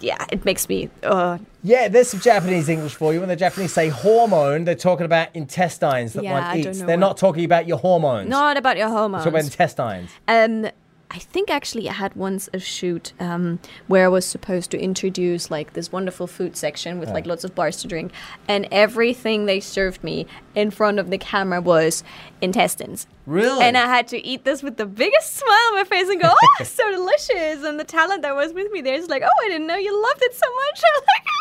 Yeah, 0.00 0.24
it 0.30 0.44
makes 0.44 0.68
me. 0.68 0.90
Uh, 1.02 1.38
Yeah, 1.62 1.88
there's 1.88 2.08
some 2.10 2.20
Japanese 2.20 2.68
English 2.68 2.94
for 2.96 3.14
you. 3.14 3.20
When 3.20 3.28
the 3.28 3.36
Japanese 3.36 3.72
say 3.72 3.88
hormone, 3.88 4.64
they're 4.64 4.74
talking 4.74 5.06
about 5.06 5.28
intestines 5.34 6.12
that 6.14 6.24
Yeah, 6.24 6.48
one 6.48 6.58
eats. 6.58 6.78
They're 6.80 6.88
what- 6.88 6.98
not 6.98 7.16
talking 7.16 7.44
about 7.44 7.66
your 7.66 7.78
hormones. 7.78 8.28
not 8.28 8.56
about 8.58 8.76
your 8.76 8.88
They're 8.88 8.96
talking 8.98 9.28
about 9.28 9.44
intestines. 9.44 10.10
Um, 10.28 10.66
I 11.14 11.18
think 11.18 11.48
actually 11.48 11.88
I 11.88 11.92
had 11.92 12.16
once 12.16 12.48
a 12.52 12.58
shoot 12.58 13.12
um, 13.20 13.60
where 13.86 14.04
I 14.04 14.08
was 14.08 14.26
supposed 14.26 14.72
to 14.72 14.80
introduce 14.80 15.48
like 15.48 15.74
this 15.74 15.92
wonderful 15.92 16.26
food 16.26 16.56
section 16.56 16.98
with 16.98 17.08
like 17.10 17.24
lots 17.24 17.44
of 17.44 17.54
bars 17.54 17.76
to 17.82 17.86
drink, 17.86 18.10
and 18.48 18.66
everything 18.72 19.46
they 19.46 19.60
served 19.60 20.02
me 20.02 20.26
in 20.56 20.72
front 20.72 20.98
of 20.98 21.10
the 21.10 21.18
camera 21.18 21.60
was 21.60 22.02
intestines. 22.40 23.06
Really? 23.26 23.62
And 23.64 23.78
I 23.78 23.86
had 23.86 24.08
to 24.08 24.18
eat 24.26 24.44
this 24.44 24.60
with 24.60 24.76
the 24.76 24.86
biggest 24.86 25.36
smile 25.36 25.68
on 25.68 25.74
my 25.76 25.84
face 25.84 26.08
and 26.08 26.20
go, 26.20 26.32
"Oh, 26.42 26.64
so 26.64 26.90
delicious!" 26.90 27.64
And 27.64 27.78
the 27.78 27.84
talent 27.84 28.22
that 28.22 28.34
was 28.34 28.52
with 28.52 28.72
me 28.72 28.80
there 28.80 28.94
is 28.96 29.08
like, 29.08 29.22
"Oh, 29.22 29.44
I 29.44 29.48
didn't 29.48 29.68
know 29.68 29.76
you 29.76 30.02
loved 30.02 30.20
it 30.20 30.34
so 30.34 30.46
much." 30.52 30.82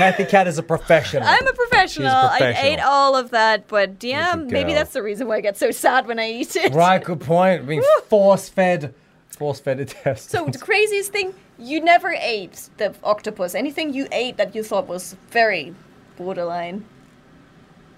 Cathy 0.00 0.24
Cat 0.24 0.48
is 0.48 0.58
a 0.58 0.62
professional. 0.62 1.28
I'm 1.28 1.46
a 1.46 1.52
professional. 1.52 2.08
I 2.08 2.38
professional. 2.38 2.72
ate 2.72 2.80
all 2.80 3.16
of 3.16 3.30
that, 3.30 3.68
but 3.68 4.02
yeah, 4.02 4.34
Look 4.34 4.46
at 4.46 4.50
maybe 4.50 4.72
that's 4.72 4.92
the 4.92 5.02
reason 5.02 5.28
why 5.28 5.36
I 5.36 5.40
get 5.40 5.56
so 5.56 5.70
sad 5.70 6.06
when 6.06 6.18
I 6.18 6.30
eat 6.30 6.56
it. 6.56 6.72
Right, 6.72 7.02
good 7.02 7.20
point. 7.20 7.66
Being 7.66 7.82
force 8.08 8.48
fed, 8.48 8.94
force 9.28 9.60
fed 9.60 9.80
intestines. 9.80 10.30
So 10.30 10.46
the 10.46 10.58
craziest 10.58 11.12
thing, 11.12 11.34
you 11.58 11.80
never 11.80 12.08
ate 12.18 12.70
the 12.78 12.94
octopus. 13.04 13.54
Anything 13.54 13.92
you 13.92 14.06
ate 14.10 14.36
that 14.38 14.54
you 14.54 14.62
thought 14.62 14.86
was 14.86 15.16
very 15.30 15.74
borderline. 16.16 16.84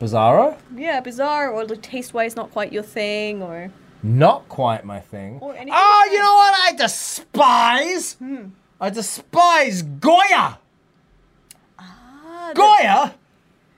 Bizarro? 0.00 0.56
Yeah, 0.74 1.00
bizarre 1.00 1.50
or 1.50 1.64
like 1.64 1.82
taste 1.82 2.12
wise 2.12 2.34
not 2.34 2.50
quite 2.50 2.72
your 2.72 2.82
thing 2.82 3.40
or 3.42 3.70
Not 4.02 4.48
quite 4.48 4.84
my 4.84 4.98
thing. 4.98 5.38
Or 5.40 5.54
anything 5.54 5.74
oh, 5.76 6.08
you 6.10 6.18
know 6.18 6.34
what 6.34 6.54
I 6.60 6.72
despise? 6.76 8.14
Hmm. 8.14 8.46
I 8.80 8.90
despise 8.90 9.82
Goya. 9.82 10.58
Goya 12.54 13.14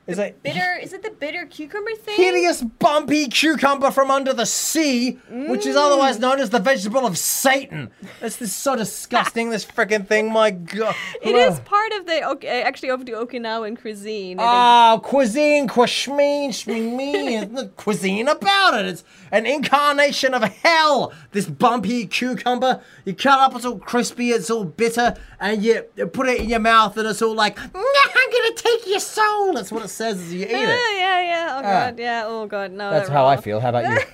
is 0.07 0.19
a 0.19 0.35
bitter 0.43 0.79
is 0.83 0.93
it 0.93 1.03
the 1.03 1.11
bitter 1.11 1.47
cucumber 1.47 1.95
thing? 1.95 2.17
hideous, 2.17 2.63
bumpy 2.63 3.27
cucumber 3.29 3.91
from 3.91 4.11
under 4.11 4.33
the 4.33 4.45
sea, 4.45 5.13
which 5.31 5.65
is 5.65 5.77
otherwise 5.77 6.19
known 6.19 6.41
as 6.41 6.51
the 6.51 6.59
vegetable 6.59 7.07
of 7.07 7.17
Satan. 7.17 7.91
It's 8.21 8.37
this 8.37 8.55
so 8.55 8.77
disgusting. 8.77 9.51
this 9.51 9.65
freaking 9.65 10.07
thing. 10.07 10.33
My 10.33 10.51
God. 10.51 10.95
It 11.23 11.35
is 11.35 11.59
part 11.61 11.93
of 11.95 12.05
the 12.07 12.23
ok- 12.23 12.63
uh, 12.63 12.67
actually 12.67 12.91
of 12.91 13.07
the 13.07 13.13
Okinawan 13.13 13.81
cuisine. 13.81 14.37
Oh, 14.39 15.01
cuisine, 15.03 15.67
cuisine, 15.69 16.51
shmeen, 16.51 17.71
cuisine 17.77 18.29
about 18.29 18.75
it. 18.79 18.87
It's 18.87 19.05
an 19.33 19.47
incarnation 19.47 20.35
of 20.35 20.43
hell. 20.43 21.13
This 21.33 21.47
bumpy 21.47 22.07
cucumber, 22.07 22.83
you 23.07 23.15
cut 23.15 23.39
up, 23.39 23.55
it's 23.57 23.65
all 23.65 23.79
crispy, 23.79 24.31
it's 24.31 24.51
all 24.51 24.65
bitter, 24.65 25.17
and 25.41 25.63
you, 25.63 25.83
put 26.13 26.29
it 26.29 26.41
in 26.41 26.49
your 26.51 26.61
mouth, 26.61 26.97
and 26.99 27.09
it's 27.09 27.23
all 27.23 27.35
like, 27.35 27.57
"Nah, 27.57 27.65
I'm 27.75 28.31
gonna 28.31 28.55
take 28.55 28.87
your 28.87 29.01
soul. 29.01 29.55
That's 29.55 29.73
what 29.73 29.85
it 29.85 29.89
says 29.95 30.21
as 30.21 30.33
you 30.35 30.45
eat 30.45 30.51
Yeah, 30.51 30.59
it. 30.75 30.81
yeah, 30.99 31.21
yeah. 31.33 31.47
Oh 31.57 31.59
Ah. 31.59 31.63
god, 31.63 31.99
yeah. 31.99 32.23
Oh 32.27 32.47
god, 32.47 32.73
no. 32.73 32.91
That's 32.91 33.09
that 33.09 33.15
how 33.15 33.25
I 33.27 33.35
raw. 33.37 33.41
feel. 33.41 33.61
How 33.61 33.71
about 33.71 33.85
you? 33.91 33.99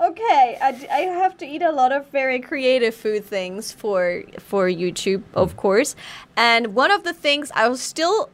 Okay, 0.00 0.56
I, 0.62 0.70
d- 0.72 0.86
I 0.88 1.00
have 1.00 1.36
to 1.38 1.44
eat 1.46 1.60
a 1.60 1.72
lot 1.72 1.90
of 1.90 2.06
very 2.10 2.38
creative 2.38 2.94
food 2.94 3.24
things 3.24 3.72
for 3.72 4.22
for 4.38 4.68
YouTube, 4.68 5.24
of 5.34 5.56
course. 5.56 5.96
And 6.36 6.72
one 6.76 6.92
of 6.92 7.02
the 7.02 7.12
things 7.12 7.50
I 7.52 7.66
was 7.68 7.82
still, 7.82 8.30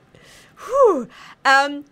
whew, 0.67 1.09
um, 1.43 1.87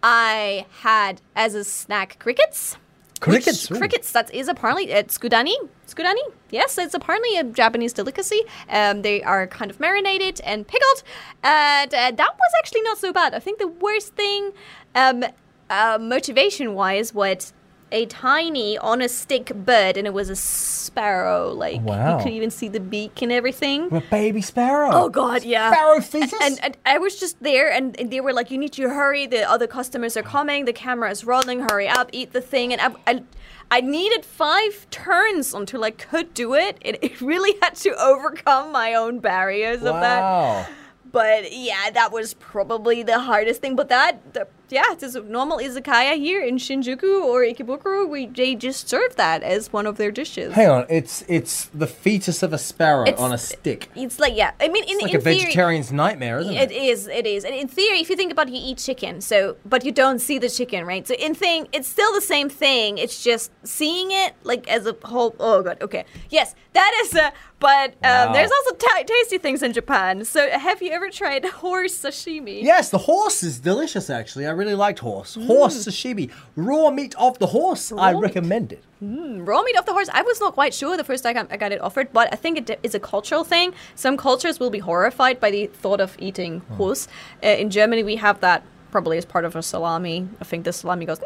I 0.00 0.66
had 0.82 1.22
as 1.34 1.54
a 1.56 1.64
snack 1.64 2.20
crickets. 2.20 2.76
Crickets, 3.18 3.66
crickets. 3.68 4.12
That 4.12 4.32
is 4.34 4.48
apparently 4.48 4.90
it's 4.90 5.16
tsukudani. 5.16 5.54
Tsukudani. 5.86 6.22
Yes, 6.50 6.78
it's 6.78 6.94
apparently 6.94 7.36
a 7.38 7.44
Japanese 7.44 7.92
delicacy. 7.92 8.42
Um, 8.68 9.02
they 9.02 9.22
are 9.22 9.46
kind 9.46 9.70
of 9.70 9.80
marinated 9.80 10.40
and 10.44 10.66
pickled, 10.66 11.02
and 11.42 11.92
uh, 11.92 12.10
that 12.10 12.18
was 12.18 12.52
actually 12.58 12.82
not 12.82 12.98
so 12.98 13.12
bad. 13.12 13.34
I 13.34 13.38
think 13.38 13.58
the 13.58 13.68
worst 13.68 14.14
thing, 14.14 14.52
um, 14.94 15.24
uh, 15.70 15.98
motivation-wise, 16.00 17.14
was 17.14 17.52
a 17.92 18.06
tiny 18.06 18.76
on 18.78 19.00
a 19.00 19.08
stick 19.08 19.52
bird, 19.54 19.96
and 19.96 20.06
it 20.06 20.12
was 20.12 20.28
a 20.28 20.36
sparrow. 20.36 21.52
Like 21.52 21.80
Wow. 21.82 22.18
you 22.18 22.24
could 22.24 22.32
even 22.32 22.50
see 22.50 22.68
the 22.68 22.80
beak 22.80 23.22
and 23.22 23.30
everything. 23.30 23.92
A 23.94 24.00
baby 24.00 24.42
sparrow. 24.42 24.90
Oh 24.92 25.08
God, 25.08 25.44
yeah. 25.44 25.70
Sparrow 25.72 26.00
fetus? 26.00 26.34
And, 26.42 26.58
and 26.62 26.76
I 26.84 26.98
was 26.98 27.18
just 27.18 27.42
there, 27.42 27.70
and, 27.70 27.98
and 28.00 28.10
they 28.10 28.20
were 28.20 28.32
like, 28.32 28.50
"You 28.50 28.58
need 28.58 28.72
to 28.74 28.88
hurry. 28.88 29.26
The 29.26 29.48
other 29.48 29.66
customers 29.66 30.16
are 30.16 30.22
coming. 30.22 30.64
The 30.64 30.72
camera 30.72 31.10
is 31.10 31.24
rolling. 31.24 31.60
Hurry 31.60 31.88
up, 31.88 32.10
eat 32.12 32.32
the 32.32 32.40
thing." 32.40 32.72
And 32.72 32.80
I, 32.82 32.94
I, 33.10 33.22
I 33.70 33.80
needed 33.80 34.24
five 34.24 34.88
turns 34.90 35.54
until 35.54 35.84
I 35.84 35.90
could 35.92 36.34
do 36.34 36.54
it. 36.54 36.78
It, 36.80 36.98
it 37.02 37.20
really 37.20 37.56
had 37.62 37.74
to 37.76 37.94
overcome 38.00 38.72
my 38.72 38.94
own 38.94 39.20
barriers 39.20 39.82
of 39.82 39.94
that. 40.00 40.68
But 41.12 41.52
yeah, 41.52 41.90
that 41.94 42.12
was 42.12 42.34
probably 42.34 43.02
the 43.02 43.20
hardest 43.20 43.60
thing. 43.62 43.74
But 43.76 43.88
that, 43.88 44.34
the, 44.34 44.46
yeah, 44.68 44.82
it's 44.92 45.14
a 45.14 45.20
normal 45.22 45.58
izakaya 45.58 46.16
here 46.16 46.42
in 46.42 46.56
Shinjuku 46.56 47.22
or 47.22 47.42
Ikebukuro. 47.42 48.08
We 48.08 48.26
they 48.26 48.54
just 48.54 48.88
serve 48.88 49.16
that 49.16 49.42
as 49.42 49.72
one 49.72 49.86
of 49.86 49.96
their 49.96 50.10
dishes. 50.10 50.54
Hang 50.54 50.68
on, 50.68 50.86
it's 50.88 51.24
it's 51.28 51.66
the 51.66 51.86
fetus 51.86 52.42
of 52.42 52.52
a 52.52 52.58
sparrow 52.58 53.04
It's- 53.06 53.20
on 53.20 53.32
a 53.32 53.38
stick. 53.38 53.88
It's 53.94 54.18
like 54.18 54.36
yeah, 54.36 54.52
I 54.60 54.68
mean, 54.68 54.84
in, 54.84 54.90
It's 54.96 55.02
like 55.02 55.14
in 55.14 55.20
a 55.20 55.22
theory, 55.22 55.38
vegetarian's 55.44 55.92
nightmare, 55.92 56.38
isn't 56.40 56.52
It 56.54 56.70
it? 56.72 56.82
is, 56.82 57.06
it 57.06 57.26
is. 57.26 57.44
And 57.44 57.54
in 57.54 57.68
theory, 57.68 58.00
if 58.00 58.10
you 58.10 58.16
think 58.16 58.32
about 58.32 58.48
it, 58.48 58.54
you 58.54 58.60
eat 58.72 58.78
chicken, 58.78 59.20
so 59.20 59.56
but 59.64 59.84
you 59.84 59.92
don't 59.92 60.18
see 60.20 60.38
the 60.38 60.48
chicken, 60.48 60.84
right? 60.84 61.06
So 61.06 61.14
in 61.14 61.34
thing, 61.34 61.68
it's 61.72 61.88
still 61.88 62.12
the 62.12 62.20
same 62.20 62.48
thing. 62.48 62.98
It's 62.98 63.22
just 63.22 63.52
seeing 63.64 64.10
it 64.10 64.34
like 64.42 64.68
as 64.68 64.86
a 64.86 64.96
whole. 65.04 65.34
Oh 65.38 65.62
god, 65.62 65.78
okay, 65.80 66.04
yes, 66.30 66.54
that 66.72 66.92
is. 67.04 67.14
Uh, 67.14 67.30
but 67.58 67.90
um, 68.04 68.26
Wow. 68.28 68.32
there's 68.34 68.50
also 68.50 68.74
ta 68.76 69.02
tasty 69.06 69.38
things 69.38 69.62
in 69.62 69.72
Japan. 69.72 70.24
So 70.24 70.50
have 70.50 70.82
you 70.82 70.90
ever 70.90 71.08
tried 71.08 71.44
horse 71.64 71.96
sashimi? 71.98 72.62
Yes, 72.62 72.90
the 72.90 72.98
horse 72.98 73.42
is 73.42 73.58
delicious. 73.60 74.10
Actually, 74.10 74.46
I 74.46 74.50
really 74.56 74.74
liked 74.74 75.00
horse. 75.00 75.34
Horse 75.34 75.76
mm. 75.76 75.88
sashimi, 75.88 76.30
raw 76.56 76.90
meat 76.90 77.14
of 77.16 77.38
the 77.38 77.48
horse. 77.48 77.92
I 77.92 78.12
Raw 78.12 78.20
meat. 78.20 78.26
recommend 78.28 78.72
it. 78.72 78.82
Mm, 79.02 79.46
raw 79.46 79.62
meat 79.62 79.76
off 79.76 79.86
the 79.86 79.92
horse. 79.92 80.08
I 80.12 80.22
was 80.22 80.40
not 80.40 80.54
quite 80.54 80.72
sure 80.72 80.96
the 80.96 81.04
first 81.04 81.22
time 81.22 81.36
I 81.50 81.56
got 81.56 81.72
it 81.72 81.80
offered, 81.80 82.12
but 82.12 82.32
I 82.32 82.36
think 82.36 82.58
it 82.58 82.80
is 82.82 82.94
a 82.94 83.00
cultural 83.00 83.44
thing. 83.44 83.74
Some 83.94 84.16
cultures 84.16 84.58
will 84.58 84.70
be 84.70 84.78
horrified 84.78 85.38
by 85.38 85.50
the 85.50 85.66
thought 85.66 86.00
of 86.00 86.16
eating 86.18 86.62
oh. 86.70 86.74
horse. 86.76 87.08
Uh, 87.44 87.48
in 87.48 87.70
Germany, 87.70 88.02
we 88.02 88.16
have 88.16 88.40
that 88.40 88.62
probably 88.90 89.18
as 89.18 89.26
part 89.26 89.44
of 89.44 89.54
a 89.54 89.62
salami. 89.62 90.26
I 90.40 90.44
think 90.44 90.64
the 90.64 90.72
salami 90.72 91.04
goes 91.04 91.20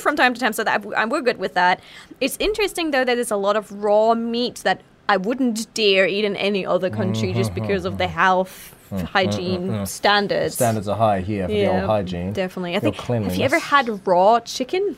from 0.00 0.16
time 0.16 0.32
to 0.34 0.40
time, 0.40 0.52
so 0.52 0.64
that 0.64 0.84
we're 0.84 1.20
good 1.20 1.38
with 1.38 1.54
that. 1.54 1.80
It's 2.20 2.36
interesting 2.40 2.90
though 2.92 3.04
that 3.04 3.14
there's 3.14 3.30
a 3.30 3.36
lot 3.36 3.56
of 3.56 3.70
raw 3.72 4.14
meat 4.14 4.56
that 4.64 4.80
I 5.08 5.16
wouldn't 5.16 5.72
dare 5.74 6.06
eat 6.06 6.24
in 6.24 6.36
any 6.36 6.64
other 6.64 6.88
country 6.88 7.32
just 7.32 7.50
mm-hmm, 7.50 7.62
because 7.62 7.84
of 7.84 7.98
the 7.98 8.04
mm-hmm. 8.04 8.14
health. 8.14 8.76
Mm, 8.90 8.98
mm, 8.98 9.04
hygiene 9.04 9.68
mm. 9.68 9.88
standards. 9.88 10.54
Standards 10.54 10.88
are 10.88 10.96
high 10.96 11.20
here 11.20 11.46
for 11.46 11.52
the 11.52 11.66
old 11.68 11.84
hygiene. 11.84 12.32
Definitely. 12.32 12.70
I 12.70 12.80
Your 12.80 12.92
think. 12.92 13.24
Have 13.24 13.36
you 13.36 13.44
ever 13.44 13.58
had 13.58 14.06
raw 14.06 14.40
chicken? 14.40 14.96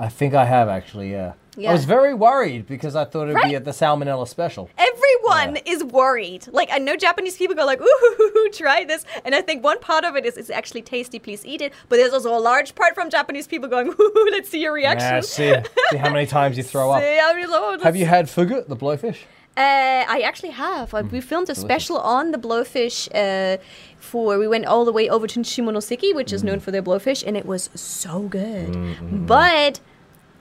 I 0.00 0.08
think 0.08 0.34
I 0.34 0.44
have 0.44 0.68
actually, 0.68 1.10
yeah. 1.10 1.32
I 1.66 1.72
was 1.72 1.84
very 1.84 2.14
worried 2.14 2.66
because 2.66 2.94
I 2.94 3.04
thought 3.04 3.28
it 3.28 3.34
would 3.34 3.42
be 3.42 3.56
at 3.56 3.64
the 3.64 3.72
salmonella 3.72 4.28
special. 4.28 4.70
Everyone 4.78 5.56
is 5.64 5.82
worried. 5.82 6.46
Like 6.48 6.68
I 6.72 6.78
know 6.78 6.94
Japanese 6.96 7.36
people 7.36 7.56
go 7.56 7.64
like, 7.64 7.80
"Ooh, 7.80 8.50
try 8.52 8.84
this," 8.84 9.04
and 9.24 9.34
I 9.34 9.40
think 9.40 9.64
one 9.64 9.80
part 9.80 10.04
of 10.04 10.14
it 10.16 10.24
is 10.24 10.36
it's 10.36 10.50
actually 10.50 10.82
tasty. 10.82 11.18
Please 11.18 11.44
eat 11.44 11.60
it. 11.60 11.72
But 11.88 11.96
there's 11.96 12.12
also 12.12 12.36
a 12.36 12.38
large 12.38 12.74
part 12.74 12.94
from 12.94 13.10
Japanese 13.10 13.46
people 13.46 13.68
going, 13.68 13.88
"Ooh, 13.88 14.28
let's 14.30 14.48
see 14.48 14.60
your 14.60 14.72
reaction." 14.72 15.14
Yeah, 15.14 15.20
see, 15.20 15.54
see 15.90 15.96
how 15.96 16.12
many 16.12 16.26
times 16.26 16.56
you 16.56 16.62
throw 16.62 16.90
up. 16.92 17.02
See, 17.02 17.18
I 17.20 17.34
mean, 17.34 17.46
oh, 17.48 17.78
Have 17.82 17.96
you 17.96 18.06
had 18.06 18.26
fugu, 18.26 18.66
the 18.66 18.76
blowfish? 18.76 19.18
Uh, 19.58 20.04
I 20.08 20.20
actually 20.24 20.50
have. 20.50 20.94
Uh, 20.94 21.02
we 21.10 21.20
filmed 21.20 21.50
a 21.50 21.54
special 21.54 21.98
on 21.98 22.30
the 22.30 22.38
blowfish. 22.38 23.08
Uh, 23.12 23.58
for 23.98 24.38
we 24.38 24.46
went 24.46 24.66
all 24.66 24.84
the 24.84 24.92
way 24.92 25.08
over 25.08 25.26
to 25.26 25.40
Shimonoseki, 25.40 26.14
which 26.14 26.32
is 26.32 26.44
known 26.44 26.60
for 26.60 26.70
their 26.70 26.82
blowfish, 26.82 27.26
and 27.26 27.36
it 27.36 27.44
was 27.44 27.68
so 27.74 28.22
good. 28.22 29.26
But 29.26 29.80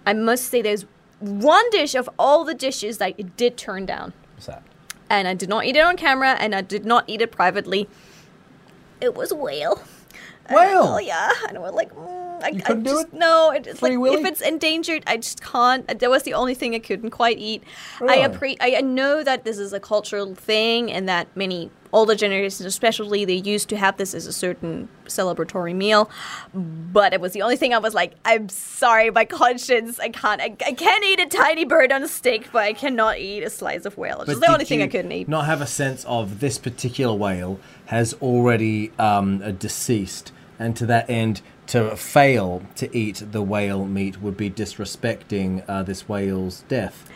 I 0.06 0.14
must 0.14 0.46
say, 0.52 0.62
there's 0.62 0.86
one 1.20 1.68
dish 1.72 1.96
of 1.96 2.08
all 2.20 2.44
the 2.44 2.54
dishes 2.54 3.00
that 3.00 3.16
it 3.18 3.36
did 3.36 3.58
turn 3.58 3.88
down. 3.88 4.14
What's 4.36 4.46
that? 4.46 4.62
and 5.10 5.28
I 5.28 5.34
did 5.34 5.50
not 5.50 5.66
eat 5.66 5.76
it 5.76 5.84
on 5.84 5.98
camera, 5.98 6.36
and 6.40 6.54
I 6.54 6.62
did 6.62 6.86
not 6.86 7.06
eat 7.08 7.22
it 7.22 7.32
privately. 7.32 7.88
It 9.02 9.16
was 9.16 9.34
whale. 9.34 9.82
Whale? 10.50 10.84
Oh 10.84 10.98
yeah, 11.00 11.32
and 11.50 11.60
was 11.60 11.74
like, 11.74 11.94
mm, 11.94 12.27
I, 12.44 12.50
you 12.50 12.62
couldn't 12.62 12.84
do 12.84 12.92
just 12.92 13.08
it? 13.08 13.14
no. 13.14 13.52
It, 13.52 13.68
it's 13.68 13.80
Free 13.80 13.92
like 13.92 14.00
Willy? 14.00 14.22
if 14.22 14.26
it's 14.26 14.42
endangered, 14.42 15.04
I 15.08 15.18
just 15.18 15.42
can't. 15.42 15.88
That 15.88 16.10
was 16.10 16.24
the 16.24 16.34
only 16.34 16.54
thing 16.54 16.76
I 16.76 16.80
couldn't 16.80 17.12
quite 17.12 17.38
eat. 17.40 17.64
I 18.00 18.04
Really? 18.04 18.18
appre- 18.28 18.58
I 18.62 18.76
I 18.78 18.82
know 18.82 19.24
that 19.24 19.44
this 19.44 19.58
is 19.58 19.74
a 19.74 19.80
cultural 19.80 20.36
thing, 20.36 20.92
and 20.92 21.08
that 21.10 21.28
many 21.36 21.70
older 21.94 22.16
generations, 22.16 22.66
especially, 22.66 23.24
they 23.24 23.34
used 23.36 23.70
to 23.70 23.78
have 23.78 23.96
this 23.96 24.14
as 24.14 24.28
a 24.28 24.34
certain 24.34 24.90
celebratory 25.06 25.74
meal. 25.74 26.10
But 26.54 27.14
it 27.14 27.22
was 27.22 27.32
the 27.32 27.42
only 27.42 27.56
thing 27.56 27.74
I 27.74 27.78
was 27.78 27.94
like, 27.94 28.14
I'm 28.26 28.50
sorry, 28.50 29.10
my 29.10 29.24
conscience, 29.26 29.98
I 30.00 30.10
can't. 30.10 30.42
I, 30.42 30.56
I 30.66 30.74
can 30.74 31.04
eat 31.06 31.20
a 31.20 31.26
tiny 31.28 31.64
bird 31.66 31.92
on 31.94 32.04
a 32.04 32.08
stick, 32.08 32.50
but 32.52 32.64
I 32.64 32.74
cannot 32.74 33.20
eat 33.20 33.44
a 33.44 33.50
slice 33.50 33.86
of 33.86 33.98
whale. 33.98 34.22
It's 34.28 34.40
the 34.40 34.52
only 34.52 34.66
thing 34.66 34.82
I 34.82 34.88
couldn't 34.88 35.12
eat. 35.12 35.28
Not 35.30 35.46
have 35.46 35.62
a 35.62 35.66
sense 35.68 36.04
of 36.06 36.40
this 36.42 36.58
particular 36.58 37.14
whale 37.16 37.60
has 37.86 38.14
already 38.16 38.92
um, 39.00 39.42
uh, 39.42 39.52
deceased, 39.52 40.34
and 40.60 40.76
to 40.76 40.86
that 40.88 41.10
end, 41.10 41.42
to 41.68 41.96
fail 41.96 42.64
to 42.76 42.96
eat 42.98 43.22
the 43.32 43.42
whale 43.42 43.86
meat 43.86 44.22
would 44.22 44.38
be 44.38 44.50
disrespecting 44.50 45.64
uh, 45.68 45.84
this 45.84 46.08
whale's 46.08 46.64
death. 46.68 47.10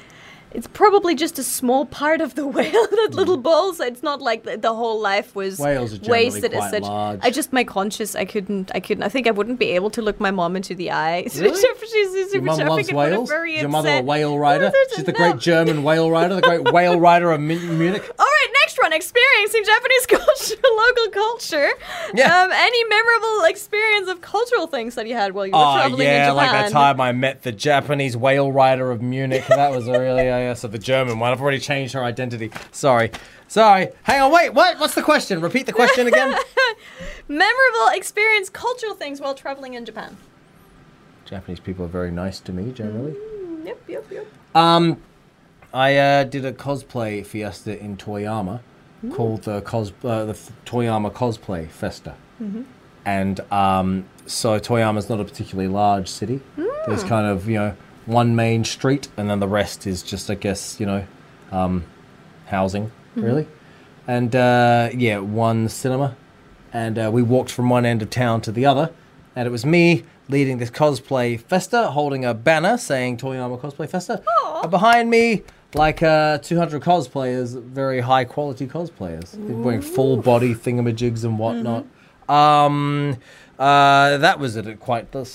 It's 0.53 0.67
probably 0.67 1.15
just 1.15 1.39
a 1.39 1.43
small 1.43 1.85
part 1.85 2.19
of 2.21 2.35
the 2.35 2.45
whale, 2.55 2.71
that 2.87 3.09
little 3.13 3.37
bowl. 3.37 3.73
So 3.73 3.85
it's 3.85 4.03
not 4.03 4.21
like 4.21 4.43
the, 4.43 4.57
the 4.57 4.73
whole 4.73 4.99
life 4.99 5.33
was 5.35 5.57
Mm. 5.59 5.63
Whales 5.65 5.93
are 5.93 5.97
generally 5.97 6.25
wasted 6.25 6.53
as 6.53 6.59
quite 6.59 6.71
such. 6.71 6.83
large. 6.83 7.19
I 7.23 7.29
just 7.29 7.53
my 7.53 7.63
conscience. 7.63 8.15
I 8.15 8.25
couldn't. 8.25 8.71
I 8.75 8.79
couldn't. 8.79 9.03
I 9.03 9.09
think 9.09 9.27
I 9.27 9.31
wouldn't 9.31 9.59
be 9.59 9.71
able 9.71 9.89
to 9.91 10.01
look 10.01 10.19
my 10.19 10.31
mom 10.31 10.55
into 10.55 10.75
the 10.75 10.91
eye. 10.91 11.27
Really? 11.41 11.59
She's, 11.91 12.33
Your 12.33 12.41
mum 12.43 12.59
loves 12.59 12.87
think 12.87 12.97
would 12.97 13.11
have 13.11 13.19
whales. 13.19 13.29
very 13.29 13.59
your 13.59 13.69
mother 13.69 13.89
a 13.89 13.91
upset. 13.93 14.05
whale 14.05 14.37
rider? 14.37 14.69
there's 14.71 14.87
She's 14.95 15.05
the 15.05 15.11
great 15.13 15.37
German 15.39 15.83
whale 15.83 16.09
rider, 16.11 16.35
the 16.35 16.41
great 16.41 16.71
whale 16.71 16.99
rider 16.99 17.31
of 17.31 17.39
Mu- 17.41 17.59
Munich. 17.59 18.03
All 18.19 18.25
right, 18.25 18.47
next 18.61 18.77
one. 18.81 18.93
Experiencing 18.93 19.63
Japanese 19.65 20.05
culture, 20.07 20.55
local 20.75 21.07
culture. 21.11 21.69
Yeah. 22.13 22.43
Um, 22.43 22.51
any 22.51 22.83
memorable 22.85 23.45
experience 23.45 24.07
of 24.09 24.21
cultural 24.21 24.67
things 24.67 24.95
that 24.95 25.07
you 25.07 25.13
had 25.15 25.33
while 25.33 25.45
you 25.45 25.53
were 25.53 25.57
Oh 25.59 25.75
traveling 25.75 26.01
yeah, 26.07 26.29
in 26.29 26.35
Japan? 26.35 26.35
like 26.35 26.51
that 26.51 26.71
time 26.71 26.99
I 27.01 27.11
met 27.11 27.43
the 27.43 27.51
Japanese 27.51 28.15
whale 28.17 28.51
rider 28.51 28.91
of 28.91 29.01
Munich. 29.01 29.45
That 29.47 29.71
was 29.71 29.87
a 29.87 29.99
really 29.99 30.29
uh, 30.29 30.37
yeah, 30.41 30.53
so 30.53 30.67
the 30.67 30.77
German 30.79 31.19
one. 31.19 31.31
I've 31.31 31.41
already 31.41 31.59
changed 31.59 31.93
her 31.93 32.03
identity. 32.03 32.51
Sorry, 32.71 33.11
sorry. 33.47 33.89
Hang 34.03 34.21
on, 34.21 34.31
wait. 34.31 34.53
What? 34.53 34.79
What's 34.79 34.95
the 34.95 35.03
question? 35.03 35.41
Repeat 35.41 35.65
the 35.65 35.73
question 35.73 36.07
again. 36.07 36.35
Memorable 37.27 37.89
experience, 37.93 38.49
cultural 38.49 38.93
things 38.93 39.21
while 39.21 39.33
traveling 39.35 39.73
in 39.75 39.85
Japan. 39.85 40.17
Japanese 41.25 41.59
people 41.59 41.85
are 41.85 41.89
very 41.89 42.11
nice 42.11 42.39
to 42.41 42.51
me 42.51 42.71
generally. 42.71 43.11
Mm, 43.13 43.65
Yep, 43.65 43.79
yep, 43.87 44.05
yep. 44.11 44.27
Um, 44.55 44.97
I 45.73 45.95
uh, 45.95 46.23
did 46.25 46.43
a 46.45 46.51
cosplay 46.51 47.23
fiesta 47.25 47.79
in 47.79 47.95
Toyama 47.95 48.59
called 49.13 49.43
the 49.43 49.61
cos 49.61 49.91
uh, 50.03 50.25
the 50.25 50.33
Toyama 50.65 51.11
Cosplay 51.11 51.69
Festa, 51.69 52.15
Mhm. 52.41 52.65
and 53.05 53.39
um, 53.51 54.05
so 54.25 54.59
Toyama's 54.59 55.09
not 55.09 55.19
a 55.19 55.23
particularly 55.23 55.67
large 55.69 56.07
city. 56.09 56.41
There's 56.87 57.03
kind 57.03 57.25
of 57.27 57.47
you 57.47 57.57
know 57.59 57.75
one 58.05 58.35
main 58.35 58.63
street, 58.63 59.07
and 59.17 59.29
then 59.29 59.39
the 59.39 59.47
rest 59.47 59.87
is 59.87 60.03
just 60.03 60.29
I 60.29 60.35
guess 60.35 60.79
you 60.79 60.85
know 60.85 61.05
um, 61.51 61.85
housing 62.47 62.91
really, 63.15 63.47
and 64.07 64.35
uh, 64.35 64.89
yeah 64.93 65.19
one 65.19 65.69
cinema, 65.69 66.15
and 66.73 66.97
uh, 66.97 67.09
we 67.13 67.21
walked 67.21 67.51
from 67.51 67.69
one 67.69 67.85
end 67.85 68.01
of 68.01 68.09
town 68.09 68.41
to 68.41 68.51
the 68.51 68.65
other, 68.65 68.91
and 69.35 69.47
it 69.47 69.51
was 69.51 69.65
me 69.65 70.03
leading 70.29 70.57
this 70.57 70.71
cosplay 70.71 71.39
festa, 71.39 71.91
holding 71.91 72.23
a 72.25 72.33
banner 72.33 72.77
saying 72.77 73.17
Toyama 73.17 73.59
Cosplay 73.59 73.89
Festa. 73.89 74.23
And 74.61 74.71
behind 74.71 75.09
me, 75.09 75.43
like 75.73 76.01
uh, 76.01 76.37
200 76.39 76.81
cosplayers, 76.81 77.61
very 77.61 77.99
high 77.99 78.23
quality 78.23 78.65
cosplayers, 78.67 79.31
They're 79.31 79.55
wearing 79.55 79.81
full 79.81 80.17
body 80.17 80.53
thingamajigs 80.53 81.23
and 81.23 81.37
whatnot. 81.37 81.85
Um, 82.29 83.17
uh, 83.59 84.17
that 84.17 84.39
was 84.39 84.55
it, 84.55 84.79
quite 84.79 85.11
the 85.11 85.25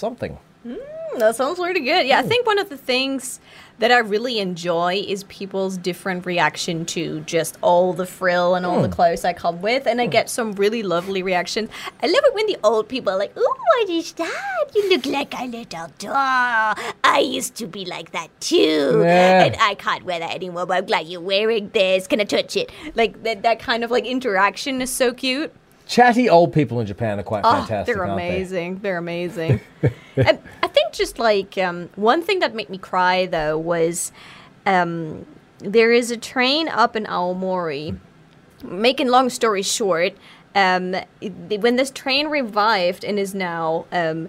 That 1.18 1.36
sounds 1.36 1.58
really 1.58 1.80
good. 1.80 2.06
Yeah, 2.06 2.18
I 2.18 2.22
hmm. 2.22 2.28
think 2.28 2.46
one 2.46 2.58
of 2.58 2.68
the 2.68 2.76
things 2.76 3.40
that 3.78 3.92
I 3.92 3.98
really 3.98 4.38
enjoy 4.38 5.04
is 5.06 5.24
people's 5.24 5.76
different 5.76 6.24
reaction 6.24 6.86
to 6.86 7.20
just 7.20 7.58
all 7.60 7.92
the 7.92 8.06
frill 8.06 8.54
and 8.54 8.64
all 8.64 8.80
the 8.80 8.88
hmm. 8.88 8.94
clothes 8.94 9.24
I 9.24 9.32
come 9.32 9.60
with, 9.60 9.86
and 9.86 10.00
I 10.00 10.04
hmm. 10.04 10.10
get 10.10 10.30
some 10.30 10.52
really 10.52 10.82
lovely 10.82 11.22
reactions. 11.22 11.70
I 12.02 12.06
love 12.06 12.22
it 12.24 12.34
when 12.34 12.46
the 12.46 12.58
old 12.64 12.88
people 12.88 13.12
are 13.12 13.18
like, 13.18 13.32
"Oh, 13.36 13.56
what 13.68 13.90
is 13.90 14.12
that? 14.12 14.70
You 14.74 14.90
look 14.90 15.06
like 15.06 15.38
a 15.38 15.46
little 15.46 15.88
doll. 15.98 16.74
I 17.04 17.24
used 17.24 17.54
to 17.56 17.66
be 17.66 17.84
like 17.84 18.12
that 18.12 18.28
too, 18.40 19.02
Yeah. 19.02 19.44
and 19.44 19.56
I 19.60 19.74
can't 19.74 20.04
wear 20.04 20.18
that 20.18 20.34
anymore. 20.34 20.66
But 20.66 20.78
I'm 20.78 20.86
glad 20.86 21.06
you're 21.06 21.20
wearing 21.20 21.70
this. 21.70 22.06
Can 22.06 22.20
I 22.20 22.24
touch 22.24 22.56
it? 22.56 22.70
Like 22.94 23.22
that. 23.22 23.42
That 23.42 23.58
kind 23.58 23.84
of 23.84 23.90
like 23.90 24.06
interaction 24.06 24.80
is 24.80 24.90
so 24.90 25.12
cute. 25.12 25.52
Chatty 25.86 26.28
old 26.28 26.52
people 26.52 26.80
in 26.80 26.86
Japan 26.86 27.18
are 27.20 27.22
quite 27.22 27.42
Oh, 27.44 27.52
fantastic. 27.52 27.94
they're 27.94 28.04
amazing. 28.04 28.80
They're 28.80 28.98
amazing. 28.98 29.60
and 30.16 30.38
I 30.62 30.66
think 30.68 30.92
just 30.92 31.18
like 31.18 31.56
um, 31.58 31.90
one 31.94 32.22
thing 32.22 32.40
that 32.40 32.54
made 32.54 32.68
me 32.68 32.78
cry 32.78 33.26
though 33.26 33.56
was 33.56 34.10
um, 34.66 35.24
there 35.58 35.92
is 35.92 36.10
a 36.10 36.16
train 36.16 36.68
up 36.68 36.96
in 36.96 37.04
Aomori. 37.04 37.98
Making 38.64 39.08
long 39.08 39.28
story 39.30 39.62
short, 39.62 40.14
um, 40.54 40.94
it- 41.20 41.60
when 41.60 41.76
this 41.76 41.90
train 41.90 42.28
revived 42.28 43.04
and 43.04 43.18
is 43.18 43.34
now 43.34 43.84
um, 43.92 44.28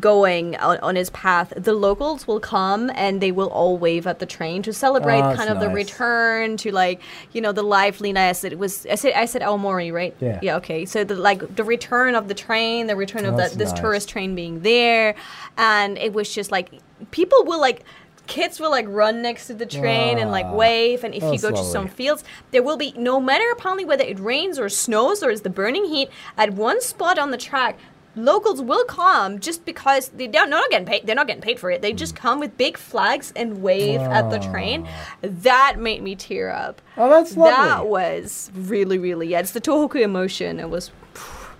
going 0.00 0.56
on, 0.56 0.78
on 0.78 0.96
his 0.96 1.10
path, 1.10 1.52
the 1.56 1.72
locals 1.72 2.26
will 2.26 2.40
come 2.40 2.90
and 2.94 3.20
they 3.20 3.32
will 3.32 3.48
all 3.48 3.78
wave 3.78 4.06
at 4.06 4.18
the 4.18 4.26
train 4.26 4.62
to 4.62 4.72
celebrate 4.72 5.20
Oh, 5.20 5.34
kind 5.34 5.48
of 5.50 5.60
the 5.60 5.68
return 5.68 6.56
to 6.58 6.72
like 6.72 7.00
you 7.32 7.40
know 7.40 7.52
the 7.52 7.62
liveliness. 7.62 8.44
It 8.44 8.58
was 8.58 8.86
I 8.86 8.94
said 8.96 9.12
I 9.14 9.24
said 9.26 9.42
Aomori 9.42 9.92
right? 9.92 10.14
Yeah. 10.20 10.38
Yeah. 10.42 10.56
Okay. 10.56 10.84
So 10.86 11.04
the 11.04 11.14
like 11.14 11.56
the 11.56 11.64
return 11.64 12.14
of 12.14 12.28
the 12.28 12.34
train, 12.34 12.86
the 12.86 12.96
return 12.96 13.24
of 13.24 13.34
Oh, 13.34 13.48
the, 13.48 13.56
this 13.56 13.72
nice. 13.72 13.80
tourist 13.80 14.08
train 14.08 14.34
being 14.34 14.60
there, 14.60 15.14
and 15.56 15.96
it 15.98 16.12
was 16.12 16.32
just 16.34 16.50
like 16.50 16.70
people 17.10 17.44
will 17.44 17.60
like. 17.60 17.82
Kids 18.28 18.58
will 18.58 18.72
like 18.72 18.86
run 18.88 19.22
next 19.22 19.46
to 19.46 19.54
the 19.54 19.64
train 19.66 20.18
and 20.18 20.32
like 20.32 20.46
Ah, 20.46 20.54
wave, 20.56 21.04
and 21.04 21.14
if 21.14 21.22
you 21.22 21.38
go 21.38 21.52
to 21.52 21.62
some 21.62 21.86
fields, 21.86 22.24
there 22.50 22.60
will 22.60 22.76
be 22.76 22.92
no 22.96 23.20
matter 23.20 23.44
apparently 23.52 23.84
whether 23.84 24.02
it 24.02 24.18
rains 24.18 24.58
or 24.58 24.68
snows 24.68 25.22
or 25.22 25.30
is 25.30 25.42
the 25.42 25.48
burning 25.48 25.84
heat. 25.84 26.08
At 26.36 26.54
one 26.54 26.80
spot 26.80 27.20
on 27.20 27.30
the 27.30 27.36
track, 27.36 27.78
locals 28.16 28.60
will 28.60 28.84
come 28.84 29.38
just 29.38 29.64
because 29.64 30.08
they 30.08 30.26
don't, 30.26 30.50
they're 30.50 30.58
not 30.58 30.70
getting 30.70 30.86
paid. 30.86 31.06
They're 31.06 31.14
not 31.14 31.26
getting 31.26 31.42
paid 31.42 31.60
for 31.60 31.70
it. 31.70 31.82
They 31.82 31.92
just 31.92 32.14
mm. 32.14 32.18
come 32.18 32.40
with 32.40 32.56
big 32.56 32.76
flags 32.76 33.32
and 33.36 33.62
wave 33.62 34.00
at 34.00 34.30
the 34.30 34.38
train. 34.38 34.84
Ah. 34.86 35.16
That 35.22 35.76
made 35.78 36.02
me 36.02 36.16
tear 36.16 36.50
up. 36.50 36.82
Oh, 36.96 37.08
that's 37.10 37.36
lovely. 37.36 37.68
That 37.68 37.86
was 37.86 38.50
really, 38.54 38.98
really 38.98 39.28
yeah. 39.28 39.40
It's 39.40 39.52
the 39.52 39.60
Tohoku 39.60 40.00
emotion. 40.00 40.58
It 40.58 40.70
was 40.70 40.90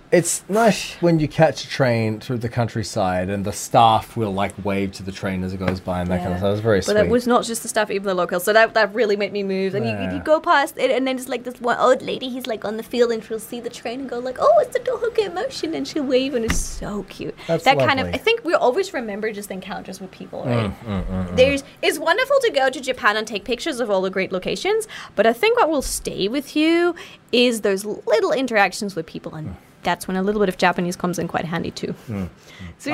It's 0.09 0.41
nice 0.47 0.93
when 1.01 1.19
you 1.19 1.27
catch 1.27 1.65
a 1.65 1.69
train 1.69 2.21
through 2.21 2.37
the 2.37 2.47
countryside 2.47 3.29
and 3.29 3.43
the 3.43 3.51
staff 3.51 4.15
will 4.15 4.33
like 4.33 4.53
wave 4.63 4.93
to 4.93 5.03
the 5.03 5.11
train 5.11 5.43
as 5.43 5.53
it 5.53 5.57
goes 5.57 5.81
by 5.81 5.99
and 5.99 6.09
that 6.09 6.21
kind 6.21 6.31
of 6.31 6.39
stuff. 6.39 6.53
It's 6.53 6.61
very 6.61 6.77
But 6.79 6.85
sweet. 6.85 6.93
that 6.93 7.09
was 7.09 7.27
not 7.27 7.43
just 7.43 7.61
the 7.61 7.67
staff, 7.67 7.91
even 7.91 8.07
the 8.07 8.13
locals. 8.13 8.45
So 8.45 8.53
that, 8.53 8.73
that 8.73 8.95
really 8.95 9.17
made 9.17 9.33
me 9.33 9.43
move. 9.43 9.75
And 9.75 9.85
you, 9.85 9.91
Yeah. 9.91 10.13
you 10.15 10.21
go 10.23 10.39
past 10.39 10.77
it, 10.77 10.91
and 10.91 11.05
then 11.05 11.17
it's 11.17 11.27
like 11.27 11.43
this 11.43 11.59
one 11.59 11.77
old 11.77 12.01
lady. 12.01 12.29
He's 12.29 12.47
like 12.47 12.63
on 12.63 12.77
the 12.77 12.83
field, 12.83 13.11
and 13.11 13.21
she'll 13.21 13.37
see 13.37 13.59
the 13.59 13.69
train 13.69 13.99
and 13.99 14.09
go 14.09 14.19
like, 14.19 14.37
"Oh, 14.39 14.59
it's 14.59 14.71
the 14.73 14.79
Tohoku 14.79 15.25
emotion," 15.25 15.73
and 15.73 15.85
she'll 15.85 16.03
wave, 16.03 16.35
and 16.35 16.45
it's 16.45 16.57
so 16.57 17.03
cute. 17.09 17.35
That's 17.47 17.65
that 17.65 17.77
kind 17.77 17.99
of. 17.99 18.07
I 18.07 18.17
think 18.17 18.45
we 18.45 18.53
always 18.53 18.93
remember 18.93 19.33
just 19.33 19.51
encounters 19.51 19.99
with 19.99 20.11
people, 20.11 20.43
right? 20.45 20.71
Mm, 20.71 20.85
mm, 20.85 21.05
mm, 21.05 21.27
mm, 21.29 21.35
There's. 21.35 21.63
It's 21.81 21.99
wonderful 21.99 22.37
to 22.43 22.51
go 22.51 22.69
to 22.69 22.79
Japan 22.79 23.17
and 23.17 23.27
take 23.27 23.43
pictures 23.43 23.81
of 23.81 23.89
all 23.89 24.01
the 24.01 24.09
great 24.09 24.31
locations, 24.31 24.87
but 25.15 25.27
I 25.27 25.33
think 25.33 25.57
what 25.59 25.69
will 25.69 25.81
stay 25.81 26.29
with 26.29 26.55
you 26.55 26.95
is 27.33 27.59
those 27.61 27.83
little 27.83 28.31
interactions 28.31 28.95
with 28.95 29.05
people 29.05 29.35
and. 29.35 29.57
That's 29.87 30.05
when 30.07 30.17
a 30.17 30.21
little 30.27 30.41
bit 30.41 30.49
of 30.49 30.57
Japanese 30.57 30.97
comes 30.97 31.17
in 31.17 31.27
quite 31.29 31.45
handy 31.45 31.71
too. 31.71 31.95
So 32.07 32.13
Mm. 32.13 32.29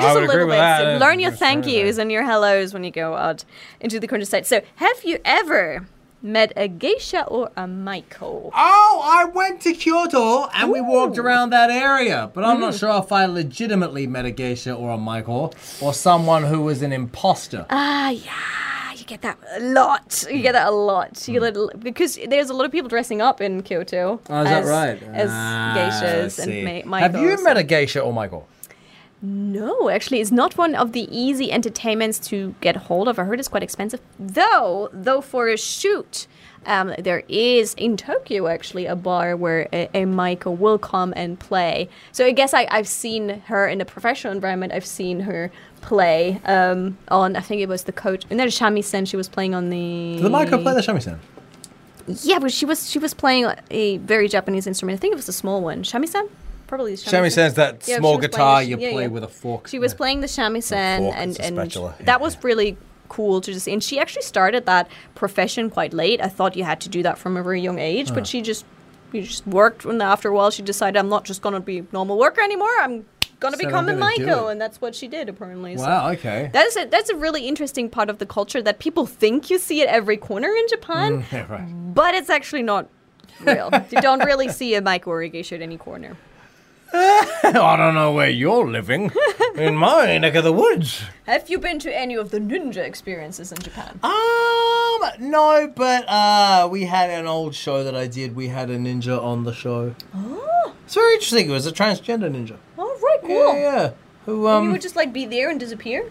just 0.06 0.16
a 0.16 0.20
little 0.20 0.46
bit. 0.46 0.78
So 0.78 0.98
learn 1.04 1.18
your 1.18 1.32
thank 1.44 1.66
yous 1.66 1.98
and 1.98 2.08
your 2.12 2.22
hellos 2.22 2.72
when 2.74 2.84
you 2.84 2.92
go 2.92 3.16
out 3.26 3.44
into 3.80 3.98
the 3.98 4.06
countryside. 4.06 4.46
So, 4.46 4.56
have 4.76 4.98
you 5.04 5.16
ever 5.24 5.86
met 6.22 6.52
a 6.56 6.68
geisha 6.68 7.22
or 7.26 7.50
a 7.56 7.64
maiko? 7.64 8.50
Oh, 8.54 9.00
I 9.18 9.24
went 9.40 9.60
to 9.62 9.72
Kyoto 9.72 10.48
and 10.54 10.70
we 10.70 10.80
walked 10.80 11.18
around 11.18 11.50
that 11.50 11.70
area, 11.70 12.30
but 12.32 12.44
I'm 12.44 12.60
not 12.60 12.74
sure 12.74 12.96
if 13.02 13.10
I 13.10 13.26
legitimately 13.26 14.06
met 14.06 14.24
a 14.24 14.30
geisha 14.30 14.72
or 14.72 14.88
a 14.92 14.96
maiko 14.98 15.52
or 15.82 15.92
someone 15.92 16.44
who 16.44 16.60
was 16.62 16.80
an 16.82 16.92
imposter. 16.92 17.66
Ah, 17.70 18.10
yeah, 18.10 18.30
you 19.04 19.08
get 19.16 19.22
that 19.22 19.38
a 19.56 19.60
lot. 19.60 20.24
You 20.30 20.40
get 20.42 20.52
that 20.52 20.68
a 20.68 20.70
lot. 20.70 21.28
You 21.28 21.40
get 21.40 21.56
it, 21.56 21.80
because 21.80 22.18
there's 22.28 22.48
a 22.50 22.54
lot 22.54 22.64
of 22.64 22.72
people 22.72 22.88
dressing 22.88 23.20
up 23.20 23.40
in 23.40 23.62
Kyoto. 23.62 24.20
Oh, 24.30 24.40
is 24.40 24.44
that 24.48 24.62
as, 24.62 24.68
right? 24.68 25.02
As 25.12 25.30
Ah, 25.30 25.74
geishas 25.76 26.38
and 26.42 26.84
ma- 26.86 26.98
Have 26.98 27.14
you 27.16 27.42
met 27.44 27.56
a 27.58 27.62
geisha 27.62 28.00
or 28.00 28.12
maiko? 28.12 28.44
No, 29.26 29.88
actually, 29.88 30.20
it's 30.20 30.30
not 30.30 30.58
one 30.58 30.74
of 30.74 30.92
the 30.92 31.08
easy 31.10 31.50
entertainments 31.50 32.18
to 32.28 32.54
get 32.60 32.76
hold 32.76 33.08
of. 33.08 33.18
I 33.18 33.24
heard 33.24 33.38
it's 33.38 33.48
quite 33.48 33.62
expensive. 33.62 34.02
Though, 34.18 34.90
though 34.92 35.22
for 35.22 35.48
a 35.48 35.56
shoot, 35.56 36.26
um, 36.66 36.92
there 36.98 37.22
is 37.26 37.72
in 37.74 37.96
Tokyo 37.96 38.48
actually 38.48 38.84
a 38.84 38.94
bar 38.94 39.34
where 39.34 39.66
a, 39.72 39.88
a 39.94 40.04
Maiko 40.04 40.54
will 40.54 40.76
come 40.76 41.14
and 41.16 41.40
play. 41.40 41.88
So 42.12 42.26
I 42.26 42.32
guess 42.32 42.52
I, 42.52 42.68
I've 42.70 42.86
seen 42.86 43.40
her 43.46 43.66
in 43.66 43.80
a 43.80 43.86
professional 43.86 44.34
environment. 44.34 44.74
I've 44.74 44.84
seen 44.84 45.20
her 45.20 45.50
play 45.80 46.38
um, 46.44 46.98
on. 47.08 47.34
I 47.34 47.40
think 47.40 47.62
it 47.62 47.68
was 47.68 47.84
the 47.84 47.92
coach. 47.92 48.26
And 48.28 48.38
then 48.38 48.48
shamisen. 48.48 49.08
She 49.08 49.16
was 49.16 49.30
playing 49.30 49.54
on 49.54 49.70
the. 49.70 50.16
Did 50.16 50.24
the 50.24 50.28
maiko 50.28 50.62
play 50.62 50.74
the 50.74 50.82
shamisen? 50.82 51.18
Yeah, 52.06 52.40
but 52.40 52.52
she 52.52 52.66
was 52.66 52.90
she 52.90 52.98
was 52.98 53.14
playing 53.14 53.50
a 53.70 53.96
very 53.98 54.28
Japanese 54.28 54.66
instrument. 54.66 54.98
I 54.98 55.00
think 55.00 55.12
it 55.12 55.16
was 55.16 55.30
a 55.30 55.32
small 55.32 55.62
one. 55.62 55.82
Shamisen. 55.82 56.28
Probably 56.66 56.94
shamisen. 56.94 57.12
Shamisen's 57.26 57.54
that 57.54 57.86
Yeah, 57.86 57.98
small 57.98 58.18
guitar 58.18 58.62
you 58.62 58.78
yeah, 58.78 58.92
play 58.92 59.02
yeah. 59.02 59.08
with 59.08 59.24
a 59.24 59.28
fork. 59.28 59.68
She 59.68 59.78
was 59.78 59.94
playing 59.94 60.20
the 60.20 60.26
shamisen, 60.26 60.98
fork, 60.98 61.14
and 61.16 61.40
and 61.40 61.56
spatula. 61.56 61.94
That 62.00 62.20
was 62.20 62.42
really 62.42 62.76
cool 63.08 63.40
to 63.42 63.52
just. 63.52 63.64
See 63.66 63.72
and 63.72 63.82
she 63.82 63.98
actually 63.98 64.22
started 64.22 64.66
that 64.66 64.88
profession 65.14 65.70
quite 65.70 65.92
late. 65.92 66.20
I 66.20 66.28
thought 66.28 66.56
you 66.56 66.64
had 66.64 66.80
to 66.82 66.88
do 66.88 67.02
that 67.02 67.18
from 67.18 67.36
a 67.36 67.42
very 67.42 67.60
young 67.60 67.78
age, 67.78 68.12
but 68.14 68.26
she 68.26 68.40
just 68.42 68.64
you 69.12 69.22
just 69.22 69.46
worked, 69.46 69.84
and 69.84 70.02
after 70.02 70.28
a 70.28 70.34
while, 70.34 70.50
she 70.50 70.62
decided 70.62 70.98
I'm 70.98 71.08
not 71.08 71.24
just 71.24 71.40
gonna 71.42 71.60
be 71.60 71.78
a 71.80 71.86
normal 71.92 72.18
worker 72.18 72.40
anymore. 72.40 72.74
I'm 72.80 73.04
gonna 73.40 73.56
become 73.56 73.88
a 73.88 73.92
"I'm 73.92 73.98
gonna 73.98 74.16
do 74.16 74.24
Maiko, 74.26 74.50
and 74.50 74.60
that's 74.60 74.80
what 74.80 74.94
she 74.94 75.06
did 75.06 75.28
apparently. 75.28 75.76
So 75.76 75.84
Wow, 75.84 76.10
okay. 76.12 76.50
That's 76.52 76.76
a 76.76 76.86
that's 76.86 77.10
a 77.10 77.16
really 77.16 77.46
interesting 77.46 77.88
part 77.90 78.08
of 78.10 78.18
the 78.18 78.26
culture 78.26 78.62
that 78.62 78.78
people 78.78 79.06
think 79.06 79.50
you 79.50 79.58
see 79.58 79.82
at 79.82 79.88
every 79.88 80.16
corner 80.16 80.48
in 80.48 80.66
Japan, 80.68 81.22
mm, 81.22 81.24
Yeah, 81.32 81.52
right. 81.52 81.94
but 81.94 82.14
it's 82.14 82.30
actually 82.30 82.62
not 82.62 82.88
real. 83.40 83.70
you 83.90 84.00
don't 84.00 84.24
really 84.24 84.48
see 84.48 84.74
a 84.74 84.80
Maiko 84.82 85.08
or 85.08 85.22
a 85.22 85.28
geisha 85.28 85.54
at 85.56 85.62
any 85.62 85.76
corner. 85.76 86.16
I 87.44 87.74
don't 87.76 87.94
know 87.94 88.12
where 88.12 88.28
you're 88.30 88.66
living. 88.68 89.10
In 89.56 89.74
my 89.76 90.16
neck 90.18 90.34
of 90.36 90.44
the 90.44 90.52
woods. 90.52 91.02
Have 91.26 91.48
you 91.50 91.58
been 91.58 91.78
to 91.80 91.92
any 91.96 92.14
of 92.14 92.30
the 92.30 92.38
ninja 92.38 92.78
experiences 92.78 93.50
in 93.50 93.58
Japan? 93.58 93.98
Um, 94.02 95.00
no, 95.18 95.72
but 95.74 96.04
uh, 96.08 96.68
we 96.70 96.84
had 96.84 97.10
an 97.10 97.26
old 97.26 97.54
show 97.54 97.82
that 97.84 97.96
I 97.96 98.06
did. 98.06 98.36
We 98.36 98.48
had 98.48 98.70
a 98.70 98.76
ninja 98.78 99.20
on 99.20 99.42
the 99.44 99.52
show. 99.52 99.94
Oh, 100.14 100.74
It's 100.84 100.94
very 100.94 101.14
interesting. 101.14 101.48
It 101.48 101.52
was 101.52 101.66
a 101.66 101.72
transgender 101.72 102.30
ninja. 102.30 102.56
oh, 102.78 102.98
right, 103.02 103.20
cool. 103.22 103.54
Yeah, 103.54 103.60
yeah. 103.60 103.90
Who 104.26 104.46
And 104.46 104.62
you 104.62 104.68
um? 104.68 104.72
would 104.72 104.80
just 104.82 104.96
like 104.96 105.12
be 105.12 105.26
there 105.26 105.50
and 105.50 105.58
disappear, 105.58 106.10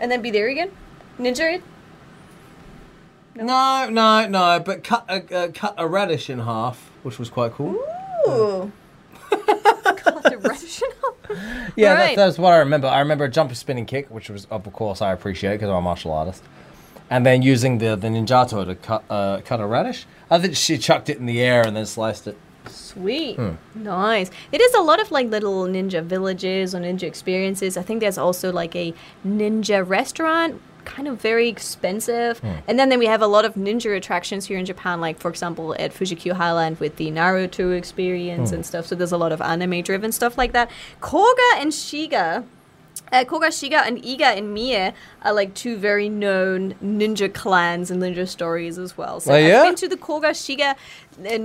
and 0.00 0.10
then 0.10 0.22
be 0.22 0.30
there 0.30 0.48
again, 0.48 0.70
ninja 1.18 1.54
it. 1.56 1.62
No, 3.34 3.88
no, 3.90 4.26
no. 4.26 4.60
But 4.64 4.82
cut 4.82 5.04
a 5.08 5.34
uh, 5.36 5.48
cut 5.54 5.74
a 5.78 5.86
radish 5.86 6.28
in 6.28 6.40
half, 6.40 6.90
which 7.02 7.18
was 7.18 7.30
quite 7.30 7.52
cool. 7.52 7.76
Ooh. 8.28 8.72
Radish. 10.40 10.82
Yeah, 11.76 11.92
Right. 11.94 12.16
that's, 12.16 12.16
that's 12.16 12.38
what 12.38 12.52
I 12.54 12.58
remember. 12.58 12.88
I 12.88 13.00
remember 13.00 13.24
a 13.24 13.30
jump 13.30 13.54
spinning 13.54 13.86
kick, 13.86 14.10
which 14.10 14.30
was 14.30 14.46
of 14.50 14.70
course 14.72 15.00
I 15.02 15.12
appreciate 15.12 15.52
because 15.54 15.68
I'm 15.68 15.76
a 15.76 15.80
martial 15.82 16.12
artist. 16.12 16.42
And 17.10 17.24
then 17.24 17.42
using 17.42 17.78
the 17.78 17.96
the 17.96 18.08
ninjato 18.08 18.64
to 18.66 18.74
cut 18.74 19.04
uh, 19.10 19.40
cut 19.44 19.60
a 19.60 19.66
radish. 19.66 20.06
I 20.30 20.38
think 20.38 20.56
she 20.56 20.78
chucked 20.78 21.08
it 21.08 21.18
in 21.18 21.26
the 21.26 21.40
air 21.40 21.62
and 21.66 21.76
then 21.76 21.86
sliced 21.86 22.26
it. 22.26 22.36
Sweet. 22.66 23.36
Hmm. 23.36 23.52
Nice. 23.74 24.30
It 24.52 24.60
is 24.60 24.74
a 24.74 24.80
lot 24.82 25.00
of 25.00 25.10
like 25.10 25.28
little 25.28 25.64
ninja 25.66 26.02
villages 26.02 26.74
or 26.74 26.80
ninja 26.80 27.04
experiences. 27.04 27.76
I 27.76 27.82
think 27.82 28.00
there's 28.00 28.18
also 28.18 28.50
like 28.52 28.74
a 28.74 28.92
ninja 29.26 29.86
restaurant, 29.86 30.60
kind 30.88 31.06
of 31.06 31.20
very 31.20 31.48
expensive. 31.48 32.38
Hmm. 32.40 32.52
And 32.66 32.78
then, 32.78 32.88
then 32.88 32.98
we 32.98 33.06
have 33.06 33.22
a 33.22 33.26
lot 33.26 33.44
of 33.44 33.54
ninja 33.54 33.96
attractions 33.96 34.46
here 34.46 34.58
in 34.58 34.64
Japan, 34.64 35.00
like 35.00 35.18
for 35.20 35.28
example 35.28 35.76
at 35.78 35.92
Fuji-Q 35.92 36.34
Highland 36.34 36.80
with 36.80 36.96
the 36.96 37.10
Naruto 37.10 37.76
experience 37.76 38.48
Hmm. 38.50 38.56
and 38.56 38.66
stuff. 38.66 38.86
So 38.86 38.94
there's 38.94 39.12
a 39.12 39.16
lot 39.18 39.30
of 39.32 39.40
anime 39.40 39.82
driven 39.82 40.10
stuff 40.12 40.36
like 40.38 40.52
that. 40.54 40.70
Koga 41.00 41.50
and 41.56 41.70
Shiga. 41.72 42.44
Uh, 43.12 43.24
Koga, 43.24 43.46
Shiga, 43.48 43.86
and 43.86 44.02
Iga 44.02 44.36
and 44.38 44.52
Mie 44.52 44.92
are 45.22 45.32
like 45.32 45.54
two 45.54 45.76
very 45.78 46.08
known 46.08 46.74
ninja 46.82 47.32
clans 47.32 47.90
and 47.90 48.02
ninja 48.02 48.26
stories 48.28 48.76
as 48.76 48.98
well. 48.98 49.20
So 49.20 49.32
Oh, 49.32 49.36
yeah? 49.36 49.58
I've 49.60 49.64
been 49.68 49.76
to 49.76 49.88
the 49.88 49.96
Koga 49.96 50.30
Shiga 50.30 50.70
uh, 50.72 50.76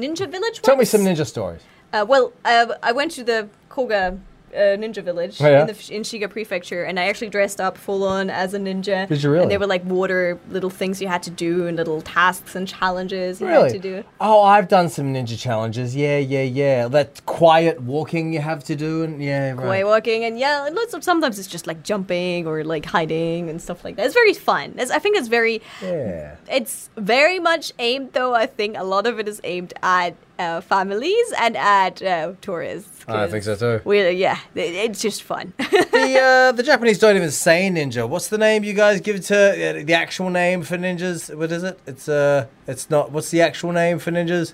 ninja 0.03 0.27
village. 0.29 0.61
Tell 0.61 0.75
me 0.75 0.83
some 0.85 1.01
ninja 1.01 1.25
stories. 1.25 1.61
Uh, 1.93 2.05
well, 2.07 2.33
uh, 2.43 2.73
I 2.81 2.91
went 2.91 3.11
to 3.11 3.23
the 3.23 3.47
Koga 3.69 4.17
uh, 4.55 4.77
ninja 4.77 5.03
village 5.03 5.41
Oh, 5.41 5.47
yeah? 5.49 5.61
in, 5.61 5.67
the, 5.67 5.73
in 5.95 6.01
Shiga 6.03 6.29
Prefecture, 6.29 6.83
and 6.83 6.99
I 6.99 7.05
actually 7.05 7.29
dressed 7.29 7.59
up 7.59 7.77
full 7.77 8.03
on 8.03 8.29
as 8.29 8.53
a 8.53 8.59
ninja. 8.59 9.07
Did 9.07 9.23
you 9.23 9.29
really? 9.31 9.43
And 9.43 9.51
there 9.51 9.59
were 9.59 9.67
like 9.67 9.83
water 9.85 10.39
little 10.49 10.69
things 10.69 11.01
you 11.01 11.07
had 11.07 11.23
to 11.23 11.29
do, 11.29 11.67
and 11.67 11.77
little 11.77 12.01
tasks 12.01 12.55
and 12.55 12.67
challenges 12.67 13.41
you 13.41 13.47
Really? 13.47 13.63
had 13.63 13.71
to 13.73 13.79
do. 13.79 14.03
Oh, 14.21 14.43
I've 14.43 14.67
done 14.67 14.89
some 14.89 15.13
ninja 15.13 15.37
challenges. 15.39 15.95
Yeah, 15.95 16.17
yeah, 16.17 16.43
yeah. 16.43 16.87
That 16.87 17.25
quiet 17.25 17.81
walking 17.81 18.33
you 18.33 18.39
have 18.41 18.63
to 18.65 18.75
do, 18.75 19.03
and 19.03 19.21
yeah, 19.23 19.51
right. 19.51 19.67
Way 19.67 19.83
walking 19.83 20.23
and 20.23 20.37
yeah, 20.39 20.65
and 20.67 20.75
lots 20.75 20.93
of 20.93 21.03
sometimes 21.03 21.39
it's 21.39 21.47
just 21.47 21.67
like 21.67 21.83
jumping 21.83 22.47
or 22.47 22.63
like 22.63 22.85
hiding 22.85 23.49
and 23.49 23.61
stuff 23.61 23.83
like 23.83 23.95
that. 23.95 24.05
It's 24.05 24.13
very 24.13 24.33
fun. 24.33 24.75
It's, 24.77 24.91
I 24.91 24.99
think 24.99 25.17
it's 25.17 25.27
very 25.27 25.61
Yeah. 25.81 26.35
it's 26.49 26.89
very 26.97 27.39
much 27.39 27.71
aimed 27.79 28.13
though. 28.13 28.33
I 28.33 28.45
think 28.45 28.77
a 28.77 28.83
lot 28.83 29.07
of 29.07 29.19
it 29.19 29.27
is 29.27 29.41
aimed 29.43 29.73
at 29.81 30.15
uh, 30.39 30.61
families 30.61 31.33
and 31.39 31.55
at 31.57 32.01
uh, 32.01 32.33
tourists. 32.41 33.05
I 33.07 33.27
think 33.27 33.43
so 33.43 33.55
too. 33.55 33.81
We 33.85 34.09
yeah, 34.11 34.39
it- 34.55 34.73
it's 34.75 35.01
just 35.01 35.23
fun. 35.23 35.53
the 35.57 36.19
uh, 36.49 36.51
the 36.53 36.63
Japanese 36.63 36.99
don't 36.99 37.15
even 37.15 37.31
say 37.31 37.69
ninja. 37.69 38.07
What's 38.07 38.29
the 38.29 38.37
name 38.37 38.63
you 38.63 38.73
guys 38.73 39.01
give 39.01 39.23
to 39.27 39.35
uh, 39.79 39.83
the 39.83 39.93
actual 39.93 40.29
name 40.29 40.63
for 40.63 40.77
ninjas? 40.77 41.33
What 41.35 41.51
is 41.51 41.63
it? 41.63 41.79
It's 41.85 42.07
uh, 42.09 42.47
it's 42.67 42.89
not. 42.89 43.11
What's 43.11 43.29
the 43.29 43.41
actual 43.41 43.71
name 43.71 43.99
for 43.99 44.11
ninjas? 44.11 44.53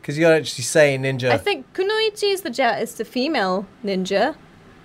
Because 0.00 0.16
you 0.16 0.24
don't 0.24 0.36
actually 0.36 0.62
say 0.64 0.96
ninja. 0.98 1.30
I 1.30 1.38
think 1.38 1.72
kunoichi 1.74 2.32
is 2.32 2.42
the 2.42 2.50
ja- 2.52 2.76
is 2.78 2.94
the 2.94 3.04
female 3.04 3.66
ninja. 3.84 4.36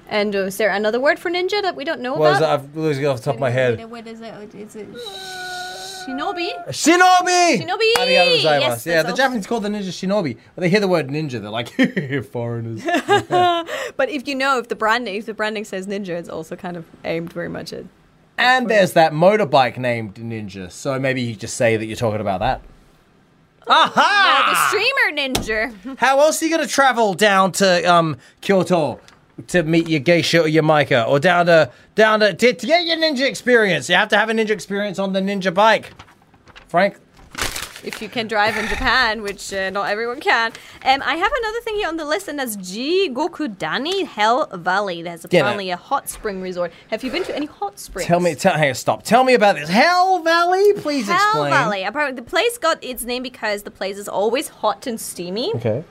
And 0.10 0.36
uh, 0.36 0.40
is 0.48 0.58
there 0.58 0.72
another 0.72 1.00
word 1.00 1.20
for 1.20 1.30
ninja 1.32 1.62
that 1.62 1.76
we 1.76 1.86
don't 1.86 2.02
know 2.02 2.16
what 2.16 2.32
is 2.34 2.38
about? 2.40 2.60
it? 2.62 2.70
I'm 2.76 2.82
losing 2.82 3.04
it 3.04 3.08
off 3.08 3.18
the 3.20 3.24
top 3.26 3.36
of 3.36 3.40
my 3.40 3.50
head. 3.52 3.90
What 3.90 4.08
is 4.08 4.20
it? 4.20 4.56
Is 4.56 4.76
it 4.76 4.88
shinobi? 6.08 6.50
Shinobi. 6.70 7.62
Shinobi! 7.62 7.94
Arigato 7.98 8.38
gozaimasu. 8.38 8.44
Yes, 8.44 8.62
yeah, 8.62 8.68
that's 8.68 8.84
the 8.86 9.04
also- 9.10 9.16
Japanese 9.16 9.48
call 9.48 9.60
the 9.60 9.70
ninja 9.70 9.90
shinobi. 9.90 10.36
When 10.56 10.62
they 10.62 10.70
hear 10.70 10.80
the 10.80 10.88
word 10.88 11.08
ninja, 11.10 11.42
they're 11.42 11.50
like 11.50 11.70
foreigners. 12.32 12.84
But 13.98 14.10
if 14.10 14.28
you 14.28 14.36
know 14.36 14.58
if 14.58 14.68
the 14.70 14.76
branding 14.76 15.16
if 15.16 15.26
the 15.26 15.34
branding 15.34 15.66
says 15.66 15.88
ninja, 15.88 16.10
it's 16.10 16.30
also 16.30 16.56
kind 16.56 16.78
of 16.78 16.86
aimed 17.04 17.32
very 17.34 17.50
much 17.50 17.74
at. 17.74 17.86
and 18.38 18.70
there's 18.70 18.94
that 18.94 19.12
motorbike 19.14 19.78
named 19.78 20.16
Ninja. 20.16 20.72
So 20.72 20.98
maybe 21.00 21.22
you 21.22 21.36
just 21.36 21.56
say 21.58 21.78
that 21.78 21.86
you're 21.86 21.96
talking 21.98 22.22
about 22.22 22.40
that. 22.40 22.62
Aha! 23.68 24.48
The 24.50 24.68
streamer 24.70 25.18
ninja. 25.22 25.98
How 26.00 26.20
else 26.20 26.42
are 26.42 26.46
you 26.46 26.52
going 26.56 26.68
to 26.68 26.74
travel 26.74 27.14
down 27.14 27.52
to 27.54 27.84
um, 27.84 28.18
Kyoto 28.42 29.00
to 29.48 29.64
meet 29.64 29.88
your 29.88 30.00
geisha 30.00 30.42
or 30.42 30.48
your 30.48 30.64
maiko, 30.64 31.08
or 31.08 31.20
down 31.20 31.46
to 31.48 31.72
down 31.96 32.20
to, 32.22 32.34
to 32.34 32.54
to 32.54 32.66
get 32.68 32.86
your 32.86 32.98
ninja 32.98 33.28
experience? 33.28 33.90
You 33.90 33.96
have 33.96 34.10
to 34.10 34.18
have 34.18 34.30
a 34.30 34.34
ninja 34.34 34.52
experience 34.52 35.00
on 35.00 35.14
the 35.14 35.20
ninja 35.22 35.54
bike. 35.54 35.92
Frank, 36.68 36.98
if 37.84 38.02
you 38.02 38.08
can 38.10 38.28
drive 38.28 38.56
in 38.58 38.68
Japan, 38.68 39.22
which 39.24 39.52
uh, 39.54 39.70
not 39.72 39.90
everyone 39.90 40.20
can. 40.20 40.52
Um, 40.86 41.02
I 41.04 41.16
have 41.16 41.32
another 41.36 41.60
thing 41.62 41.76
here 41.76 41.88
on 41.88 41.98
the 41.98 42.06
list, 42.06 42.28
and 42.28 42.38
that's 42.40 42.56
Jigokudani 42.58 44.06
Hell 44.06 44.48
Valley. 44.54 45.02
There's 45.02 45.26
Yeah, 45.30 45.42
apparently 45.42 45.70
a 45.72 45.78
hot 45.78 46.08
spring 46.10 46.42
resort. 46.42 46.72
Have 46.90 47.04
you 47.04 47.12
been 47.12 47.24
to 47.24 47.36
any 47.36 47.48
hot 47.48 47.80
springs? 47.80 48.08
tell 48.08 48.20
me, 48.20 48.36
tell, 48.36 48.54
hang 48.54 48.70
on, 48.70 48.76
stop. 48.76 49.04
Tell 49.04 49.24
me 49.24 49.34
about 49.34 49.56
this 49.56 49.70
Hell 49.70 50.22
Valley, 50.24 50.74
please 50.74 51.08
Hell 51.08 51.16
explain. 51.16 51.52
Valley. 51.52 51.84
Apparently, 51.84 52.16
the 52.22 52.30
place 52.30 52.58
got 52.58 52.84
its 52.84 53.04
name 53.04 53.24
because 53.24 53.64
the 53.64 53.72
place 53.72 53.98
is 53.98 54.08
always 54.08 54.50
hot 54.50 54.88
and 54.88 55.00
steamy. 55.00 55.52
Okay. 55.56 55.84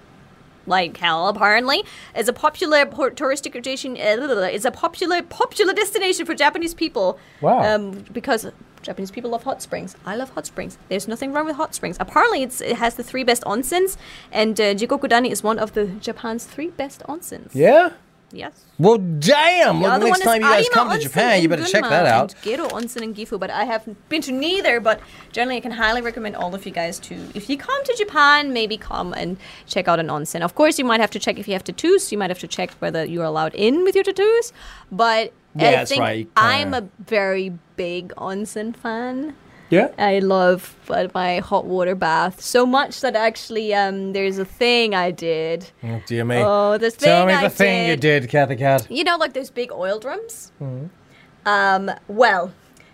Like 0.70 0.96
hell. 0.96 1.28
Apparently, 1.28 1.84
it's 2.14 2.28
a 2.28 2.32
popular 2.32 2.86
touristic 2.86 3.52
destination. 3.52 3.96
Uh, 3.98 4.48
it's 4.56 4.64
a 4.64 4.70
popular 4.70 5.22
popular 5.22 5.74
destination 5.74 6.24
for 6.24 6.34
Japanese 6.34 6.74
people. 6.74 7.18
Wow. 7.42 7.60
Um, 7.62 8.04
because 8.12 8.46
Japanese 8.82 9.10
people 9.10 9.30
love 9.30 9.42
hot 9.42 9.60
springs. 9.60 9.96
I 10.06 10.16
love 10.16 10.30
hot 10.30 10.46
springs. 10.46 10.78
There's 10.88 11.06
nothing 11.06 11.32
wrong 11.32 11.46
with 11.46 11.56
hot 11.56 11.74
springs. 11.74 11.96
Apparently, 12.00 12.42
it's, 12.42 12.60
it 12.60 12.76
has 12.76 12.94
the 12.94 13.02
three 13.02 13.24
best 13.24 13.42
onsens, 13.44 13.96
and 14.32 14.58
uh, 14.58 14.74
Jigokudani 14.74 15.30
is 15.30 15.42
one 15.42 15.58
of 15.58 15.74
the 15.74 15.86
Japan's 15.86 16.44
three 16.44 16.68
best 16.68 17.02
onsens. 17.08 17.50
Yeah. 17.54 17.92
Yes. 18.32 18.64
Well, 18.78 18.98
damn! 18.98 19.80
The 19.80 19.88
other 19.88 20.06
next 20.06 20.20
time 20.20 20.36
you 20.36 20.48
guys 20.48 20.66
Arima 20.66 20.74
come 20.74 20.90
to 20.90 20.98
Japan, 20.98 21.42
you 21.42 21.48
better 21.48 21.64
check 21.64 21.82
that 21.82 22.06
out. 22.06 22.32
And 22.34 22.42
Gero 22.42 22.68
Onsen 22.68 23.02
in 23.02 23.14
Gifu, 23.14 23.40
but 23.40 23.50
I 23.50 23.64
haven't 23.64 23.96
been 24.08 24.22
to 24.22 24.32
neither. 24.32 24.78
But 24.80 25.00
generally, 25.32 25.56
I 25.56 25.60
can 25.60 25.72
highly 25.72 26.00
recommend 26.00 26.36
all 26.36 26.54
of 26.54 26.64
you 26.64 26.72
guys 26.72 26.98
to, 27.00 27.14
if 27.34 27.50
you 27.50 27.56
come 27.56 27.82
to 27.84 27.94
Japan, 27.96 28.52
maybe 28.52 28.76
come 28.76 29.12
and 29.12 29.36
check 29.66 29.88
out 29.88 29.98
an 29.98 30.06
onsen. 30.06 30.42
Of 30.42 30.54
course, 30.54 30.78
you 30.78 30.84
might 30.84 31.00
have 31.00 31.10
to 31.10 31.18
check 31.18 31.38
if 31.38 31.48
you 31.48 31.54
have 31.54 31.64
tattoos. 31.64 32.12
You 32.12 32.18
might 32.18 32.30
have 32.30 32.38
to 32.38 32.48
check 32.48 32.70
whether 32.74 33.04
you're 33.04 33.24
allowed 33.24 33.54
in 33.54 33.82
with 33.82 33.94
your 33.96 34.04
tattoos. 34.04 34.52
But 34.92 35.32
Yeah, 35.56 35.68
I 35.68 35.70
that's 35.72 35.90
think 35.90 36.00
right, 36.00 36.28
I'm 36.36 36.72
a 36.72 36.88
very 37.04 37.58
big 37.76 38.14
onsen 38.14 38.76
fan. 38.76 39.34
Yeah. 39.70 39.88
I 39.98 40.18
love 40.18 40.76
uh, 40.88 41.08
my 41.14 41.38
hot 41.38 41.64
water 41.64 41.94
bath 41.94 42.40
so 42.40 42.66
much 42.66 43.00
that 43.00 43.14
actually 43.14 43.72
um, 43.72 44.12
there's 44.12 44.38
a 44.38 44.44
thing 44.44 44.94
I 44.94 45.12
did. 45.12 45.70
Oh, 45.82 46.02
dear 46.06 46.24
me. 46.24 46.38
Oh, 46.38 46.76
this 46.76 46.96
Tell 46.96 47.20
thing 47.20 47.28
me 47.28 47.34
I 47.34 47.42
the 47.44 47.50
thing 47.50 47.88
you 47.88 47.96
did. 47.96 48.20
did, 48.22 48.30
Cathy 48.30 48.56
Cat. 48.56 48.86
You 48.90 49.04
know, 49.04 49.16
like 49.16 49.32
those 49.32 49.50
big 49.50 49.70
oil 49.72 49.98
drums? 50.00 50.50
Hmm. 50.58 50.86
Um, 51.46 51.90
well, 52.08 52.52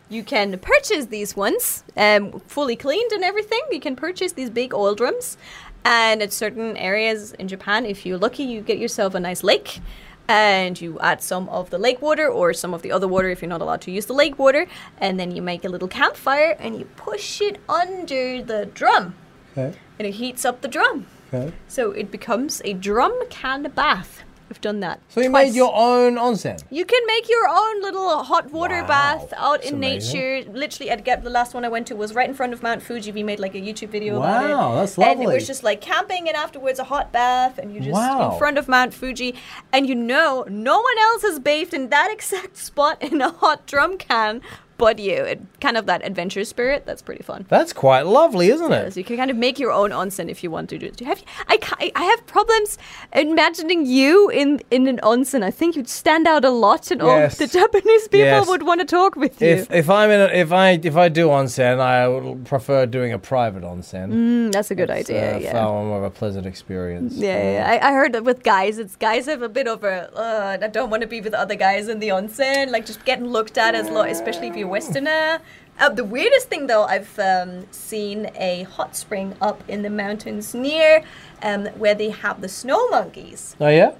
you 0.08 0.22
can 0.22 0.58
purchase 0.58 1.06
these 1.06 1.34
ones, 1.34 1.82
um, 1.96 2.40
fully 2.46 2.76
cleaned 2.76 3.10
and 3.12 3.24
everything. 3.24 3.60
You 3.72 3.80
can 3.80 3.96
purchase 3.96 4.32
these 4.32 4.50
big 4.50 4.74
oil 4.74 4.94
drums. 4.94 5.36
And 5.84 6.20
at 6.20 6.32
certain 6.32 6.76
areas 6.76 7.32
in 7.34 7.46
Japan, 7.46 7.86
if 7.86 8.04
you're 8.04 8.18
lucky, 8.18 8.42
you 8.42 8.60
get 8.60 8.78
yourself 8.78 9.14
a 9.14 9.20
nice 9.20 9.44
lake. 9.44 9.80
And 10.28 10.80
you 10.80 10.98
add 11.00 11.22
some 11.22 11.48
of 11.48 11.70
the 11.70 11.78
lake 11.78 12.02
water 12.02 12.28
or 12.28 12.52
some 12.52 12.74
of 12.74 12.82
the 12.82 12.90
other 12.90 13.06
water 13.06 13.30
if 13.30 13.42
you're 13.42 13.48
not 13.48 13.60
allowed 13.60 13.80
to 13.82 13.90
use 13.90 14.06
the 14.06 14.12
lake 14.12 14.38
water. 14.38 14.66
And 14.98 15.20
then 15.20 15.30
you 15.30 15.42
make 15.42 15.64
a 15.64 15.68
little 15.68 15.88
campfire 15.88 16.56
and 16.58 16.78
you 16.78 16.84
push 16.96 17.40
it 17.40 17.60
under 17.68 18.42
the 18.42 18.66
drum. 18.66 19.14
Okay. 19.52 19.76
And 19.98 20.08
it 20.08 20.14
heats 20.14 20.44
up 20.44 20.60
the 20.60 20.68
drum. 20.68 21.06
Okay. 21.32 21.52
So 21.68 21.92
it 21.92 22.10
becomes 22.10 22.60
a 22.64 22.72
drum 22.72 23.14
can 23.30 23.62
bath. 23.74 24.22
We've 24.48 24.60
done 24.60 24.78
that. 24.80 25.00
So 25.08 25.20
you 25.20 25.28
twice. 25.28 25.48
made 25.48 25.54
your 25.56 25.72
own 25.74 26.14
onsen. 26.14 26.62
You 26.70 26.84
can 26.84 27.00
make 27.06 27.28
your 27.28 27.48
own 27.48 27.82
little 27.82 28.22
hot 28.22 28.52
water 28.52 28.80
Wow, 28.82 28.86
bath 28.86 29.32
out 29.36 29.58
that's 29.60 29.70
in 29.70 29.74
amazing. 29.76 30.20
nature. 30.20 30.50
Literally, 30.52 30.90
at 30.90 31.04
Gap, 31.04 31.24
the 31.24 31.30
last 31.30 31.52
one 31.52 31.64
I 31.64 31.68
went 31.68 31.88
to 31.88 31.96
was 31.96 32.14
right 32.14 32.28
in 32.28 32.34
front 32.34 32.52
of 32.52 32.62
Mount 32.62 32.80
Fuji. 32.80 33.10
We 33.10 33.24
made 33.24 33.40
like 33.40 33.54
a 33.56 33.60
YouTube 33.60 33.88
video 33.88 34.18
about 34.18 34.44
it. 34.48 34.54
Wow, 34.54 34.74
that's 34.76 34.96
lovely. 34.96 35.24
And 35.24 35.32
it 35.32 35.34
was 35.34 35.46
just 35.48 35.64
like 35.64 35.80
camping 35.80 36.28
and 36.28 36.36
afterwards 36.36 36.78
a 36.78 36.84
hot 36.84 37.10
bath, 37.12 37.58
and 37.58 37.74
you 37.74 37.80
just 37.80 37.92
Wow. 37.92 38.32
in 38.32 38.38
front 38.38 38.56
of 38.56 38.68
Mount 38.68 38.94
Fuji. 38.94 39.34
And 39.72 39.88
you 39.88 39.96
know, 39.96 40.44
no 40.48 40.80
one 40.80 40.98
else 41.00 41.22
has 41.22 41.40
bathed 41.40 41.74
in 41.74 41.88
that 41.88 42.10
exact 42.12 42.56
spot 42.56 43.02
in 43.02 43.20
a 43.20 43.30
hot 43.30 43.66
drum 43.66 43.98
can 43.98 44.42
but 44.78 44.98
you. 44.98 45.14
It, 45.14 45.40
kind 45.60 45.76
of 45.76 45.86
that 45.86 46.04
adventure 46.04 46.44
spirit. 46.44 46.84
That's 46.86 47.02
pretty 47.02 47.22
fun. 47.22 47.46
That's 47.48 47.72
quite 47.72 48.02
lovely, 48.06 48.48
isn't 48.48 48.72
it? 48.72 48.92
So 48.94 49.00
you 49.00 49.04
can 49.04 49.16
kind 49.16 49.30
of 49.30 49.36
make 49.36 49.58
your 49.58 49.72
own 49.72 49.90
onsen 49.90 50.28
if 50.28 50.42
you 50.44 50.50
want 50.50 50.68
to 50.70 50.78
do 50.78 50.86
it. 50.86 50.96
Do 50.96 51.04
you 51.04 51.08
have 51.08 51.22
I 51.48 51.58
I 51.94 52.04
have 52.04 52.26
problems 52.26 52.78
imagining 53.12 53.86
you 53.86 54.28
in 54.30 54.60
in 54.70 54.86
an 54.86 54.98
onsen. 55.02 55.42
I 55.42 55.50
think 55.50 55.76
you'd 55.76 55.88
stand 55.88 56.26
out 56.26 56.44
a 56.44 56.50
lot, 56.50 56.90
and 56.90 57.00
all 57.02 57.28
the 57.28 57.46
Japanese 57.46 58.08
people 58.08 58.26
Yes. 58.26 58.48
would 58.48 58.62
want 58.64 58.80
to 58.80 58.86
talk 58.86 59.16
with 59.16 59.40
you. 59.40 59.48
If 59.48 59.70
if 59.72 59.88
I'm 59.90 60.10
in 60.10 60.20
a, 60.20 60.26
if 60.26 60.52
I 60.52 60.70
if 60.82 60.96
I 60.96 61.08
do 61.08 61.28
onsen, 61.28 61.80
I 61.80 62.08
would 62.08 62.44
prefer 62.44 62.86
doing 62.86 63.12
a 63.12 63.18
private 63.18 63.62
onsen. 63.62 64.12
Mm, 64.12 64.52
that's 64.52 64.70
a 64.70 64.74
good 64.74 64.90
It's, 64.90 65.10
idea. 65.10 65.36
uh, 65.36 65.38
yeah. 65.38 65.52
Far 65.52 65.84
more 65.84 65.98
of 65.98 66.04
a 66.04 66.10
pleasant 66.10 66.46
experience. 66.46 67.14
Yeah, 67.14 67.36
yeah, 67.36 67.52
yeah. 67.52 67.70
I, 67.82 67.88
I 67.88 67.92
heard 67.92 68.12
that 68.12 68.24
with 68.24 68.42
guys, 68.42 68.78
it's 68.78 68.96
guys 68.96 69.26
have 69.26 69.42
a 69.42 69.48
bit 69.48 69.68
of 69.68 69.84
a. 69.84 69.96
Uh, 70.16 70.58
I 70.62 70.68
don't 70.68 70.90
want 70.90 71.02
to 71.02 71.06
be 71.08 71.20
with 71.20 71.34
other 71.34 71.54
guys 71.54 71.88
in 71.88 71.98
the 72.00 72.08
onsen, 72.08 72.70
like 72.70 72.84
just 72.86 73.04
getting 73.04 73.26
looked 73.26 73.56
at 73.58 73.74
as, 73.74 73.88
lo- 73.88 74.02
especially 74.02 74.48
if 74.48 74.56
you're 74.66 74.72
Westerner. 74.72 75.40
Uh, 75.78 75.90
the 75.90 76.04
weirdest 76.04 76.48
thing 76.48 76.66
though, 76.66 76.84
I've 76.84 77.18
um, 77.18 77.66
seen 77.70 78.30
a 78.34 78.62
hot 78.64 78.96
spring 78.96 79.34
up 79.40 79.62
in 79.68 79.82
the 79.82 79.90
mountains 79.90 80.54
near 80.54 81.04
um, 81.42 81.66
where 81.76 81.94
they 81.94 82.10
have 82.10 82.40
the 82.40 82.48
snow 82.48 82.88
monkeys. 82.88 83.54
Oh 83.60 83.68
yeah. 83.68 83.92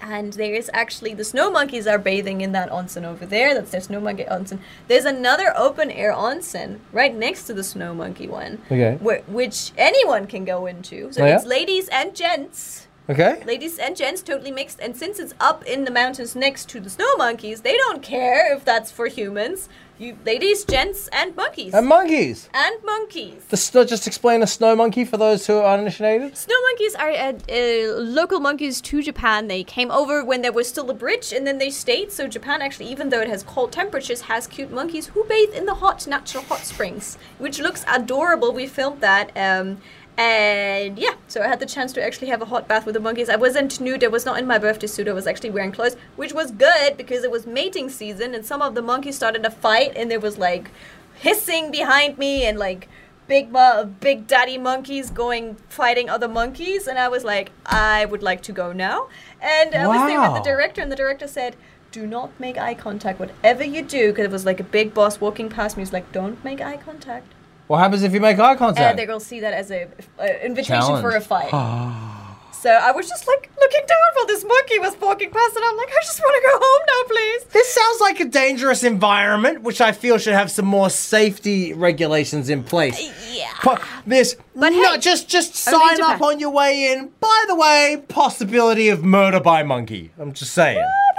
And 0.00 0.32
there 0.32 0.52
is 0.52 0.68
actually 0.74 1.14
the 1.14 1.22
snow 1.24 1.48
monkeys 1.48 1.86
are 1.86 1.96
bathing 1.98 2.40
in 2.40 2.50
that 2.52 2.70
onsen 2.70 3.04
over 3.04 3.24
there. 3.24 3.54
That's 3.54 3.70
their 3.70 3.80
snow 3.80 4.00
monkey 4.00 4.24
onsen. 4.24 4.58
There's 4.88 5.04
another 5.04 5.54
open 5.56 5.92
air 5.92 6.12
onsen 6.12 6.80
right 6.92 7.14
next 7.14 7.44
to 7.44 7.54
the 7.54 7.62
snow 7.62 7.94
monkey 7.94 8.26
one, 8.26 8.58
Okay. 8.66 8.96
where, 9.00 9.22
which 9.28 9.70
anyone 9.78 10.26
can 10.26 10.44
go 10.44 10.66
into. 10.66 11.12
So 11.12 11.22
Oh, 11.22 11.26
yeah? 11.26 11.36
it's 11.36 11.46
ladies 11.46 11.86
and 11.92 12.16
gents. 12.16 12.88
Okay. 13.08 13.42
Ladies 13.44 13.78
and 13.78 13.96
gents 13.96 14.22
totally 14.22 14.50
mixed. 14.50 14.80
And 14.80 14.96
since 14.96 15.20
it's 15.20 15.34
up 15.38 15.64
in 15.66 15.84
the 15.84 15.90
mountains 15.92 16.34
next 16.34 16.68
to 16.70 16.80
the 16.80 16.90
snow 16.90 17.14
monkeys, 17.16 17.60
they 17.60 17.76
don't 17.76 18.02
care 18.02 18.52
if 18.56 18.64
that's 18.64 18.90
for 18.90 19.06
humans. 19.06 19.68
You 20.02 20.18
ladies, 20.26 20.64
gents, 20.64 21.08
and 21.12 21.36
monkeys. 21.36 21.72
And 21.72 21.86
monkeys. 21.86 22.48
and 22.52 22.74
monkeys. 22.84 23.44
The 23.50 23.56
snow, 23.56 23.84
just 23.84 24.08
explain 24.08 24.42
a 24.42 24.48
snow 24.48 24.74
monkey 24.74 25.04
for 25.04 25.16
those 25.16 25.46
who 25.46 25.58
are 25.58 25.74
uninitiated. 25.74 26.36
Snow 26.36 26.56
monkeys 26.70 26.96
are 26.96 27.10
uh, 27.10 27.32
uh, 27.48 28.00
local 28.00 28.40
monkeys 28.40 28.80
to 28.80 29.00
Japan. 29.00 29.46
They 29.46 29.62
came 29.62 29.92
over 29.92 30.24
when 30.24 30.42
there 30.42 30.50
was 30.50 30.68
still 30.68 30.90
a 30.90 30.94
bridge, 30.94 31.32
and 31.32 31.46
then 31.46 31.58
they 31.58 31.70
stayed. 31.70 32.10
So 32.10 32.26
Japan 32.26 32.62
actually, 32.62 32.90
even 32.90 33.10
though 33.10 33.20
it 33.20 33.28
has 33.28 33.44
cold 33.44 33.70
temperatures, 33.70 34.22
has 34.22 34.48
cute 34.48 34.72
monkeys 34.72 35.06
who 35.06 35.22
bathe 35.22 35.54
in 35.54 35.66
the 35.66 35.74
hot 35.74 36.04
natural 36.08 36.42
hot 36.42 36.62
springs, 36.62 37.16
which 37.38 37.60
looks 37.60 37.84
adorable. 37.86 38.52
We 38.52 38.66
filmed 38.66 39.02
that. 39.02 39.30
Um, 39.36 39.78
and 40.22 40.98
yeah, 40.98 41.14
so 41.26 41.42
I 41.42 41.48
had 41.48 41.58
the 41.58 41.66
chance 41.66 41.92
to 41.94 42.02
actually 42.02 42.28
have 42.28 42.42
a 42.42 42.44
hot 42.44 42.68
bath 42.68 42.86
with 42.86 42.94
the 42.94 43.00
monkeys. 43.00 43.28
I 43.28 43.36
wasn't 43.36 43.80
nude, 43.80 44.04
I 44.04 44.08
was 44.08 44.24
not 44.24 44.38
in 44.38 44.46
my 44.46 44.58
birthday 44.58 44.86
suit, 44.86 45.08
I 45.08 45.12
was 45.12 45.26
actually 45.26 45.50
wearing 45.50 45.72
clothes, 45.72 45.96
which 46.16 46.32
was 46.32 46.50
good 46.52 46.96
because 46.96 47.24
it 47.24 47.30
was 47.30 47.46
mating 47.46 47.88
season 47.88 48.34
and 48.34 48.44
some 48.46 48.62
of 48.62 48.74
the 48.74 48.82
monkeys 48.82 49.16
started 49.16 49.44
a 49.44 49.50
fight 49.50 49.92
and 49.96 50.10
there 50.10 50.20
was 50.20 50.38
like 50.38 50.70
hissing 51.14 51.70
behind 51.70 52.18
me 52.18 52.44
and 52.44 52.56
like 52.58 52.88
big 53.26 53.50
mo- 53.50 53.84
big 54.00 54.26
daddy 54.28 54.58
monkeys 54.58 55.10
going 55.10 55.56
fighting 55.68 56.08
other 56.08 56.28
monkeys 56.28 56.86
and 56.86 56.98
I 56.98 57.08
was 57.08 57.24
like, 57.24 57.50
I 57.66 58.04
would 58.04 58.22
like 58.22 58.42
to 58.42 58.52
go 58.52 58.72
now. 58.72 59.08
And 59.40 59.74
I 59.74 59.86
was 59.88 60.08
there 60.08 60.20
with 60.20 60.34
the 60.34 60.48
director 60.50 60.80
and 60.80 60.92
the 60.92 60.96
director 60.96 61.26
said, 61.26 61.56
do 61.90 62.06
not 62.06 62.30
make 62.38 62.56
eye 62.56 62.74
contact, 62.74 63.18
whatever 63.18 63.64
you 63.64 63.82
do, 63.82 64.10
because 64.10 64.26
it 64.26 64.30
was 64.30 64.46
like 64.46 64.60
a 64.60 64.64
big 64.64 64.94
boss 64.94 65.20
walking 65.20 65.48
past 65.48 65.76
me. 65.76 65.82
He's 65.82 65.92
like, 65.92 66.10
don't 66.12 66.42
make 66.44 66.60
eye 66.60 66.78
contact. 66.78 67.26
What 67.72 67.78
happens 67.78 68.02
if 68.02 68.12
you 68.12 68.20
make 68.20 68.38
eye 68.38 68.50
And 68.50 68.58
contact? 68.58 68.98
they're 68.98 69.06
gonna 69.06 69.18
see 69.18 69.40
that 69.40 69.54
as 69.54 69.70
a, 69.70 69.88
a 70.18 70.44
invitation 70.44 70.76
Challenge. 70.76 71.00
for 71.02 71.16
a 71.16 71.22
fight. 71.22 71.48
so 72.52 72.68
I 72.70 72.92
was 72.92 73.08
just 73.08 73.26
like 73.26 73.50
looking 73.58 73.80
down 73.88 73.98
while 74.14 74.26
this 74.26 74.44
monkey 74.44 74.78
was 74.78 74.94
walking 75.00 75.30
past, 75.30 75.56
and 75.56 75.64
I'm 75.64 75.78
like, 75.78 75.88
I 75.88 76.00
just 76.02 76.20
want 76.20 76.34
to 76.42 76.48
go 76.50 76.58
home 76.62 76.82
now, 76.86 77.14
please. 77.14 77.44
This 77.44 77.68
sounds 77.72 78.00
like 78.02 78.20
a 78.20 78.26
dangerous 78.26 78.84
environment, 78.84 79.62
which 79.62 79.80
I 79.80 79.92
feel 79.92 80.18
should 80.18 80.34
have 80.34 80.50
some 80.50 80.66
more 80.66 80.90
safety 80.90 81.72
regulations 81.72 82.50
in 82.50 82.62
place. 82.62 83.10
Yeah. 83.34 83.48
Po- 83.62 83.78
this, 84.06 84.36
But 84.54 84.68
no, 84.68 84.92
hey, 84.92 84.98
just 84.98 85.30
just 85.30 85.54
sign 85.54 86.02
up 86.02 86.20
on 86.20 86.40
your 86.40 86.50
way 86.50 86.92
in. 86.92 87.10
By 87.20 87.44
the 87.48 87.54
way, 87.54 88.04
possibility 88.08 88.90
of 88.90 89.02
murder 89.02 89.40
by 89.40 89.62
monkey. 89.62 90.10
I'm 90.18 90.34
just 90.34 90.52
saying. 90.52 90.76
Uh, 90.76 90.82
they 90.82 90.88
pretty 90.90 91.11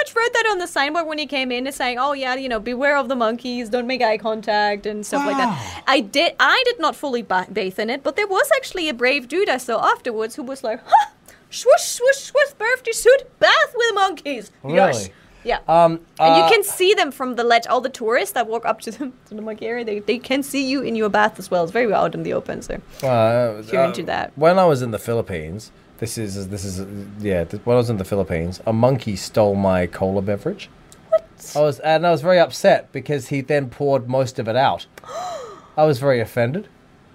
much 0.00 0.14
wrote 0.16 0.32
that 0.32 0.46
on 0.50 0.58
the 0.58 0.66
signboard 0.66 1.06
when 1.06 1.18
he 1.18 1.26
came 1.26 1.50
in, 1.52 1.70
saying, 1.72 1.98
"Oh 1.98 2.12
yeah, 2.12 2.34
you 2.34 2.48
know, 2.48 2.60
beware 2.60 2.96
of 2.96 3.08
the 3.08 3.16
monkeys, 3.16 3.68
don't 3.68 3.86
make 3.86 4.02
eye 4.02 4.18
contact 4.18 4.86
and 4.86 5.04
stuff 5.04 5.26
like 5.26 5.36
that." 5.36 5.82
I 5.86 6.00
did, 6.00 6.34
I 6.40 6.62
did 6.66 6.78
not 6.80 6.96
fully 6.96 7.22
bathe 7.22 7.78
in 7.78 7.90
it, 7.90 8.02
but 8.02 8.16
there 8.16 8.26
was 8.26 8.48
actually 8.56 8.88
a 8.88 8.94
brave 8.94 9.28
dude 9.28 9.48
I 9.48 9.58
saw 9.58 9.76
afterwards 9.94 10.36
who 10.36 10.42
was 10.42 10.62
like, 10.64 10.80
"Huh, 10.86 11.08
swoosh, 11.50 11.82
swoosh, 11.96 12.16
swoosh, 12.30 12.52
birthday 12.58 12.92
suit, 12.92 13.22
bath 13.38 13.72
with 13.74 13.94
monkeys." 13.94 14.50
Yes. 14.66 14.96
Really? 14.98 15.12
Yeah. 15.42 15.60
Um, 15.68 15.92
And 16.18 16.34
uh, 16.34 16.36
you 16.38 16.44
can 16.54 16.62
see 16.62 16.92
them 16.92 17.10
from 17.10 17.36
the 17.36 17.44
ledge. 17.44 17.66
All 17.66 17.80
the 17.80 17.88
tourists 17.88 18.34
that 18.34 18.46
walk 18.46 18.64
up 18.66 18.80
to 18.82 18.90
them 18.90 19.14
to 19.28 19.34
the 19.34 19.42
monkey 19.42 19.66
area, 19.66 19.84
they, 19.84 19.98
they 20.00 20.18
can 20.18 20.42
see 20.42 20.64
you 20.72 20.82
in 20.82 20.94
your 20.96 21.08
bath 21.08 21.38
as 21.38 21.50
well. 21.50 21.62
It's 21.64 21.72
very 21.72 21.92
out 21.92 22.14
in 22.14 22.22
the 22.24 22.34
open, 22.34 22.60
so 22.62 22.74
Uh, 23.02 23.60
if 23.60 23.72
you're 23.72 23.82
uh, 23.82 23.88
into 23.88 24.02
that. 24.04 24.32
When 24.36 24.58
I 24.58 24.66
was 24.66 24.82
in 24.82 24.90
the 24.90 24.98
Philippines, 24.98 25.72
this 26.00 26.18
is 26.18 26.48
this 26.48 26.64
is 26.64 26.80
yeah. 27.20 27.44
th- 27.44 27.64
When 27.64 27.74
I 27.74 27.78
was 27.78 27.90
in 27.90 27.98
the 27.98 28.04
Philippines, 28.04 28.60
a 28.66 28.72
monkey 28.72 29.16
stole 29.16 29.54
my 29.54 29.86
cola 29.86 30.22
beverage. 30.22 30.68
What? 31.10 31.52
I 31.54 31.60
was 31.60 31.78
and 31.80 32.06
I 32.06 32.10
was 32.10 32.22
very 32.22 32.38
upset 32.38 32.90
because 32.90 33.28
he 33.28 33.42
then 33.42 33.70
poured 33.70 34.08
most 34.08 34.38
of 34.38 34.48
it 34.48 34.56
out. 34.56 34.86
I 35.76 35.84
was 35.84 35.98
very 35.98 36.20
offended, 36.20 36.68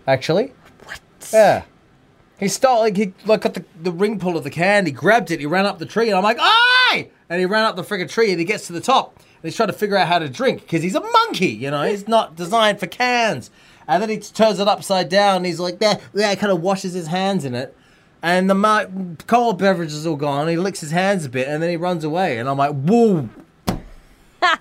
actually. 0.07 0.53
What? 0.85 0.99
Yeah. 1.33 1.63
He 2.39 2.47
stole 2.47 2.79
like 2.79 2.95
he 2.95 3.13
like 3.25 3.41
got 3.41 3.55
the, 3.55 3.65
the 3.81 3.91
ring 3.91 4.19
pull 4.19 4.37
of 4.37 4.43
the 4.43 4.49
can, 4.49 4.85
he 4.85 4.91
grabbed 4.91 5.31
it, 5.31 5.39
he 5.39 5.45
ran 5.45 5.65
up 5.65 5.79
the 5.79 5.85
tree, 5.85 6.09
and 6.09 6.17
I'm 6.17 6.23
like, 6.23 6.37
aye! 6.39 7.09
And 7.29 7.39
he 7.39 7.45
ran 7.45 7.63
up 7.63 7.75
the 7.75 7.83
friggin' 7.83 8.09
tree 8.09 8.29
and 8.29 8.39
he 8.39 8.45
gets 8.45 8.67
to 8.67 8.73
the 8.73 8.81
top 8.81 9.15
and 9.17 9.43
he's 9.43 9.55
trying 9.55 9.67
to 9.67 9.73
figure 9.73 9.97
out 9.97 10.07
how 10.07 10.19
to 10.19 10.29
drink 10.29 10.61
because 10.61 10.83
he's 10.83 10.95
a 10.95 11.01
monkey, 11.01 11.47
you 11.47 11.71
know, 11.71 11.81
he's 11.83 12.07
not 12.07 12.35
designed 12.35 12.79
for 12.79 12.87
cans. 12.87 13.49
And 13.87 14.01
then 14.01 14.09
he 14.09 14.17
turns 14.19 14.59
it 14.59 14.67
upside 14.67 15.09
down 15.09 15.37
and 15.37 15.45
he's 15.45 15.59
like, 15.59 15.79
there, 15.79 15.99
yeah, 16.13 16.29
he 16.31 16.35
kind 16.35 16.51
of 16.51 16.61
washes 16.61 16.93
his 16.93 17.07
hands 17.07 17.45
in 17.45 17.55
it. 17.55 17.75
And 18.25 18.49
the 18.49 18.55
ma- 18.55 18.85
cold 19.27 19.59
beverage 19.59 19.93
is 19.93 20.07
all 20.07 20.15
gone. 20.15 20.47
He 20.47 20.57
licks 20.57 20.79
his 20.79 20.89
hands 20.89 21.25
a 21.25 21.29
bit 21.29 21.47
and 21.47 21.61
then 21.61 21.69
he 21.69 21.77
runs 21.77 22.03
away. 22.03 22.39
And 22.39 22.49
I'm 22.49 22.57
like, 22.57 22.71
whoa. 22.73 23.29
let 24.47 24.59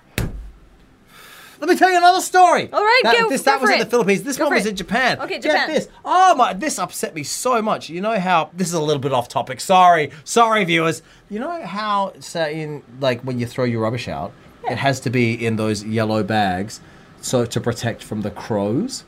me 1.69 1.75
tell 1.75 1.89
you 1.89 1.97
another 1.97 2.21
story. 2.21 2.71
All 2.71 2.83
right, 2.83 3.01
that, 3.05 3.17
go- 3.19 3.27
this, 3.29 3.41
go 3.41 3.45
that 3.51 3.61
was 3.61 3.71
in 3.71 3.81
it. 3.81 3.85
the 3.85 3.89
Philippines. 3.89 4.21
This 4.21 4.37
Go 4.37 4.45
one 4.45 4.53
was 4.53 4.67
in 4.67 4.75
Japan. 4.75 5.19
Okay, 5.19 5.39
Get 5.39 5.43
Japan. 5.43 5.69
this. 5.69 5.87
Oh 6.05 6.35
my, 6.35 6.53
this 6.53 6.77
upset 6.77 7.15
me 7.15 7.23
so 7.23 7.59
much. 7.59 7.89
You 7.89 8.01
know 8.01 8.19
how 8.19 8.51
this 8.53 8.67
is 8.67 8.75
a 8.75 8.81
little 8.81 9.01
bit 9.01 9.13
off 9.13 9.29
topic. 9.29 9.59
Sorry, 9.59 10.11
sorry, 10.25 10.63
viewers. 10.63 11.01
You 11.31 11.39
know 11.39 11.65
how 11.65 12.13
so 12.19 12.45
in 12.47 12.83
like 12.99 13.21
when 13.21 13.39
you 13.39 13.47
throw 13.47 13.63
your 13.65 13.81
rubbish 13.81 14.07
out, 14.07 14.31
it 14.69 14.77
has 14.77 14.99
to 14.99 15.09
be 15.09 15.43
in 15.43 15.55
those 15.55 15.83
yellow 15.83 16.21
bags, 16.21 16.81
so 17.19 17.45
to 17.47 17.59
protect 17.59 18.03
from 18.03 18.21
the 18.21 18.29
crows. 18.29 19.05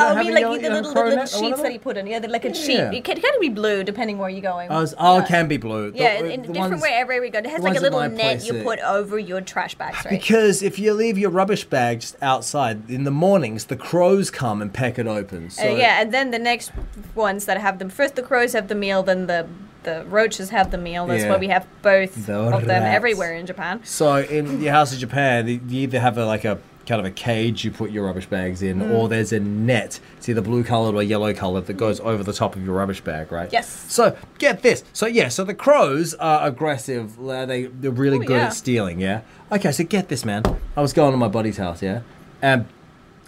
Oh, 0.00 0.06
I 0.08 0.22
mean, 0.22 0.32
like 0.32 0.40
yellow- 0.40 0.56
the 0.58 0.70
little, 0.70 0.92
little 0.92 1.16
net 1.16 1.28
sheets 1.28 1.60
that 1.60 1.70
he 1.70 1.78
put 1.78 1.96
in. 1.98 2.06
Yeah, 2.06 2.18
they're 2.18 2.30
like 2.30 2.44
a 2.46 2.54
sheet. 2.54 2.74
Yeah. 2.78 2.90
It 2.92 3.04
can, 3.04 3.18
it 3.18 3.22
can 3.22 3.40
be 3.40 3.48
blue 3.50 3.84
depending 3.84 4.16
where 4.18 4.30
you're 4.30 4.40
going. 4.40 4.68
Oh, 4.70 4.86
oh, 4.98 5.16
Yeah. 5.18 5.22
it 5.22 5.28
can 5.28 5.48
be 5.48 5.56
blue. 5.58 5.90
The- 5.90 5.98
Yeah, 5.98 6.22
the 6.22 6.32
in 6.32 6.42
different 6.42 6.70
ones- 6.70 6.82
wherever 6.82 7.20
we 7.20 7.28
go. 7.30 7.38
It 7.40 7.46
has 7.46 7.60
like 7.62 7.76
a 7.76 7.80
little 7.80 8.00
net 8.08 8.44
you 8.46 8.62
put 8.62 8.78
over 8.80 9.18
your 9.18 9.40
trash 9.42 9.74
bags, 9.74 9.98
right? 10.04 10.10
Because 10.10 10.62
if 10.62 10.78
you 10.78 10.94
leave 10.94 11.18
your 11.18 11.30
rubbish 11.30 11.64
bag 11.64 12.00
just 12.00 12.16
outside 12.22 12.88
in 12.88 13.04
the 13.04 13.10
mornings, 13.10 13.66
the 13.66 13.76
crows 13.76 14.30
come 14.30 14.62
and 14.62 14.72
peck 14.72 14.98
it 14.98 15.06
open. 15.06 15.50
So 15.50 15.70
Uh, 15.70 15.76
yeah, 15.76 16.00
and 16.00 16.12
then 16.12 16.30
the 16.30 16.38
next 16.38 16.72
ones 17.14 17.44
that 17.44 17.58
have 17.58 17.78
them 17.78 17.90
first, 17.90 18.14
the 18.16 18.22
crows 18.22 18.54
have 18.54 18.68
the 18.68 18.74
meal, 18.74 19.02
then 19.02 19.26
the 19.26 19.46
the 19.84 20.04
roaches 20.08 20.50
have 20.50 20.70
the 20.70 20.78
meal. 20.78 21.08
That's 21.08 21.24
Yeah. 21.24 21.30
why 21.32 21.38
we 21.38 21.48
have 21.48 21.66
both 21.82 22.26
The 22.26 22.34
of 22.38 22.66
them 22.66 22.84
everywhere 22.84 23.34
in 23.34 23.46
Japan. 23.46 23.80
So 23.82 24.18
in 24.18 24.62
your 24.62 24.72
house 24.72 24.92
in 24.92 25.00
Japan, 25.00 25.48
you 25.48 25.60
either 25.80 25.98
have 25.98 26.16
a, 26.18 26.24
like 26.24 26.44
a 26.44 26.58
kind 26.86 26.98
of 27.00 27.06
a 27.06 27.10
cage 27.10 27.64
you 27.64 27.70
put 27.70 27.90
your 27.90 28.04
rubbish 28.06 28.26
bags 28.26 28.62
in, 28.62 28.80
Mm. 28.80 28.92
or 28.94 29.08
there's 29.08 29.32
a 29.32 29.40
net. 29.40 30.00
It's 30.16 30.28
either 30.28 30.40
blue 30.40 30.64
coloured 30.64 30.94
or 30.94 31.02
yellow 31.02 31.32
coloured 31.32 31.66
that 31.66 31.74
goes 31.74 32.00
over 32.00 32.22
the 32.22 32.32
top 32.32 32.56
of 32.56 32.64
your 32.64 32.74
rubbish 32.74 33.00
bag, 33.00 33.30
right? 33.30 33.48
Yes. 33.52 33.68
So 33.88 34.16
get 34.38 34.62
this. 34.62 34.82
So 34.92 35.06
yeah. 35.06 35.28
So 35.28 35.44
the 35.44 35.54
crows 35.54 36.14
are 36.14 36.46
aggressive. 36.46 37.18
uh, 37.20 37.46
They 37.46 37.64
they're 37.66 37.90
really 37.90 38.18
Oh, 38.18 38.22
good 38.22 38.36
yeah. 38.38 38.46
at 38.46 38.54
stealing. 38.54 39.00
Yeah. 39.00 39.20
Okay. 39.50 39.70
So 39.72 39.84
get 39.84 40.08
this, 40.08 40.24
man. 40.24 40.42
I 40.76 40.80
was 40.82 40.92
going 40.92 41.12
to 41.12 41.16
my 41.18 41.28
buddy's 41.28 41.58
house. 41.58 41.82
Yeah. 41.82 42.00
And 42.40 42.66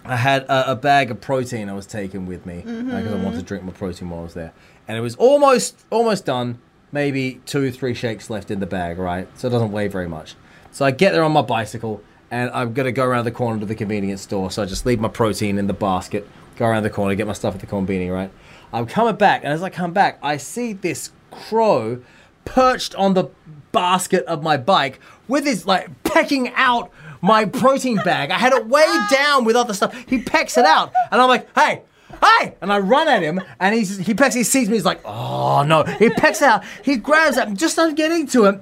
I 0.03 0.17
had 0.17 0.43
a, 0.43 0.71
a 0.71 0.75
bag 0.75 1.09
of 1.09 1.19
protein 1.21 1.67
I 1.69 1.73
was 1.73 1.85
taking 1.87 2.25
with 2.27 2.45
me 2.45 2.57
because 2.65 2.73
I 2.73 2.81
Mm-hmm. 3.01 3.23
wanted 3.23 3.37
to 3.37 3.43
drink 3.43 3.63
my 3.63 3.71
protein 3.71 4.09
while 4.09 4.19
I 4.19 4.23
was 4.23 4.33
there, 4.35 4.51
and 4.87 4.97
it 4.97 5.01
was 5.01 5.15
almost 5.15 5.83
almost 5.89 6.25
done. 6.25 6.59
Maybe 6.91 7.41
two 7.45 7.71
three 7.71 7.93
shakes 7.93 8.29
left 8.29 8.51
in 8.51 8.59
the 8.59 8.65
bag, 8.67 8.97
right? 8.99 9.27
So 9.37 9.47
it 9.47 9.51
doesn't 9.51 9.71
weigh 9.71 9.87
very 9.87 10.07
much. 10.07 10.35
So 10.71 10.85
I 10.85 10.91
get 10.91 11.11
there 11.13 11.23
on 11.23 11.31
my 11.31 11.41
bicycle, 11.41 12.01
and 12.31 12.49
I'm 12.51 12.73
gonna 12.73 12.91
go 12.91 13.03
around 13.05 13.25
the 13.25 13.31
corner 13.31 13.59
to 13.59 13.65
the 13.65 13.75
convenience 13.75 14.21
store. 14.21 14.51
So 14.51 14.63
I 14.63 14.65
just 14.65 14.85
leave 14.85 14.99
my 14.99 15.07
protein 15.07 15.57
in 15.57 15.67
the 15.67 15.73
basket, 15.73 16.27
go 16.57 16.65
around 16.65 16.83
the 16.83 16.89
corner, 16.89 17.15
get 17.15 17.27
my 17.27 17.33
stuff 17.33 17.55
at 17.55 17.61
the 17.61 17.67
convenience, 17.67 18.11
right? 18.11 18.31
I'm 18.73 18.85
coming 18.85 19.15
back, 19.15 19.43
and 19.43 19.53
as 19.53 19.63
I 19.63 19.69
come 19.69 19.93
back, 19.93 20.19
I 20.21 20.37
see 20.37 20.73
this 20.73 21.11
crow 21.31 22.01
perched 22.43 22.95
on 22.95 23.13
the 23.13 23.25
basket 23.71 24.25
of 24.25 24.43
my 24.43 24.57
bike 24.57 24.99
with 25.27 25.45
his 25.45 25.65
like 25.65 25.89
pecking 26.03 26.51
out 26.55 26.91
my 27.21 27.45
protein 27.45 27.97
bag. 27.97 28.31
I 28.31 28.37
had 28.37 28.53
it 28.53 28.67
weighed 28.67 29.09
down 29.11 29.45
with 29.45 29.55
other 29.55 29.73
stuff. 29.73 29.95
He 30.07 30.21
pecks 30.21 30.57
it 30.57 30.65
out, 30.65 30.93
and 31.11 31.21
I'm 31.21 31.29
like, 31.29 31.47
hey. 31.55 31.81
Hey! 32.21 32.55
And 32.61 32.71
I 32.71 32.79
run 32.79 33.09
at 33.09 33.21
him, 33.21 33.41
and 33.59 33.75
he's, 33.75 33.97
he 33.97 34.13
pecks, 34.13 34.33
he 34.35 34.43
sees 34.43 34.69
me, 34.69 34.75
he's 34.75 34.85
like, 34.85 35.01
oh 35.03 35.63
no. 35.63 35.83
He 35.83 36.09
pecks 36.09 36.41
out, 36.41 36.63
he 36.81 36.95
grabs 36.95 37.35
it, 37.35 37.47
and 37.47 37.59
just 37.59 37.77
I'm 37.77 37.93
getting 37.93 38.25
to 38.27 38.45
him. 38.45 38.61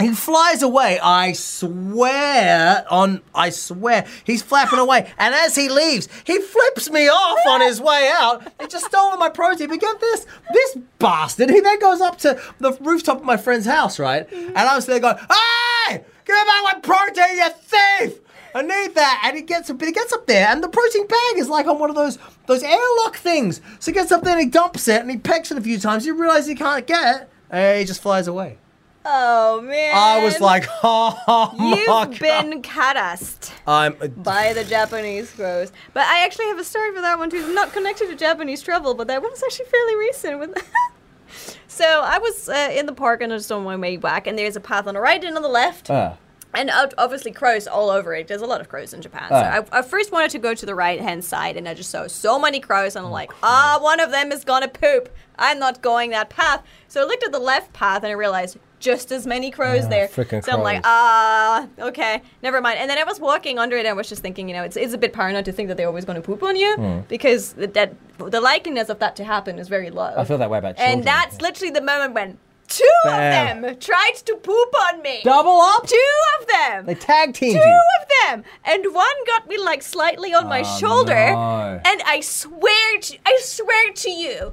He 0.00 0.12
flies 0.12 0.62
away. 0.62 0.98
I 1.00 1.32
swear 1.32 2.84
on, 2.90 3.22
I 3.32 3.50
swear, 3.50 4.04
he's 4.24 4.42
flapping 4.42 4.80
away. 4.80 5.12
And 5.18 5.34
as 5.34 5.54
he 5.54 5.68
leaves, 5.68 6.08
he 6.24 6.40
flips 6.40 6.90
me 6.90 7.08
off 7.08 7.38
on 7.46 7.60
his 7.60 7.80
way 7.80 8.10
out. 8.12 8.42
He 8.60 8.66
just 8.66 8.86
stole 8.86 9.16
my 9.16 9.28
protein. 9.28 9.68
But 9.68 9.80
get 9.80 10.00
this, 10.00 10.26
this 10.52 10.78
bastard, 10.98 11.50
he 11.50 11.60
then 11.60 11.78
goes 11.78 12.00
up 12.00 12.18
to 12.18 12.40
the 12.58 12.72
rooftop 12.80 13.18
of 13.18 13.24
my 13.24 13.36
friend's 13.36 13.66
house, 13.66 14.00
right? 14.00 14.28
Mm-hmm. 14.28 14.48
And 14.48 14.58
I 14.58 14.74
was 14.74 14.86
there 14.86 14.98
going, 14.98 15.16
hey, 15.16 16.04
give 16.24 16.36
me 16.36 16.42
back 16.44 16.64
my 16.64 16.80
protein, 16.82 17.36
you 17.36 17.50
thief! 17.50 18.20
I 18.56 18.62
need 18.62 18.94
that. 18.94 19.22
And 19.24 19.36
he 19.36 19.42
gets 19.42 19.68
up, 19.70 19.80
he 19.80 19.92
gets 19.92 20.12
up 20.12 20.26
there, 20.26 20.48
and 20.48 20.62
the 20.62 20.68
protein 20.68 21.06
bag 21.06 21.38
is 21.38 21.48
like 21.48 21.66
on 21.66 21.78
one 21.78 21.90
of 21.90 21.96
those 21.96 22.18
those 22.46 22.62
airlock 22.62 23.16
things. 23.16 23.60
So 23.80 23.90
he 23.90 23.94
gets 23.94 24.12
up 24.12 24.22
there 24.22 24.34
and 24.34 24.44
he 24.44 24.48
dumps 24.48 24.86
it, 24.86 25.00
and 25.00 25.10
he 25.10 25.16
pecks 25.16 25.50
it 25.50 25.58
a 25.58 25.60
few 25.60 25.78
times. 25.78 26.04
He 26.04 26.12
realizes 26.12 26.46
he 26.46 26.54
can't 26.54 26.86
get 26.86 27.22
it, 27.22 27.30
and 27.50 27.80
he 27.80 27.84
just 27.84 28.00
flies 28.00 28.28
away. 28.28 28.58
Oh 29.06 29.60
man! 29.60 29.92
I 29.94 30.24
was 30.24 30.40
like, 30.40 30.64
oh 30.82 31.54
You've 31.58 31.86
God. 31.86 32.18
been 32.18 32.62
harassed 32.64 33.52
I'm 33.66 33.94
by 34.16 34.52
the 34.54 34.64
Japanese 34.64 35.30
crows. 35.32 35.72
But 35.92 36.06
I 36.06 36.24
actually 36.24 36.46
have 36.46 36.58
a 36.58 36.64
story 36.64 36.94
for 36.94 37.02
that 37.02 37.18
one 37.18 37.28
too. 37.28 37.52
Not 37.54 37.72
connected 37.72 38.08
to 38.08 38.16
Japanese 38.16 38.62
travel, 38.62 38.94
but 38.94 39.06
that 39.08 39.22
one's 39.22 39.42
actually 39.42 39.66
fairly 39.66 39.96
recent. 39.96 40.38
With 40.40 40.56
so 41.68 41.84
I 41.84 42.18
was 42.18 42.48
uh, 42.48 42.70
in 42.72 42.86
the 42.86 42.94
park 42.94 43.20
and 43.22 43.30
I 43.32 43.36
was 43.36 43.50
on 43.50 43.64
my 43.64 43.76
way 43.76 43.96
back, 43.98 44.26
and 44.26 44.38
there's 44.38 44.56
a 44.56 44.60
path 44.60 44.86
on 44.86 44.94
the 44.94 45.00
right 45.00 45.22
and 45.22 45.36
on 45.36 45.42
the 45.42 45.48
left. 45.48 45.90
Ah. 45.90 46.16
And 46.56 46.70
obviously 46.98 47.32
crows 47.32 47.66
all 47.66 47.90
over 47.90 48.14
it. 48.14 48.28
There's 48.28 48.40
a 48.40 48.46
lot 48.46 48.60
of 48.60 48.68
crows 48.68 48.94
in 48.94 49.02
Japan. 49.02 49.28
So 49.28 49.34
Ah. 49.34 49.64
I, 49.72 49.78
I 49.80 49.82
first 49.82 50.12
wanted 50.12 50.30
to 50.30 50.38
go 50.38 50.54
to 50.54 50.64
the 50.64 50.74
right 50.74 51.00
hand 51.00 51.24
side, 51.24 51.56
and 51.56 51.68
I 51.68 51.74
just 51.74 51.90
saw 51.90 52.06
so 52.06 52.38
many 52.38 52.60
crows, 52.60 52.94
and 52.94 53.04
I'm 53.04 53.10
like, 53.10 53.32
ah, 53.42 53.78
one 53.82 53.98
of 53.98 54.12
them 54.12 54.30
is 54.30 54.44
gonna 54.44 54.68
poop. 54.68 55.08
I'm 55.36 55.58
not 55.58 55.82
going 55.82 56.10
that 56.10 56.30
path. 56.30 56.62
So 56.86 57.02
I 57.02 57.04
looked 57.06 57.24
at 57.24 57.32
the 57.32 57.40
left 57.40 57.72
path, 57.72 58.04
and 58.04 58.06
I 58.06 58.12
realized 58.12 58.56
just 58.84 59.10
as 59.10 59.26
many 59.26 59.50
crows 59.50 59.84
Ah, 59.86 59.88
there. 59.88 60.08
so 60.08 60.22
I'm 60.52 60.60
like, 60.62 60.82
crows. 60.82 60.84
ah, 60.84 61.66
okay, 61.90 62.22
never 62.42 62.60
mind. 62.60 62.78
And 62.78 62.88
then 62.90 62.98
I 62.98 63.04
was 63.04 63.18
walking 63.18 63.58
under 63.58 63.76
it, 63.76 63.80
and 63.80 63.88
I 63.88 63.92
was 63.94 64.08
just 64.08 64.22
thinking, 64.22 64.48
you 64.48 64.54
know, 64.54 64.62
it's, 64.62 64.76
it's 64.76 64.92
a 64.94 64.98
bit 64.98 65.12
paranoid 65.12 65.44
to 65.46 65.52
think 65.52 65.68
that 65.68 65.76
they're 65.76 65.88
always 65.88 66.04
going 66.04 66.20
to 66.20 66.26
poop 66.30 66.42
on 66.42 66.54
you 66.56 66.74
Hmm. 66.76 67.00
because 67.08 67.54
that, 67.54 67.74
that 67.74 67.94
the 68.18 68.40
likeliness 68.40 68.88
of 68.90 68.98
that 69.00 69.16
to 69.16 69.24
happen 69.24 69.58
is 69.58 69.68
very 69.68 69.90
low. 69.90 70.12
I 70.16 70.24
feel 70.24 70.38
that 70.38 70.50
way 70.50 70.58
about 70.58 70.76
children. 70.76 70.98
And 70.98 71.04
that's 71.06 71.40
literally 71.40 71.70
the 71.72 71.80
moment 71.82 72.12
when 72.14 72.38
two 72.68 72.88
Bam. 73.04 73.56
of 73.58 73.62
them 73.62 73.78
tried 73.78 74.14
to 74.26 74.34
poop 74.36 74.74
on 74.88 75.02
me. 75.02 75.20
double 75.24 75.58
up. 75.60 75.86
Two 75.86 76.10
of 76.40 76.46
them. 76.48 76.86
They 76.86 76.94
tag 76.94 77.34
teamed 77.34 77.54
Two 77.60 77.68
you. 77.68 77.82
of 78.02 78.08
them, 78.30 78.44
and 78.64 78.94
one 78.94 79.16
got 79.26 79.48
me 79.48 79.58
like 79.58 79.82
slightly 79.82 80.32
on 80.34 80.46
my 80.48 80.60
Oh, 80.64 80.78
shoulder, 80.78 81.14
no. 81.32 81.80
and 81.84 82.02
I 82.06 82.20
swear 82.20 82.98
to, 83.00 83.18
I 83.26 83.38
swear 83.42 83.92
to 83.92 84.10
you, 84.10 84.52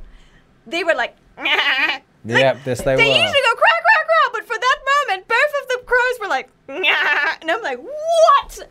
they 0.67 0.83
were 0.83 0.93
like, 0.95 1.15
like, 1.37 2.03
Yep, 2.25 2.57
yes, 2.65 2.81
they 2.83 2.95
they 2.95 3.03
were. 3.03 3.09
usually 3.09 3.41
go 3.49 3.53
crack, 3.55 3.83
but 4.33 4.45
for 4.45 4.55
that 4.55 4.77
moment, 5.07 5.27
both 5.27 5.61
of 5.61 5.67
the 5.69 5.81
crows 5.85 6.19
were 6.19 6.27
like, 6.27 6.49
and 6.67 7.51
I'm 7.51 7.61
like, 7.61 7.79
what? 7.79 8.67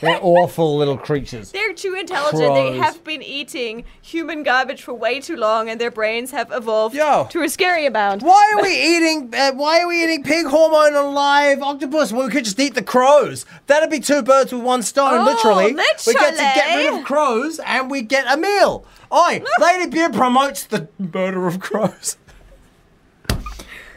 They're 0.00 0.18
awful 0.22 0.76
little 0.76 0.96
creatures. 0.96 1.52
They're 1.52 1.74
too 1.74 1.94
intelligent. 1.94 2.54
They 2.54 2.76
have 2.78 3.04
been 3.04 3.22
eating 3.22 3.84
human 4.00 4.42
garbage 4.42 4.82
for 4.82 4.94
way 4.94 5.20
too 5.20 5.36
long, 5.36 5.68
and 5.68 5.80
their 5.80 5.90
brains 5.90 6.30
have 6.30 6.50
evolved 6.52 6.94
Yo. 6.94 7.26
to 7.30 7.42
a 7.42 7.48
scary 7.48 7.86
amount. 7.86 8.22
Why 8.22 8.54
are 8.56 8.62
we 8.62 8.70
eating? 8.70 9.32
Uh, 9.34 9.52
why 9.52 9.80
are 9.80 9.88
we 9.88 10.02
eating 10.02 10.22
pig 10.22 10.46
hormone 10.46 10.94
on 10.94 11.14
live 11.14 11.62
octopus 11.62 12.12
when 12.12 12.26
we 12.26 12.32
could 12.32 12.44
just 12.44 12.58
eat 12.58 12.74
the 12.74 12.82
crows? 12.82 13.44
That'd 13.66 13.90
be 13.90 14.00
two 14.00 14.22
birds 14.22 14.52
with 14.52 14.62
one 14.62 14.82
stone. 14.82 15.20
Oh, 15.20 15.24
literally, 15.24 15.74
we 15.74 16.14
get 16.14 16.30
to 16.32 16.60
get 16.60 16.76
rid 16.76 16.98
of 17.00 17.04
crows 17.04 17.60
and 17.64 17.90
we 17.90 18.02
get 18.02 18.26
a 18.32 18.36
meal. 18.38 18.86
Oi, 19.12 19.42
Ladybeard 19.60 20.14
promotes 20.14 20.64
the 20.64 20.88
murder 20.98 21.46
of 21.46 21.60
crows. 21.60 22.16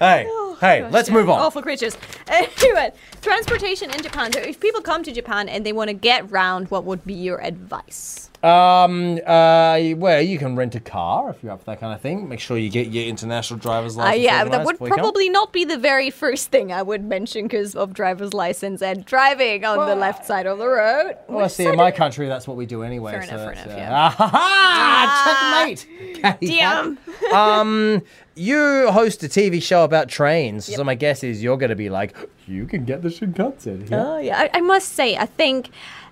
Hey, 0.01 0.25
oh, 0.27 0.57
hey, 0.59 0.81
Gosh, 0.81 0.91
let's 0.91 1.09
move 1.09 1.29
on. 1.29 1.39
Awful 1.39 1.61
creatures. 1.61 1.97
Anyway, 2.27 2.93
transportation 3.21 3.91
in 3.91 4.01
Japan. 4.01 4.31
So, 4.31 4.39
if 4.39 4.59
people 4.59 4.81
come 4.81 5.03
to 5.03 5.11
Japan 5.11 5.49
and 5.49 5.65
they 5.65 5.73
want 5.73 5.89
to 5.89 5.93
get 5.93 6.31
round, 6.31 6.71
what 6.71 6.85
would 6.85 7.05
be 7.05 7.13
your 7.13 7.41
advice? 7.41 8.30
Um, 8.43 9.19
uh, 9.25 9.79
well, 9.97 10.21
you 10.21 10.39
can 10.39 10.55
rent 10.55 10.73
a 10.73 10.79
car 10.79 11.29
if 11.29 11.43
you're 11.43 11.51
up 11.51 11.59
for 11.59 11.65
that 11.65 11.79
kind 11.79 11.93
of 11.93 12.01
thing. 12.01 12.27
Make 12.27 12.39
sure 12.39 12.57
you 12.57 12.69
get 12.71 12.87
your 12.87 13.05
international 13.05 13.59
driver's 13.59 13.95
Uh, 13.97 14.01
license. 14.01 14.23
yeah, 14.23 14.43
that 14.45 14.65
would 14.65 14.73
before 14.73 14.87
you 14.87 14.93
come. 14.93 14.99
probably 15.03 15.29
not 15.29 15.53
be 15.53 15.63
the 15.63 15.77
very 15.77 16.09
first 16.09 16.49
thing 16.49 16.71
I 16.73 16.81
would 16.81 17.03
mention 17.03 17.43
because 17.45 17.75
of 17.75 17.93
driver's 17.93 18.33
license 18.33 18.81
and 18.81 19.05
driving 19.05 19.63
on 19.63 19.87
the 19.87 19.95
left 19.95 20.25
side 20.25 20.47
of 20.47 20.57
the 20.57 20.67
road. 20.67 21.17
Well, 21.27 21.49
see, 21.49 21.65
in 21.67 21.75
my 21.75 21.91
country, 21.91 22.27
that's 22.27 22.47
what 22.47 22.57
we 22.57 22.65
do 22.65 22.81
anyway. 22.81 23.11
Fair 23.11 23.23
so 23.23 23.35
enough, 23.35 23.41
fair 23.43 23.51
enough, 23.51 23.67
uh, 23.67 23.77
yeah. 23.77 24.15
ah, 24.19 25.65
checkmate. 26.23 26.41
Damn. 26.41 26.97
um, 27.33 28.01
you 28.35 28.89
host 28.91 29.23
a 29.23 29.27
TV 29.27 29.61
show 29.61 29.83
about 29.83 30.07
trains, 30.09 30.65
so 30.65 30.83
my 30.83 30.95
guess 30.95 31.23
is 31.23 31.43
you're 31.43 31.57
going 31.57 31.69
to 31.69 31.75
be 31.75 31.89
like, 31.89 32.15
you 32.47 32.65
can 32.65 32.85
get 32.85 33.01
the 33.03 33.09
Shinkansen. 33.09 33.89
Yeah? 33.89 34.03
Oh 34.07 34.17
yeah, 34.17 34.39
I, 34.39 34.57
I 34.57 34.61
must 34.61 34.93
say, 34.93 35.15
I 35.15 35.25
think 35.25 35.69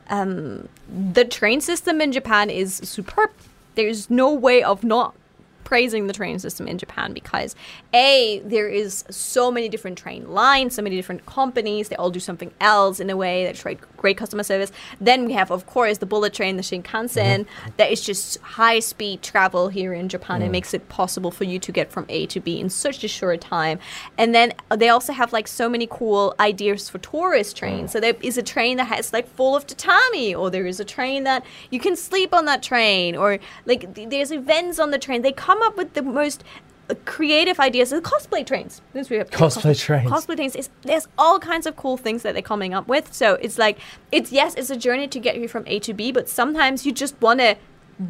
um, 0.10 0.68
the 1.14 1.26
train 1.26 1.62
system 1.62 2.02
in 2.02 2.12
Japan 2.12 2.50
is 2.50 2.76
superb. 2.76 3.32
There's 3.76 4.10
no 4.10 4.34
way 4.34 4.64
of 4.64 4.84
not 4.84 5.16
praising 5.70 6.08
the 6.08 6.14
train 6.14 6.40
system 6.40 6.68
in 6.68 6.80
Japan 6.80 7.14
because 7.14 7.56
a 7.94 8.42
there 8.44 8.68
is 8.68 9.06
so 9.12 9.52
many 9.52 9.70
different 9.70 10.00
train 10.00 10.28
lines, 10.34 10.74
so 10.74 10.82
many 10.82 10.96
different 10.96 11.28
companies. 11.28 11.90
They 11.90 11.96
all 11.96 12.10
do 12.10 12.20
something 12.20 12.52
else 12.60 13.00
in 13.00 13.08
a 13.12 13.16
way. 13.16 13.46
They 13.46 13.54
try 13.54 13.78
great 13.96 14.18
customer 14.18 14.42
service. 14.42 14.72
Then 15.00 15.26
we 15.26 15.34
have, 15.34 15.52
of 15.52 15.68
course, 15.68 16.00
the 16.00 16.08
bullet 16.08 16.34
train, 16.34 16.58
the 16.58 16.64
Shinkansen. 16.64 17.46
Mm-hmm. 17.46 17.70
That 17.78 17.92
is 17.92 18.02
just 18.02 18.40
high 18.42 18.80
speed 18.80 19.22
travel 19.22 19.68
here 19.68 19.94
in 19.94 20.10
Japan. 20.10 20.42
It 20.42 20.48
mm. 20.48 20.58
makes 20.58 20.74
it 20.74 20.90
possible 20.90 21.30
for 21.30 21.44
you 21.44 21.60
to 21.60 21.72
get 21.72 21.92
from 21.92 22.08
A 22.10 22.26
to 22.28 22.40
B 22.40 22.60
in 22.60 22.70
such 22.72 23.04
a 23.04 23.08
short 23.08 23.40
time. 23.40 23.78
And 24.18 24.34
then 24.34 24.54
uh, 24.72 24.76
they 24.76 24.90
also 24.90 25.14
have 25.14 25.32
like 25.32 25.48
so 25.48 25.70
many 25.70 25.86
cool 25.86 26.34
ideas 26.40 26.90
for 26.90 26.98
tourist 26.98 27.56
trains. 27.56 27.92
Mm. 27.92 27.94
So 27.94 28.00
there 28.00 28.16
is 28.22 28.40
a 28.40 28.44
train 28.44 28.78
that 28.78 28.88
has 28.88 29.14
like 29.14 29.28
full 29.28 29.56
of 29.56 29.68
tatami, 29.68 30.34
or 30.34 30.50
there 30.50 30.66
is 30.66 30.80
a 30.80 30.86
train 30.86 31.26
that 31.26 31.46
you 31.70 31.80
can 31.80 31.96
sleep 31.96 32.34
on 32.34 32.46
that 32.46 32.64
train, 32.64 33.16
or 33.16 33.38
like 33.66 33.94
th- 33.94 34.10
there's 34.10 34.32
events 34.32 34.80
on 34.80 34.90
the 34.90 34.98
train. 34.98 35.22
They 35.22 35.32
come 35.32 35.59
up 35.62 35.78
with 35.78 35.94
the 35.94 36.02
most 36.02 36.44
uh, 36.90 36.96
creative 37.06 37.60
ideas. 37.60 37.92
The 37.92 38.02
cosplay 38.02 38.46
trains. 38.46 38.82
Since 38.94 39.10
we 39.10 39.18
have 39.18 39.30
Cosplay 39.30 39.80
trains. 39.80 40.10
Cosplay 40.12 40.36
trains. 40.36 40.56
Is, 40.56 40.70
there's 40.82 41.08
all 41.18 41.40
kinds 41.40 41.66
of 41.66 41.76
cool 41.76 41.98
things 41.98 42.24
that 42.24 42.34
they're 42.34 42.42
coming 42.42 42.74
up 42.74 42.88
with. 42.88 43.14
So 43.14 43.36
it's 43.36 43.58
like 43.58 43.80
it's 44.12 44.32
yes, 44.32 44.56
it's 44.56 44.70
a 44.70 44.78
journey 44.78 45.08
to 45.08 45.20
get 45.20 45.38
you 45.38 45.48
from 45.48 45.64
A 45.68 45.80
to 45.80 45.94
B, 45.94 46.12
but 46.12 46.30
sometimes 46.30 46.86
you 46.86 46.92
just 46.92 47.20
want 47.22 47.40
to 47.40 47.58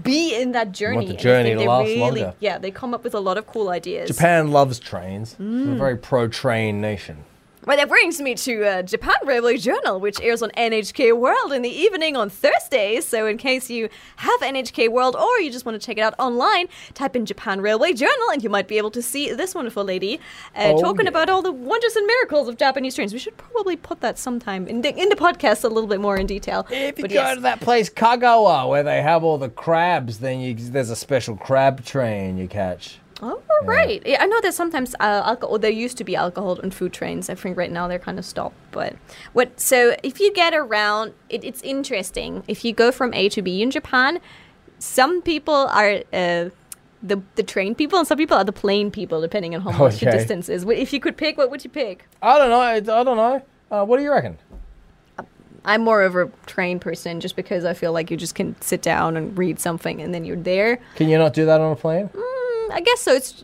be 0.03 0.35
in 0.35 0.51
that 0.51 0.71
journey. 0.71 1.05
the 1.05 1.11
and 1.11 1.19
I 1.19 1.21
journey 1.21 1.55
to 1.55 1.63
last 1.63 1.87
really, 1.87 2.21
longer. 2.21 2.35
Yeah, 2.39 2.57
they 2.59 2.71
come 2.71 2.93
up 2.93 3.03
with 3.03 3.15
a 3.15 3.19
lot 3.19 3.37
of 3.37 3.47
cool 3.47 3.69
ideas. 3.69 4.09
Japan 4.09 4.51
loves 4.51 4.79
trains. 4.79 5.35
Mm. 5.39 5.73
a 5.73 5.75
very 5.75 5.97
pro-train 5.97 6.79
nation. 6.79 7.25
Well, 7.65 7.75
that 7.75 7.89
brings 7.89 8.21
me 8.21 8.35
to 8.35 8.65
uh, 8.65 8.81
Japan 8.83 9.15
Railway 9.25 9.57
Journal, 9.57 9.99
which 9.99 10.19
airs 10.21 10.41
on 10.41 10.49
NHK 10.51 11.15
World 11.15 11.51
in 11.51 11.61
the 11.61 11.69
evening 11.69 12.15
on 12.15 12.29
Thursdays. 12.29 13.05
So, 13.05 13.27
in 13.27 13.37
case 13.37 13.69
you 13.69 13.89
have 14.15 14.39
NHK 14.39 14.89
World 14.89 15.15
or 15.17 15.39
you 15.41 15.51
just 15.51 15.65
want 15.65 15.79
to 15.79 15.85
check 15.85 15.97
it 15.97 16.01
out 16.01 16.15
online, 16.17 16.67
type 16.93 17.17
in 17.17 17.25
Japan 17.25 17.59
Railway 17.59 17.91
Journal 17.93 18.29
and 18.31 18.41
you 18.41 18.49
might 18.49 18.69
be 18.69 18.77
able 18.77 18.91
to 18.91 19.01
see 19.01 19.33
this 19.33 19.53
wonderful 19.53 19.83
lady 19.83 20.21
uh, 20.55 20.71
Oh, 20.73 20.81
talking 20.81 21.05
yeah. 21.05 21.09
about 21.09 21.29
all 21.29 21.41
the 21.41 21.51
wonders 21.51 21.95
and 21.97 22.07
miracles 22.07 22.47
of 22.47 22.55
Japanese 22.57 22.95
trains. 22.95 23.11
We 23.11 23.19
should 23.19 23.35
probably 23.37 23.75
put 23.75 23.99
that 23.99 24.17
sometime 24.17 24.65
in 24.65 24.81
the, 24.81 24.95
in 24.97 25.09
the 25.09 25.15
podcast 25.17 25.65
a 25.65 25.67
little 25.67 25.89
bit 25.89 25.99
more 25.99 26.15
in 26.15 26.27
detail. 26.27 26.65
If 26.71 26.97
you 26.97 27.03
But 27.03 27.09
go 27.11 27.15
yes. 27.15 27.35
to 27.35 27.41
that 27.41 27.59
place 27.59 27.89
Kagawa 27.89 28.69
where 28.69 28.83
they 28.83 29.01
have 29.01 29.23
all 29.25 29.37
the 29.37 29.49
crabs, 29.49 30.19
then 30.19 30.39
you, 30.39 30.53
there's 30.55 30.89
a 30.89 30.95
special 30.95 31.35
crab 31.35 31.83
train 31.83 32.37
you 32.37 32.47
catch. 32.47 32.99
Oh, 33.21 33.41
right. 33.65 34.01
Yeah, 34.05 34.21
I 34.21 34.25
know 34.27 34.39
that 34.41 34.53
sometimes 34.53 34.95
uh, 34.99 35.21
alcohol. 35.25 35.59
There 35.59 35.71
used 35.71 35.97
to 35.97 36.03
be 36.03 36.15
alcohol 36.15 36.59
on 36.63 36.71
food 36.71 36.93
trains. 36.93 37.29
I 37.29 37.35
think 37.35 37.57
right 37.57 37.71
now 37.71 37.87
they're 37.87 37.99
kind 37.99 38.17
of 38.17 38.25
stopped. 38.25 38.55
But 38.71 38.95
what? 39.33 39.59
So 39.59 39.95
if 40.03 40.19
you 40.19 40.33
get 40.33 40.53
around, 40.53 41.13
it, 41.29 41.43
it's 41.43 41.61
interesting. 41.61 42.43
If 42.47 42.63
you 42.63 42.73
go 42.73 42.91
from 42.91 43.13
A 43.13 43.29
to 43.29 43.41
B 43.41 43.61
in 43.61 43.71
Japan, 43.71 44.19
some 44.79 45.21
people 45.21 45.53
are 45.53 46.03
uh, 46.13 46.49
the 47.03 47.21
the 47.35 47.43
train 47.43 47.75
people, 47.75 47.99
and 47.99 48.07
some 48.07 48.17
people 48.17 48.37
are 48.37 48.43
the 48.45 48.53
plane 48.53 48.91
people, 48.91 49.19
depending 49.21 49.53
on 49.55 49.61
how 49.61 49.71
much 49.71 50.01
your 50.01 50.11
distance 50.11 50.47
is. 50.49 50.63
If 50.63 50.93
you 50.93 50.99
could 50.99 51.17
pick, 51.17 51.37
what 51.37 51.51
would 51.51 51.63
you 51.63 51.69
pick? 51.69 52.05
I 52.21 52.37
don't 52.37 52.49
know. 52.49 52.61
I 52.61 52.79
don't 52.79 53.17
know. 53.17 53.41
Uh, 53.71 53.85
what 53.85 53.97
do 53.97 54.03
you 54.03 54.11
reckon? 54.11 54.37
I'm 55.65 55.81
more 55.83 56.03
of 56.03 56.15
a 56.15 56.31
train 56.45 56.79
person, 56.79 57.19
just 57.19 57.35
because 57.35 57.65
I 57.65 57.73
feel 57.73 57.91
like 57.91 58.09
you 58.09 58.15
just 58.17 58.33
can 58.33 58.55
sit 58.61 58.81
down 58.81 59.17
and 59.17 59.37
read 59.37 59.59
something, 59.59 60.01
and 60.01 60.13
then 60.13 60.23
you're 60.23 60.37
there. 60.37 60.79
Can 60.95 61.09
you 61.09 61.17
not 61.17 61.33
do 61.33 61.45
that 61.45 61.59
on 61.59 61.73
a 61.73 61.75
plane? 61.75 62.09
Mm, 62.09 62.38
I 62.71 62.81
guess 62.81 63.01
so. 63.01 63.13
It's. 63.13 63.43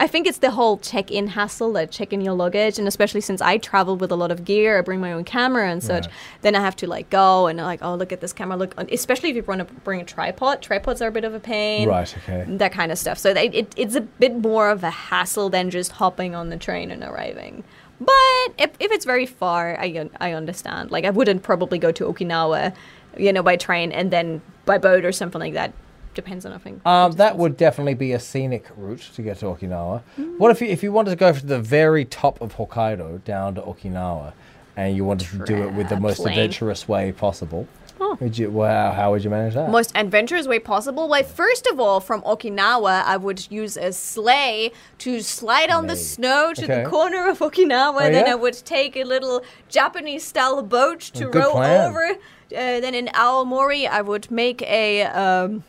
I 0.00 0.06
think 0.06 0.28
it's 0.28 0.38
the 0.38 0.52
whole 0.52 0.78
check-in 0.78 1.26
hassle, 1.26 1.72
like 1.72 1.90
checking 1.90 2.20
your 2.20 2.34
luggage, 2.34 2.78
and 2.78 2.86
especially 2.86 3.20
since 3.20 3.40
I 3.40 3.58
travel 3.58 3.96
with 3.96 4.12
a 4.12 4.14
lot 4.14 4.30
of 4.30 4.44
gear, 4.44 4.78
I 4.78 4.80
bring 4.82 5.00
my 5.00 5.12
own 5.12 5.24
camera 5.24 5.68
and 5.68 5.82
such. 5.82 6.04
Right. 6.06 6.14
Then 6.42 6.54
I 6.54 6.60
have 6.60 6.76
to 6.76 6.86
like 6.86 7.10
go 7.10 7.48
and 7.48 7.58
like, 7.58 7.80
oh, 7.82 7.96
look 7.96 8.12
at 8.12 8.20
this 8.20 8.32
camera. 8.32 8.56
Look, 8.56 8.80
especially 8.92 9.30
if 9.30 9.34
you 9.34 9.42
want 9.42 9.66
to 9.66 9.74
bring 9.82 10.00
a 10.00 10.04
tripod. 10.04 10.62
Tripods 10.62 11.02
are 11.02 11.08
a 11.08 11.10
bit 11.10 11.24
of 11.24 11.34
a 11.34 11.40
pain. 11.40 11.88
Right. 11.88 12.16
Okay. 12.18 12.44
That 12.46 12.70
kind 12.70 12.92
of 12.92 12.98
stuff. 12.98 13.18
So 13.18 13.34
they, 13.34 13.48
it, 13.48 13.74
it's 13.76 13.96
a 13.96 14.02
bit 14.02 14.36
more 14.36 14.70
of 14.70 14.84
a 14.84 14.90
hassle 14.90 15.50
than 15.50 15.68
just 15.68 15.90
hopping 15.90 16.32
on 16.32 16.50
the 16.50 16.56
train 16.56 16.92
and 16.92 17.02
arriving. 17.02 17.64
But 18.00 18.54
if, 18.56 18.70
if 18.78 18.92
it's 18.92 19.04
very 19.04 19.26
far, 19.26 19.76
I 19.80 20.08
I 20.20 20.32
understand. 20.32 20.92
Like 20.92 21.06
I 21.06 21.10
wouldn't 21.10 21.42
probably 21.42 21.78
go 21.78 21.90
to 21.90 22.04
Okinawa, 22.04 22.72
you 23.16 23.32
know, 23.32 23.42
by 23.42 23.56
train 23.56 23.90
and 23.90 24.12
then 24.12 24.42
by 24.64 24.78
boat 24.78 25.04
or 25.04 25.10
something 25.10 25.40
like 25.40 25.54
that. 25.54 25.72
Depends 26.18 26.44
on 26.44 26.52
I 26.52 26.58
think. 26.58 26.84
Um, 26.84 27.12
that 27.12 27.36
would 27.38 27.56
definitely 27.56 27.94
be 27.94 28.10
a 28.12 28.18
scenic 28.18 28.64
route 28.76 29.08
to 29.14 29.22
get 29.22 29.38
to 29.38 29.46
Okinawa. 29.46 30.02
What 30.36 30.50
if 30.50 30.60
you, 30.60 30.66
if 30.66 30.82
you 30.82 30.90
wanted 30.90 31.10
to 31.10 31.16
go 31.16 31.32
to 31.32 31.46
the 31.46 31.60
very 31.60 32.04
top 32.04 32.40
of 32.40 32.56
Hokkaido 32.56 33.22
down 33.22 33.54
to 33.54 33.62
Okinawa, 33.62 34.32
and 34.76 34.96
you 34.96 35.04
wanted 35.04 35.28
to 35.28 35.44
do 35.44 35.62
it 35.62 35.74
with 35.74 35.88
the 35.88 36.00
most 36.00 36.18
adventurous 36.26 36.88
way 36.88 37.12
possible? 37.12 37.68
Oh. 38.00 38.16
Would 38.20 38.36
you? 38.36 38.50
Wow, 38.50 38.90
how 38.92 39.12
would 39.12 39.22
you 39.22 39.30
manage 39.30 39.54
that? 39.54 39.70
most 39.70 39.92
adventurous 39.94 40.48
way 40.48 40.58
possible. 40.58 41.08
Well, 41.08 41.22
first 41.22 41.68
of 41.68 41.78
all, 41.78 42.00
from 42.00 42.22
Okinawa, 42.22 43.04
I 43.04 43.16
would 43.16 43.46
use 43.50 43.76
a 43.76 43.92
sleigh 43.92 44.72
to 44.98 45.20
slide 45.20 45.70
on 45.70 45.86
the 45.86 45.96
snow 45.96 46.52
to 46.54 46.64
Okay. 46.64 46.82
the 46.82 46.88
corner 46.90 47.28
of 47.28 47.38
Okinawa. 47.38 47.94
Oh, 48.00 48.10
then 48.10 48.26
yeah? 48.26 48.32
I 48.32 48.34
would 48.34 48.54
take 48.64 48.96
a 48.96 49.04
little 49.04 49.42
Japanese-style 49.68 50.62
boat 50.62 51.00
to 51.14 51.26
good 51.26 51.44
row 51.44 51.52
plan. 51.52 51.88
over. 51.88 52.04
Uh, 52.10 52.80
then 52.80 52.94
in 52.94 53.06
Aomori, 53.08 53.88
I 53.88 54.00
would 54.02 54.30
make 54.32 54.62
a. 54.62 55.02
Um, 55.04 55.62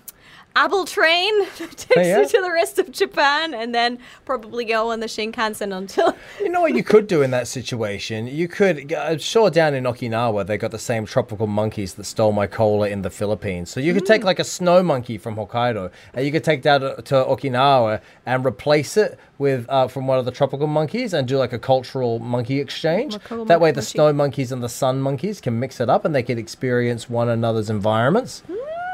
Apple 0.55 0.83
train 0.85 1.45
takes 1.57 1.85
Oh, 1.95 2.01
yeah? 2.01 2.19
you 2.21 2.27
to 2.27 2.41
the 2.41 2.51
rest 2.51 2.79
of 2.79 2.91
Japan, 2.91 3.53
and 3.53 3.73
then 3.73 3.99
probably 4.25 4.65
go 4.65 4.89
on 4.91 4.99
the 4.99 5.05
Shinkansen 5.05 5.75
until 5.75 6.15
You 6.39 6.49
know 6.49 6.61
what 6.61 6.73
you 6.75 6.83
could 6.83 7.07
do 7.07 7.21
in 7.21 7.31
that 7.31 7.47
situation? 7.47 8.27
You 8.27 8.47
could, 8.47 8.91
uh, 8.91 9.17
sure, 9.19 9.49
down 9.49 9.73
in 9.73 9.83
Okinawa, 9.85 10.45
they 10.45 10.57
got 10.57 10.71
the 10.71 10.79
same 10.79 11.05
tropical 11.05 11.47
monkeys 11.47 11.93
that 11.93 12.03
stole 12.05 12.31
my 12.31 12.47
cola 12.47 12.89
in 12.89 13.03
the 13.03 13.09
Philippines. 13.09 13.69
So 13.69 13.79
you 13.79 13.93
could 13.93 14.05
take 14.05 14.23
like 14.23 14.39
a 14.39 14.43
snow 14.43 14.81
monkey 14.83 15.17
from 15.17 15.35
Hokkaido, 15.35 15.91
and 16.13 16.25
you 16.25 16.31
could 16.31 16.43
take 16.43 16.63
that 16.63 16.79
to, 16.79 17.01
to 17.03 17.13
Okinawa 17.15 18.01
and 18.25 18.45
replace 18.45 18.97
it 18.97 19.19
with 19.37 19.65
uh, 19.69 19.87
from 19.87 20.07
one 20.07 20.19
of 20.19 20.25
the 20.25 20.31
tropical 20.31 20.67
monkeys, 20.67 21.13
and 21.13 21.27
do 21.27 21.37
like 21.37 21.53
a 21.53 21.59
cultural 21.59 22.19
monkey 22.19 22.59
exchange. 22.59 23.17
That 23.29 23.61
way, 23.61 23.69
monkey. 23.69 23.71
the 23.71 23.81
snow 23.83 24.11
monkeys 24.11 24.51
and 24.51 24.61
the 24.63 24.67
sun 24.69 24.99
monkeys 24.99 25.39
can 25.39 25.59
mix 25.59 25.79
it 25.79 25.89
up, 25.89 26.03
and 26.05 26.13
they 26.13 26.23
can 26.23 26.37
experience 26.37 27.09
one 27.09 27.29
another's 27.29 27.69
environments. 27.69 28.43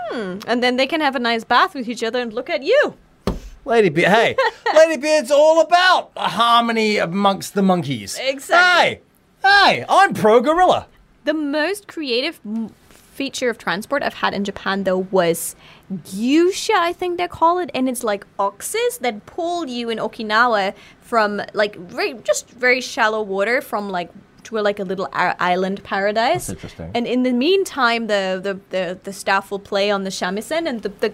Hmm, 0.09 0.39
and 0.47 0.61
then 0.63 0.77
they 0.77 0.87
can 0.87 1.01
have 1.01 1.15
a 1.15 1.19
nice 1.19 1.43
bath 1.43 1.73
with 1.75 1.87
each 1.89 2.03
other 2.03 2.19
and 2.21 2.31
look 2.33 2.49
at 2.49 2.63
you. 2.63 2.95
Lady 3.65 3.89
Beard, 3.89 4.09
hey, 4.11 4.35
Lady 4.75 4.97
Beard's 5.01 5.31
all 5.31 5.59
about 5.61 6.11
harmony 6.15 6.97
amongst 6.97 7.55
the 7.55 7.63
monkeys. 7.63 8.17
Exactly. 8.21 9.01
Hey, 9.43 9.77
hey, 9.77 9.85
I'm 9.89 10.13
pro 10.13 10.39
gorilla. 10.39 10.87
The 11.23 11.33
most 11.33 11.87
creative 11.87 12.39
m- 12.45 12.69
feature 12.89 13.49
of 13.49 13.57
transport 13.57 14.03
I've 14.03 14.13
had 14.15 14.33
in 14.35 14.43
Japan 14.43 14.83
though 14.83 14.99
was 15.09 15.55
gyusha, 15.91 16.75
I 16.75 16.93
think 16.93 17.17
they 17.17 17.27
call 17.27 17.57
it, 17.59 17.71
and 17.73 17.89
it's 17.89 18.03
like 18.03 18.27
oxes 18.37 18.99
that 18.99 19.25
pull 19.25 19.65
you 19.67 19.89
in 19.89 19.97
Okinawa 19.97 20.73
from 21.01 21.41
like 21.53 21.75
very 21.77 22.13
just 22.23 22.49
very 22.49 22.81
shallow 22.81 23.21
water 23.23 23.61
from 23.61 23.89
like 23.89 24.11
to 24.45 24.57
a, 24.57 24.61
like 24.61 24.79
a 24.79 24.83
little 24.83 25.07
island 25.13 25.83
paradise. 25.83 26.47
That's 26.47 26.49
interesting. 26.63 26.91
And 26.95 27.05
in 27.07 27.23
the 27.23 27.31
meantime, 27.33 28.07
the 28.07 28.39
the, 28.41 28.59
the, 28.69 28.99
the 29.03 29.13
staff 29.13 29.51
will 29.51 29.59
play 29.59 29.91
on 29.91 30.03
the 30.03 30.09
shamisen, 30.09 30.67
and 30.67 30.81
the 30.81 30.89
the 30.89 31.11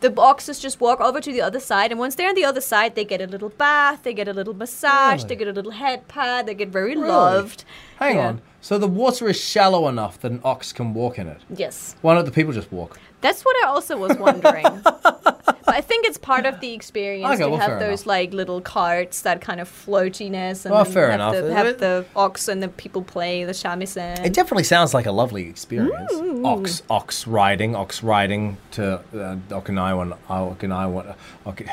the 0.00 0.20
oxes 0.20 0.58
just 0.58 0.80
walk 0.80 1.00
over 1.00 1.20
to 1.20 1.32
the 1.32 1.42
other 1.42 1.60
side. 1.60 1.90
And 1.90 1.98
once 2.00 2.14
they're 2.14 2.28
on 2.28 2.34
the 2.34 2.44
other 2.44 2.60
side, 2.60 2.94
they 2.94 3.04
get 3.04 3.20
a 3.20 3.26
little 3.26 3.50
bath, 3.50 4.02
they 4.04 4.14
get 4.14 4.28
a 4.28 4.32
little 4.32 4.54
massage, 4.54 5.18
Really? 5.22 5.28
they 5.28 5.36
get 5.36 5.48
a 5.48 5.52
little 5.52 5.72
head 5.72 6.06
pad, 6.08 6.46
they 6.46 6.54
get 6.54 6.68
very 6.68 6.94
Really? 6.96 7.08
loved. 7.08 7.64
Hang 7.98 8.16
Yeah. 8.16 8.28
on. 8.28 8.42
So 8.60 8.78
the 8.78 8.88
water 8.88 9.28
is 9.28 9.38
shallow 9.40 9.86
enough 9.88 10.20
that 10.20 10.32
an 10.32 10.40
ox 10.44 10.72
can 10.72 10.92
walk 10.92 11.18
in 11.18 11.28
it. 11.28 11.40
Yes. 11.54 11.94
Why 12.02 12.14
don't 12.14 12.24
the 12.24 12.32
people 12.32 12.52
just 12.52 12.72
walk? 12.72 12.98
That's 13.20 13.44
what 13.44 13.56
I 13.64 13.68
also 13.68 13.96
was 13.96 14.16
wondering. 14.18 14.66
I 15.68 15.80
think 15.80 16.06
it's 16.06 16.18
part 16.18 16.46
of 16.46 16.60
the 16.60 16.72
experience 16.72 17.34
Okay, 17.34 17.42
to 17.44 17.48
well, 17.50 17.60
have 17.60 17.80
those 17.80 18.00
enough. 18.02 18.06
like 18.06 18.32
little 18.32 18.60
carts, 18.60 19.22
that 19.22 19.40
kind 19.40 19.60
of 19.60 19.68
floatiness, 19.68 20.64
and 20.64 20.72
Well, 20.74 20.84
fair 20.84 21.10
have, 21.10 21.14
enough. 21.14 21.34
The, 21.34 21.54
have 21.54 21.78
the 21.78 22.04
ox 22.14 22.48
and 22.48 22.62
the 22.62 22.68
people 22.68 23.02
play 23.02 23.44
the 23.44 23.52
shamisen. 23.52 24.24
It 24.24 24.32
definitely 24.32 24.64
sounds 24.64 24.94
like 24.94 25.06
a 25.06 25.12
lovely 25.12 25.48
experience. 25.48 26.12
Mm. 26.12 26.46
Ox, 26.46 26.82
ox 26.88 27.26
riding, 27.26 27.74
ox 27.74 28.02
riding 28.02 28.56
to 28.72 28.94
uh, 28.96 29.36
Okinawa, 29.50 30.16
uh, 30.28 30.34
Okinawa. 30.54 31.10
Uh, 31.10 31.48
okay. 31.50 31.66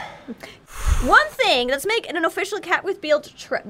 One 1.03 1.27
thing, 1.29 1.67
let's 1.67 1.85
make 1.85 2.09
an 2.09 2.25
official 2.25 2.59
cat 2.59 2.83
with 2.83 2.99
beard. 2.99 3.29
Tra- 3.37 3.63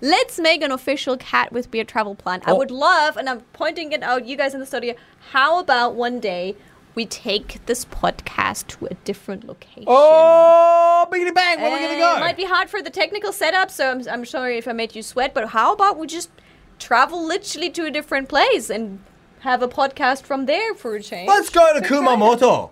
let's 0.00 0.38
make 0.38 0.62
an 0.62 0.72
official 0.72 1.16
cat 1.18 1.52
with 1.52 1.70
beard 1.70 1.86
travel 1.88 2.14
plan. 2.14 2.40
I 2.46 2.52
Oh. 2.52 2.56
would 2.56 2.70
love, 2.70 3.16
and 3.18 3.28
I'm 3.28 3.40
pointing 3.52 3.92
it 3.92 4.02
out, 4.02 4.24
you 4.26 4.36
guys 4.36 4.54
in 4.54 4.60
the 4.60 4.66
studio. 4.66 4.94
How 5.32 5.60
about 5.60 5.94
one 5.94 6.18
day 6.18 6.56
we 6.98 7.06
take 7.06 7.64
this 7.66 7.84
podcast 7.84 8.66
to 8.66 8.86
a 8.86 8.94
different 9.04 9.46
location? 9.46 9.84
Oh, 9.86 11.06
biggity 11.12 11.32
bang! 11.32 11.60
Where 11.60 11.70
are 11.70 11.76
we 11.78 11.86
gonna 11.86 11.94
Uh, 12.02 12.10
go? 12.12 12.16
It 12.16 12.20
might 12.28 12.36
be 12.36 12.44
hard 12.44 12.68
for 12.68 12.82
the 12.82 12.90
technical 12.90 13.32
setup, 13.32 13.70
so 13.70 13.88
I'm, 13.92 14.00
I'm 14.08 14.24
sorry 14.24 14.58
if 14.58 14.66
I 14.66 14.72
made 14.72 14.96
you 14.96 15.02
sweat. 15.04 15.32
But 15.32 15.50
how 15.50 15.72
about 15.72 15.96
we 15.96 16.08
just 16.08 16.28
travel 16.80 17.24
literally 17.24 17.70
to 17.70 17.84
a 17.86 17.90
different 17.92 18.28
place 18.28 18.68
and 18.68 18.98
have 19.40 19.62
a 19.62 19.68
podcast 19.68 20.22
from 20.24 20.46
there 20.46 20.74
for 20.74 20.96
a 20.96 21.02
change? 21.02 21.28
Let's 21.28 21.50
go 21.50 21.64
to 21.78 21.80
Kumamoto. 21.86 22.70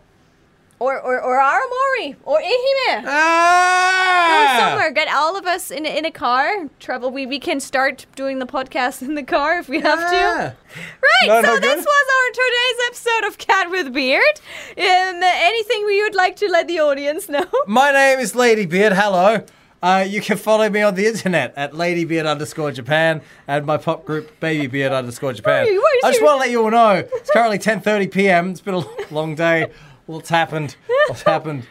Or 0.78 1.00
or 1.00 1.18
or 1.22 1.38
Aomori 1.40 2.16
or 2.24 2.38
Ehime. 2.38 3.02
Go 3.02 3.08
Ah! 3.10 4.56
somewhere. 4.60 4.90
Get 4.90 5.08
all 5.08 5.34
of 5.36 5.46
us 5.46 5.70
in 5.70 5.86
a, 5.86 5.88
in 5.98 6.04
a 6.04 6.10
car. 6.10 6.68
Travel. 6.80 7.10
We 7.10 7.24
we 7.24 7.38
can 7.38 7.60
start 7.60 8.04
doing 8.14 8.40
the 8.40 8.46
podcast 8.46 9.00
in 9.00 9.14
the 9.14 9.22
car 9.22 9.58
if 9.58 9.70
we 9.70 9.80
have 9.80 9.98
Yeah. 10.00 10.10
to. 10.10 10.56
Right. 11.02 11.28
No, 11.28 11.40
so 11.42 11.54
no, 11.54 11.60
this 11.60 11.76
good. 11.76 11.86
was 11.86 12.06
our 12.18 12.28
today's 12.44 12.86
episode 12.88 13.26
of 13.28 13.38
Cat 13.38 13.70
with 13.70 13.92
Beard. 13.94 14.40
Um, 14.76 15.22
anything 15.22 15.86
we 15.86 16.02
would 16.02 16.14
like 16.14 16.36
to 16.36 16.48
let 16.50 16.68
the 16.68 16.80
audience 16.80 17.26
know? 17.30 17.46
My 17.66 17.90
name 17.90 18.18
is 18.18 18.34
Ladybeard. 18.34 18.92
Hello. 18.94 19.44
Uh, 19.82 20.04
you 20.06 20.20
can 20.20 20.36
follow 20.36 20.68
me 20.68 20.82
on 20.82 20.94
the 20.94 21.06
internet 21.06 21.52
at 21.56 21.72
ladybeard 21.72 22.28
underscore 22.28 22.72
Japan 22.72 23.20
and 23.46 23.64
my 23.66 23.76
pop 23.76 24.04
group 24.04 24.40
babybeard 24.40 24.90
underscore 24.92 25.32
Japan. 25.32 25.64
Why 25.64 25.68
are 25.70 25.72
you- 25.72 25.80
why 25.80 26.00
are 26.02 26.08
I 26.08 26.12
just 26.12 26.22
want 26.22 26.34
to 26.36 26.40
let 26.40 26.50
you 26.50 26.62
all 26.64 26.70
know 26.70 27.04
it's 27.14 27.30
currently 27.30 27.58
10:30 27.58 28.10
p.m. 28.10 28.50
It's 28.50 28.60
been 28.60 28.74
a 28.74 28.84
long 29.10 29.34
day. 29.34 29.70
What's 30.06 30.28
happened? 30.30 30.76
What's 31.08 31.22
happened? 31.22 31.66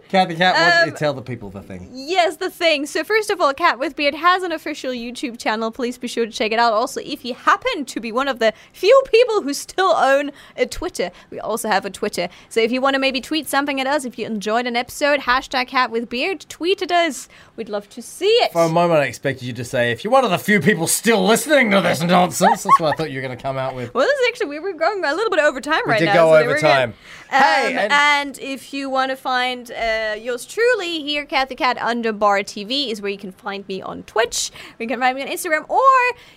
Right. 0.00 0.08
Cathy 0.08 0.34
Cat, 0.36 0.54
what, 0.84 0.88
Um, 0.88 0.96
tell 0.96 1.14
the 1.14 1.22
people 1.22 1.50
the 1.50 1.62
thing. 1.62 1.88
Yes, 1.92 2.36
the 2.36 2.50
thing. 2.50 2.86
So 2.86 3.02
first 3.04 3.30
of 3.30 3.40
all, 3.40 3.52
Cat 3.54 3.78
with 3.78 3.96
Beard 3.96 4.14
has 4.14 4.42
an 4.42 4.52
official 4.52 4.92
YouTube 4.92 5.38
channel. 5.38 5.70
Please 5.70 5.98
be 5.98 6.08
sure 6.08 6.26
to 6.26 6.32
check 6.32 6.52
it 6.52 6.58
out. 6.58 6.72
Also, 6.72 7.00
if 7.04 7.24
you 7.24 7.34
happen 7.34 7.84
to 7.86 8.00
be 8.00 8.12
one 8.12 8.28
of 8.28 8.38
the 8.38 8.52
few 8.72 9.02
people 9.10 9.42
who 9.42 9.54
still 9.54 9.92
own 9.96 10.32
a 10.56 10.66
Twitter, 10.66 11.10
we 11.30 11.40
also 11.40 11.68
have 11.68 11.84
a 11.84 11.90
Twitter. 11.90 12.28
So 12.48 12.60
if 12.60 12.70
you 12.72 12.80
want 12.80 12.94
to 12.94 13.00
maybe 13.00 13.20
tweet 13.20 13.48
something 13.48 13.80
at 13.80 13.86
us, 13.86 14.04
if 14.04 14.18
you 14.18 14.26
enjoyed 14.26 14.66
an 14.66 14.76
episode, 14.76 15.20
hashtag 15.20 15.68
Cat 15.68 15.90
with 15.90 16.08
Beard, 16.08 16.44
tweet 16.48 16.82
at 16.82 16.92
us. 16.92 17.28
We'd 17.56 17.68
love 17.68 17.88
to 17.90 18.02
see 18.02 18.26
it. 18.26 18.52
For 18.52 18.62
a 18.64 18.68
moment, 18.68 19.00
I 19.00 19.04
expected 19.04 19.44
you 19.46 19.52
to 19.54 19.64
say, 19.64 19.92
if 19.92 20.04
you're 20.04 20.12
one 20.12 20.24
of 20.24 20.30
the 20.30 20.38
few 20.38 20.60
people 20.60 20.86
still 20.86 21.24
listening 21.24 21.70
to 21.70 21.80
this 21.80 22.02
nonsense, 22.02 22.62
that's 22.64 22.80
what 22.80 22.92
I 22.92 22.96
thought 22.96 23.10
you 23.10 23.20
were 23.20 23.26
going 23.26 23.36
to 23.36 23.42
come 23.42 23.56
out 23.56 23.74
with. 23.74 23.92
Well, 23.94 24.06
this 24.06 24.18
is 24.18 24.28
actually 24.28 24.46
we 24.48 24.58
were 24.60 24.72
going 24.72 25.04
a 25.04 25.14
little 25.14 25.30
bit 25.30 25.40
over 25.40 25.60
time 25.60 25.82
right 25.86 25.98
did 25.98 26.06
now. 26.06 26.14
go 26.14 26.32
so 26.32 26.36
over 26.36 26.58
time. 26.58 26.90
good. 26.90 27.36
Hey, 27.36 27.72
Um, 27.72 27.78
and- 27.78 27.92
and, 27.92 28.38
if 28.38 28.74
you 28.74 28.90
want 28.90 29.10
to 29.10 29.16
find 29.16 29.70
uh, 29.82 30.14
yours 30.14 30.44
truly, 30.46 31.02
here, 31.02 31.24
Cathy 31.26 31.54
Cat 31.56 31.76
Underbar 31.78 32.40
TV 32.44 32.90
is 32.90 33.02
where 33.02 33.10
you 33.10 33.18
can 33.18 33.32
find 33.32 33.66
me 33.68 33.82
on 33.82 34.02
Twitch. 34.04 34.50
You 34.78 34.86
can 34.86 35.00
find 35.00 35.16
me 35.16 35.22
on 35.22 35.28
Instagram, 35.28 35.68
or 35.68 35.80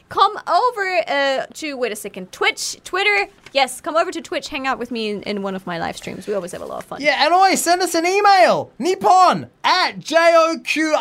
come 0.10 0.38
over 0.48 1.04
uh, 1.08 1.46
to 1.54 1.78
wait 1.78 1.91
a 1.91 1.96
second, 1.96 2.32
Twitch, 2.32 2.78
Twitter. 2.84 3.28
Yes, 3.54 3.80
come 3.80 3.96
over 3.96 4.12
to 4.12 4.22
Twitch, 4.22 4.50
hang 4.50 4.68
out 4.68 4.78
with 4.80 4.91
me 4.91 5.10
in, 5.12 5.22
in 5.24 5.41
one 5.41 5.56
of 5.56 5.66
my 5.66 5.80
live 5.80 5.96
streams. 5.96 6.28
We 6.28 6.34
always 6.34 6.52
have 6.52 6.62
a 6.62 6.66
lot 6.66 6.80
of 6.80 6.86
fun. 6.86 7.02
Yeah, 7.02 7.24
and 7.24 7.34
always 7.34 7.62
send 7.64 7.82
us 7.82 7.96
an 7.96 8.06
email. 8.06 8.72
Nippon 8.80 9.50
at 9.64 10.00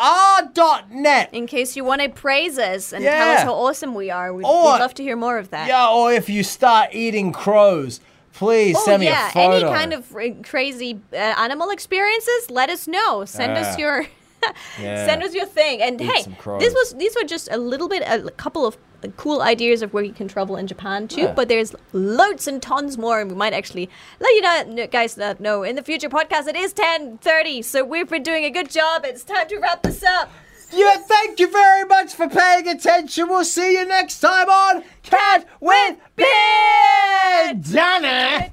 joqr.net. 0.05 1.29
In 1.33 1.47
case 1.47 1.77
you 1.77 1.85
want 1.85 2.03
to 2.03 2.09
praise 2.09 2.59
us 2.59 2.93
and 2.93 3.03
tell 3.05 3.31
us 3.37 3.43
how 3.43 3.55
awesome 3.55 3.95
we 3.95 4.11
are, 4.11 4.33
we'd, 4.33 4.45
Or- 4.47 4.73
we'd 4.73 4.79
love 4.79 4.95
to 4.95 5.03
hear 5.03 5.17
more 5.17 5.39
of 5.39 5.51
that. 5.51 5.67
Yeah, 5.67 5.89
or 5.91 6.13
if 6.13 6.29
you 6.29 6.43
start 6.45 6.91
eating 6.93 7.33
crows, 7.33 8.01
please 8.35 8.77
Oh 8.79 8.85
send 8.85 9.01
me 9.01 9.07
yeah, 9.07 9.29
a 9.29 9.33
photo. 9.33 9.67
any 9.69 9.79
kind 9.79 9.93
of 9.93 10.15
uh, 10.15 10.21
crazy 10.43 11.01
uh, 11.13 11.17
animal 11.17 11.71
experiences, 11.71 12.51
let 12.51 12.69
us 12.71 12.87
know. 12.87 13.25
Send 13.25 13.53
us 13.57 13.75
Ah. 13.75 13.79
your 13.79 14.07
Yeah. 14.79 15.07
send 15.07 15.23
us 15.23 15.33
your 15.35 15.47
thing. 15.47 15.81
And 15.81 15.99
Eat 16.01 16.11
hey, 16.11 16.23
this 16.59 16.75
was 16.75 16.95
these 16.99 17.15
were 17.17 17.25
just 17.27 17.49
a 17.51 17.57
little 17.57 17.89
bit 17.89 18.03
a 18.07 18.31
couple 18.33 18.67
of 18.67 18.77
uh, 19.03 19.09
cool 19.17 19.41
ideas 19.41 19.81
of 19.81 19.95
where 19.95 20.05
you 20.05 20.13
can 20.13 20.29
travel 20.29 20.57
in 20.57 20.67
Japan 20.67 21.09
too, 21.09 21.23
Yeah. 21.23 21.33
but 21.33 21.49
there's 21.49 21.75
loads 21.95 22.47
and 22.47 22.61
tons 22.61 22.99
more 22.99 23.21
and 23.21 23.31
we 23.31 23.37
might 23.37 23.55
actually 23.55 23.89
let 24.21 24.31
you 24.35 24.43
know 24.43 24.87
guys 24.87 25.17
uh, 25.19 25.35
know 25.39 25.63
in 25.63 25.77
the 25.77 25.83
future 25.83 26.11
podcast 26.11 26.47
it 26.47 26.57
is 26.57 26.75
10:30, 26.75 27.63
so 27.65 27.83
we've 27.85 28.09
been 28.11 28.23
doing 28.23 28.45
a 28.45 28.51
good 28.51 28.69
job. 28.71 29.05
It's 29.07 29.25
time 29.25 29.49
to 29.49 29.57
wrap 29.59 29.83
this 29.83 30.03
up. 30.03 30.29
Yeah, 30.77 30.97
thank 30.97 31.39
you 31.39 31.49
very 31.51 31.85
much 31.85 32.15
for 32.15 32.29
paying 32.29 32.67
attention. 32.67 33.29
We'll 33.29 33.45
see 33.45 33.75
you 33.75 33.87
next 33.87 34.19
time 34.19 34.51
on 34.51 34.83
Cat 35.05 35.47
with 35.61 35.99
Beard! 36.17 37.63
Donna! 37.73 38.51